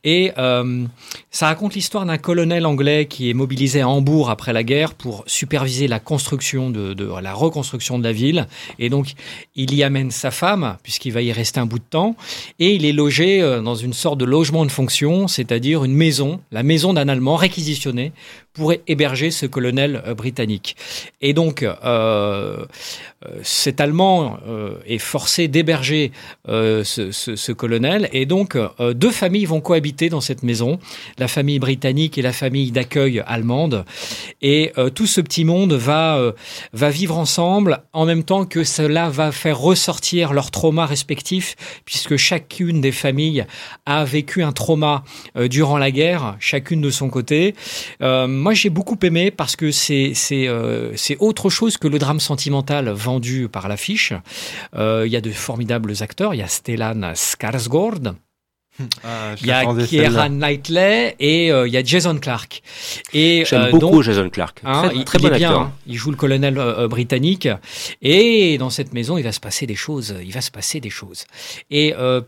Et 0.04 0.32
euh, 0.38 0.86
ça 1.32 1.48
raconte 1.48 1.76
l'histoire 1.76 2.06
d'un 2.06 2.18
colonel 2.18 2.66
anglais 2.66 3.06
qui 3.06 3.30
est 3.30 3.34
mobilisé 3.34 3.82
à 3.82 3.88
Hambourg 3.88 4.30
après 4.30 4.54
la 4.54 4.64
guerre 4.64 4.94
pour 4.94 5.24
superviser 5.28 5.88
la 5.88 6.00
construction 6.00 6.70
de, 6.70 6.96
la 7.22 7.34
reconstruction 7.34 8.00
de 8.00 8.04
la 8.04 8.12
ville. 8.12 8.48
Et 8.80 8.90
donc, 8.90 9.14
il 9.56 9.74
y 9.74 9.84
amène 9.84 10.12
sa 10.12 10.32
femme, 10.32 10.78
puisqu'il 10.84 11.12
va 11.12 11.22
y 11.22 11.32
rester 11.32 11.60
un 11.60 11.66
bout 11.66 11.80
de 11.80 11.86
temps, 11.90 12.16
et 12.60 12.74
il 12.74 12.86
est 12.86 12.94
logé 12.94 13.42
euh, 13.42 13.62
dans 13.62 13.76
une 13.76 13.94
sorte 13.94 14.18
de 14.18 14.26
logement 14.26 14.66
de 14.66 14.72
fonction, 14.72 15.28
c'est-à-dire 15.28 15.84
une 15.84 15.94
maison, 15.94 16.40
la 16.52 16.64
maison 16.64 16.94
d'un 16.94 17.08
Allemand 17.08 17.36
réquisitionné 17.36 18.12
pour 18.56 18.74
héberger 18.88 19.32
ce 19.32 19.46
colonel 19.46 20.02
euh, 20.06 20.16
britannique. 20.16 20.76
Et 21.22 21.34
donc, 21.34 21.64
euh, 21.64 22.66
cet 23.44 23.82
Allemand 23.82 24.38
euh, 24.48 24.78
est 24.88 24.98
forcé 24.98 25.48
d'héberger 25.48 26.12
euh, 26.48 26.84
ce, 26.84 27.12
ce, 27.12 27.36
ce, 27.36 27.52
colonel, 27.52 28.10
et 28.14 28.26
donc 28.26 28.56
euh, 28.56 28.94
deux 28.94 29.12
familles 29.12 29.46
vont 29.46 29.62
cohabiter 29.62 30.10
dans 30.10 30.22
cette 30.22 30.44
maison, 30.44 30.80
la 31.18 31.28
famille 31.28 31.60
britannique 31.60 32.18
et 32.18 32.22
la 32.22 32.34
famille 32.34 32.72
d'accueil 32.72 33.24
allemande. 33.26 33.86
Et 34.42 34.72
euh, 34.78 34.90
tout 34.90 35.08
ce 35.08 35.22
petit 35.22 35.46
monde 35.46 35.74
va, 35.74 36.18
euh, 36.18 36.32
va 36.74 36.90
vivre 36.90 37.18
ensemble 37.18 37.80
en 37.94 38.06
même 38.06 38.24
temps 38.24 38.46
que 38.46 38.64
cela 38.64 39.10
va 39.10 39.32
faire 39.32 39.60
ressortir 39.60 40.34
leurs 40.34 40.52
traumas 40.52 40.86
respectifs, 40.86 41.56
puisque 41.86 42.18
chacune 42.18 42.82
des 42.82 42.92
familles 42.92 43.46
a 43.86 44.06
vécu 44.06 44.44
un 44.44 44.52
trauma 44.52 45.04
durant 45.50 45.78
la 45.78 45.92
guerre, 45.92 46.36
chacune 46.40 46.82
de 46.82 46.90
son 46.90 47.10
côté. 47.10 47.56
moi, 48.02 48.54
j'ai 48.54 48.70
beaucoup 48.70 48.98
aimé 49.04 49.32
parce 49.32 49.56
que 49.56 49.72
c'est 49.72 50.14
c'est 50.14 51.18
autre 51.20 51.50
chose 51.50 51.78
que 51.78 51.88
le 51.88 52.00
drame 52.00 52.20
sentimental 52.20 52.90
vendu 52.90 53.15
par 53.52 53.68
l'affiche. 53.68 54.14
Il 54.76 55.08
y 55.08 55.16
a 55.16 55.22
de 55.22 55.32
formidables 55.32 55.94
acteurs. 56.02 56.34
Il 56.34 56.38
y 56.38 56.44
a 56.44 56.48
Stellan 56.48 57.14
Skarsgård, 57.14 58.16
ah, 59.06 59.36
il 59.40 59.48
y 59.48 59.52
a 59.52 59.64
Keira 59.86 60.28
Knightley 60.28 61.16
et 61.20 61.52
euh, 61.52 61.68
il 61.68 61.74
y 61.74 61.78
a 61.78 61.84
Jason 61.84 62.18
Clark. 62.18 62.62
Et 63.14 63.46
j'aime 63.46 63.62
euh, 63.62 63.72
beaucoup 63.72 64.02
Jason 64.02 64.30
Clark. 64.30 64.62
Hein, 64.66 64.90
très, 64.90 65.04
très 65.04 65.18
il 65.20 65.22
bon 65.22 65.28
bien, 65.30 65.50
acteur. 65.50 65.62
Hein. 65.62 65.74
Il 65.88 65.96
joue 65.96 66.12
le 66.12 66.18
colonel 66.18 66.58
euh, 66.58 66.88
britannique 66.90 67.48
et 68.02 68.58
dans 68.58 68.70
cette 68.70 68.94
maison, 68.94 69.18
il 69.18 69.24
va 69.24 69.32
se 69.32 69.40
passer 69.40 69.66
des 69.66 69.76
choses. 69.76 70.16
Il 70.24 70.34
va 70.34 70.42
se 70.42 70.52
passer 70.52 70.82
des 70.82 70.90
choses. 70.90 71.26
Et 71.72 71.94
euh, 71.98 72.22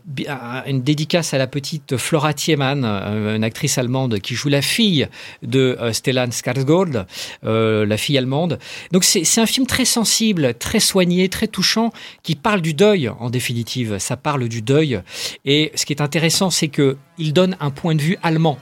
une 0.66 0.82
dédicace 0.82 1.34
à 1.34 1.38
la 1.38 1.46
petite 1.46 1.98
Flora 1.98 2.32
Tiemann, 2.32 2.84
une 2.84 3.44
actrice 3.44 3.76
allemande 3.76 4.18
qui 4.20 4.34
joue 4.34 4.48
la 4.48 4.62
fille 4.62 5.06
de 5.42 5.76
Stellan 5.92 6.28
Skarsgård, 6.28 7.04
la 7.42 7.96
fille 7.96 8.16
allemande. 8.16 8.58
Donc 8.92 9.04
c'est 9.04 9.40
un 9.40 9.46
film 9.46 9.66
très 9.66 9.84
sensible, 9.84 10.54
très 10.54 10.80
soigné, 10.80 11.28
très 11.28 11.46
touchant, 11.46 11.92
qui 12.22 12.36
parle 12.36 12.62
du 12.62 12.74
deuil 12.74 13.08
en 13.08 13.28
définitive. 13.30 13.98
Ça 13.98 14.16
parle 14.16 14.48
du 14.48 14.62
deuil. 14.62 15.00
Et 15.44 15.72
ce 15.74 15.84
qui 15.84 15.92
est 15.92 16.00
intéressant 16.00 16.37
c'est 16.50 16.68
qu'il 16.68 17.32
donne 17.32 17.56
un 17.60 17.70
point 17.70 17.94
de 17.94 18.02
vue 18.02 18.18
allemand 18.22 18.58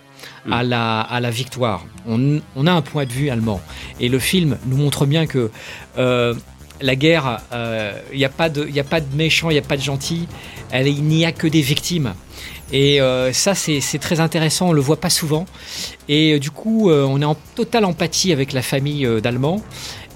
mm. 0.46 0.52
à 0.52 0.62
la, 0.62 1.00
à 1.00 1.20
la 1.20 1.30
victoire. 1.30 1.84
On, 2.06 2.40
on, 2.56 2.66
a 2.66 2.72
un 2.72 2.82
point 2.82 3.04
de 3.04 3.12
vue 3.12 3.30
allemand. 3.30 3.60
Et 4.00 4.08
le 4.08 4.18
film 4.18 4.58
nous 4.66 4.76
montre 4.76 5.06
bien 5.06 5.26
que 5.26 5.50
euh, 5.98 6.34
la 6.80 6.96
guerre, 6.96 7.40
il 7.50 7.54
euh, 7.54 7.92
n'y 8.14 8.24
a, 8.24 8.28
pas 8.28 8.48
de, 8.48 8.66
y 8.68 8.80
a 8.80 8.84
pas 8.84 9.00
de 9.00 9.16
méchants, 9.16 9.50
il 9.50 9.54
n'y 9.54 9.58
a 9.58 9.62
pas 9.62 9.76
de 9.76 9.82
gentils, 9.82 10.28
il 10.74 11.04
n'y 11.04 11.24
a 11.24 11.32
que 11.32 11.46
des 11.46 11.62
victimes. 11.62 12.14
Et 12.72 13.00
euh, 13.00 13.32
ça, 13.32 13.54
c'est 13.54 13.98
très 14.00 14.20
intéressant, 14.20 14.70
on 14.70 14.72
le 14.72 14.80
voit 14.80 15.00
pas 15.00 15.10
souvent. 15.10 15.46
Et 16.08 16.34
euh, 16.34 16.38
du 16.38 16.50
coup, 16.50 16.90
euh, 16.90 17.04
on 17.08 17.20
est 17.20 17.24
en 17.26 17.36
totale 17.54 17.84
empathie 17.84 18.32
avec 18.32 18.52
la 18.52 18.62
famille 18.62 19.06
euh, 19.06 19.20
d'Allemands. 19.20 19.62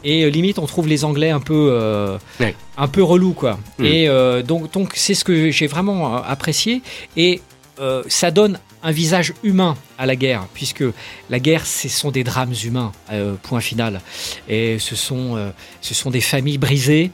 Et 0.03 0.31
limite, 0.31 0.59
on 0.59 0.65
trouve 0.65 0.89
les 0.89 1.05
Anglais 1.05 1.29
un 1.29 1.41
peu, 1.41 2.19
ouais. 2.41 2.55
un 2.79 2.89
peu 2.89 3.03
relous, 3.03 3.35
quoi. 3.35 3.59
Mm. 3.79 3.85
Et 3.85 4.43
donc, 4.45 4.73
donc, 4.73 4.93
c'est 4.95 5.13
ce 5.13 5.25
que 5.25 5.51
j'ai 5.51 5.67
vraiment 5.67 6.17
apprécié. 6.17 6.81
Et 7.19 7.43
euh, 7.81 8.03
ça 8.09 8.31
donne 8.31 8.59
un 8.83 8.93
visage 8.93 9.33
humain 9.43 9.77
à 9.99 10.07
la 10.07 10.17
guerre, 10.17 10.47
puisque 10.55 10.85
la 11.31 11.39
guerre, 11.39 11.67
ce 11.67 11.89
sont 11.89 12.11
des 12.11 12.25
drames 12.25 12.55
humains, 12.65 12.93
euh, 13.11 13.35
point 13.43 13.61
final. 13.61 14.01
Et 14.49 14.79
ce 14.79 14.97
sont, 14.97 15.37
euh, 15.37 15.51
ce 15.81 15.95
sont 15.95 16.11
des 16.11 16.21
familles 16.21 16.59
brisées, 16.59 17.11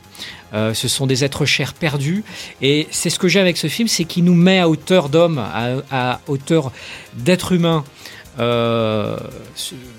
ce 0.52 0.88
sont 0.88 1.06
des 1.06 1.22
êtres 1.22 1.44
chers 1.44 1.74
perdus. 1.74 2.24
Et 2.62 2.86
c'est 2.90 3.10
ce 3.10 3.18
que 3.18 3.28
j'ai 3.28 3.40
avec 3.40 3.58
ce 3.58 3.66
film, 3.66 3.88
c'est 3.88 4.04
qu'il 4.04 4.24
nous 4.24 4.34
met 4.34 4.58
à 4.58 4.70
hauteur 4.70 5.10
d'homme, 5.10 5.38
à, 5.38 5.74
à, 5.90 6.20
hauteur 6.28 6.72
d'être 7.12 7.52
humain. 7.52 7.84
Euh, 8.38 9.16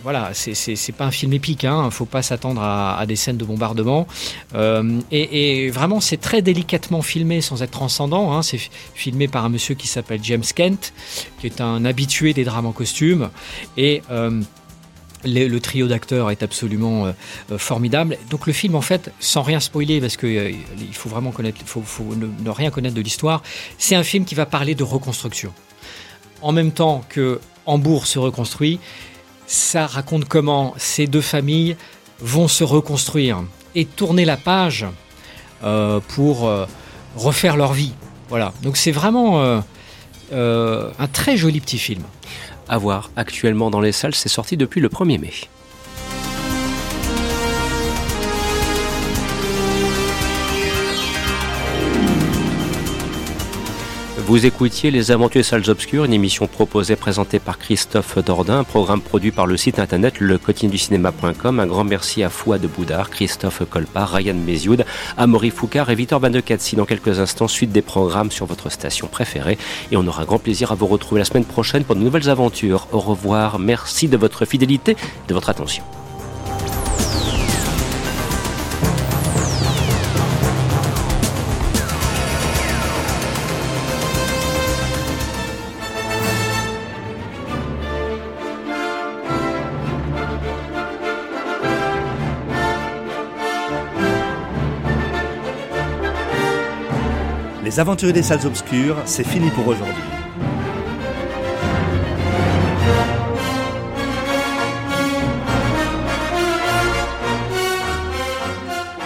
voilà, 0.04 0.32
c'est 0.34 0.92
pas 0.92 1.06
un 1.06 1.12
film 1.12 1.34
épique, 1.34 1.66
hein, 1.66 1.90
faut 1.92 2.06
pas 2.06 2.22
s'attendre 2.22 2.62
à, 2.62 3.04
des 3.08 3.16
scènes 3.16 3.38
de 3.38 3.46
bombardement. 3.46 4.08
Euh, 4.56 5.00
et, 5.12 5.70
vraiment, 5.70 6.00
c'est 6.00 6.18
très 6.18 6.42
délicatement 6.42 7.02
filmé 7.02 7.42
sans 7.42 7.64
être 7.64 7.72
transcendant. 7.72 8.34
Hein, 8.34 8.42
c'est 8.42 8.60
filmé 8.94 9.28
par 9.28 9.46
un 9.46 9.50
monsieur 9.50 9.76
qui 9.76 9.88
s'appelle 9.88 10.20
James 10.24 10.44
Kent, 10.56 10.94
qui 11.40 11.48
est 11.48 11.62
un 11.62 11.86
habitué 11.86 12.34
des 12.34 12.44
drames 12.44 12.66
en 12.66 12.72
costume. 12.72 13.30
Et 13.76 14.02
euh, 14.12 14.42
le, 15.26 15.58
trio 15.60 15.88
d'acteurs 15.88 16.30
est 16.32 16.44
absolument 16.44 17.12
formidable. 17.58 18.18
Donc 18.30 18.46
le 18.46 18.54
film, 18.54 18.76
en 18.76 18.82
fait, 18.82 19.12
sans 19.20 19.42
rien 19.42 19.60
spoiler, 19.60 20.00
parce 20.00 20.16
qu'il 20.16 20.56
il 20.80 20.94
faut 20.94 21.10
vraiment 21.10 21.32
connaître, 21.32 21.60
ne, 22.16 22.28
ne 22.44 22.50
rien 22.50 22.70
connaître 22.70 22.96
de 22.96 23.02
l'histoire, 23.02 23.42
c'est 23.78 23.96
un 23.96 24.04
film 24.04 24.26
qui 24.26 24.36
va 24.36 24.46
parler 24.46 24.76
de 24.76 24.84
reconstruction. 24.84 25.52
En 26.44 26.52
même 26.52 26.72
temps 26.72 27.04
que 27.10 27.42
Hambourg 27.68 28.08
se 28.08 28.18
reconstruit, 28.18 28.80
ça 29.46 29.86
raconte 29.86 30.26
comment 30.26 30.74
ces 30.78 31.08
deux 31.08 31.22
familles 31.22 31.78
vont 32.20 32.48
se 32.48 32.64
reconstruire 32.64 33.44
et 33.76 33.86
tourner 33.86 34.26
la 34.26 34.38
page 34.38 34.86
euh, 35.64 36.00
pour 36.16 36.48
euh, 36.48 36.66
refaire 37.16 37.58
leur 37.58 37.74
vie. 37.74 37.94
Voilà, 38.30 38.54
donc 38.64 38.76
c'est 38.78 38.92
vraiment 38.92 39.62
euh, 40.32 40.92
un 41.00 41.08
très 41.08 41.38
joli 41.38 41.62
petit 41.62 41.78
film. 41.78 42.02
À 42.70 42.78
voir 42.78 43.12
actuellement 43.16 43.70
dans 43.70 43.80
les 43.80 43.94
salles, 43.94 44.16
c'est 44.16 44.30
sorti 44.30 44.58
depuis 44.58 44.82
le 44.82 44.90
1er 44.90 45.20
mai. 45.20 45.32
Vous 54.28 54.46
écoutiez 54.46 54.92
Les 54.92 55.12
Aventures 55.12 55.46
Salles 55.46 55.70
Obscures, 55.70 56.04
une 56.04 56.12
émission 56.12 56.48
proposée 56.48 56.98
présentée 56.98 57.40
par 57.40 57.58
Christophe 57.58 58.18
Dordain, 58.18 58.60
un 58.60 58.64
programme 58.66 59.00
produit 59.00 59.32
par 59.32 59.48
le 59.48 59.56
site 59.56 59.80
internet 59.80 60.20
le 60.20 60.38
du 60.64 60.78
cinéma.com. 60.78 61.62
Un 61.62 61.66
grand 61.66 61.86
merci 61.86 62.24
à 62.24 62.30
Fouad 62.30 62.60
de 62.60 62.68
Boudard, 62.68 63.10
Christophe 63.10 63.64
Colpart, 63.70 64.12
Ryan 64.12 64.34
Mézioud, 64.34 64.84
Amaury 65.16 65.50
Foucard 65.50 65.90
et 65.92 65.96
Victor 65.96 66.20
Van 66.20 66.30
de 66.30 66.42
Katsi. 66.42 66.76
Dans 66.76 66.84
quelques 66.84 67.20
instants, 67.20 67.48
suite 67.48 67.72
des 67.72 67.82
programmes 67.82 68.30
sur 68.30 68.46
votre 68.46 68.70
station 68.70 69.08
préférée. 69.08 69.58
Et 69.94 69.96
on 69.96 70.06
aura 70.06 70.26
grand 70.26 70.40
plaisir 70.40 70.74
à 70.74 70.76
vous 70.76 70.88
retrouver 70.88 71.20
la 71.20 71.26
semaine 71.26 71.46
prochaine 71.46 71.86
pour 71.86 71.96
de 71.96 72.02
nouvelles 72.02 72.30
aventures. 72.30 72.90
Au 72.92 73.00
revoir, 73.00 73.60
merci 73.60 74.10
de 74.10 74.18
votre 74.18 74.44
fidélité 74.44 74.92
et 74.92 75.30
de 75.30 75.34
votre 75.36 75.50
attention. 75.50 75.86
Les 97.68 97.82
aventuriers 97.82 98.14
des 98.14 98.24
salles 98.24 98.46
obscures, 98.46 98.96
c'est 99.04 99.28
fini 99.28 99.50
pour 99.50 99.68
aujourd'hui. 99.68 100.07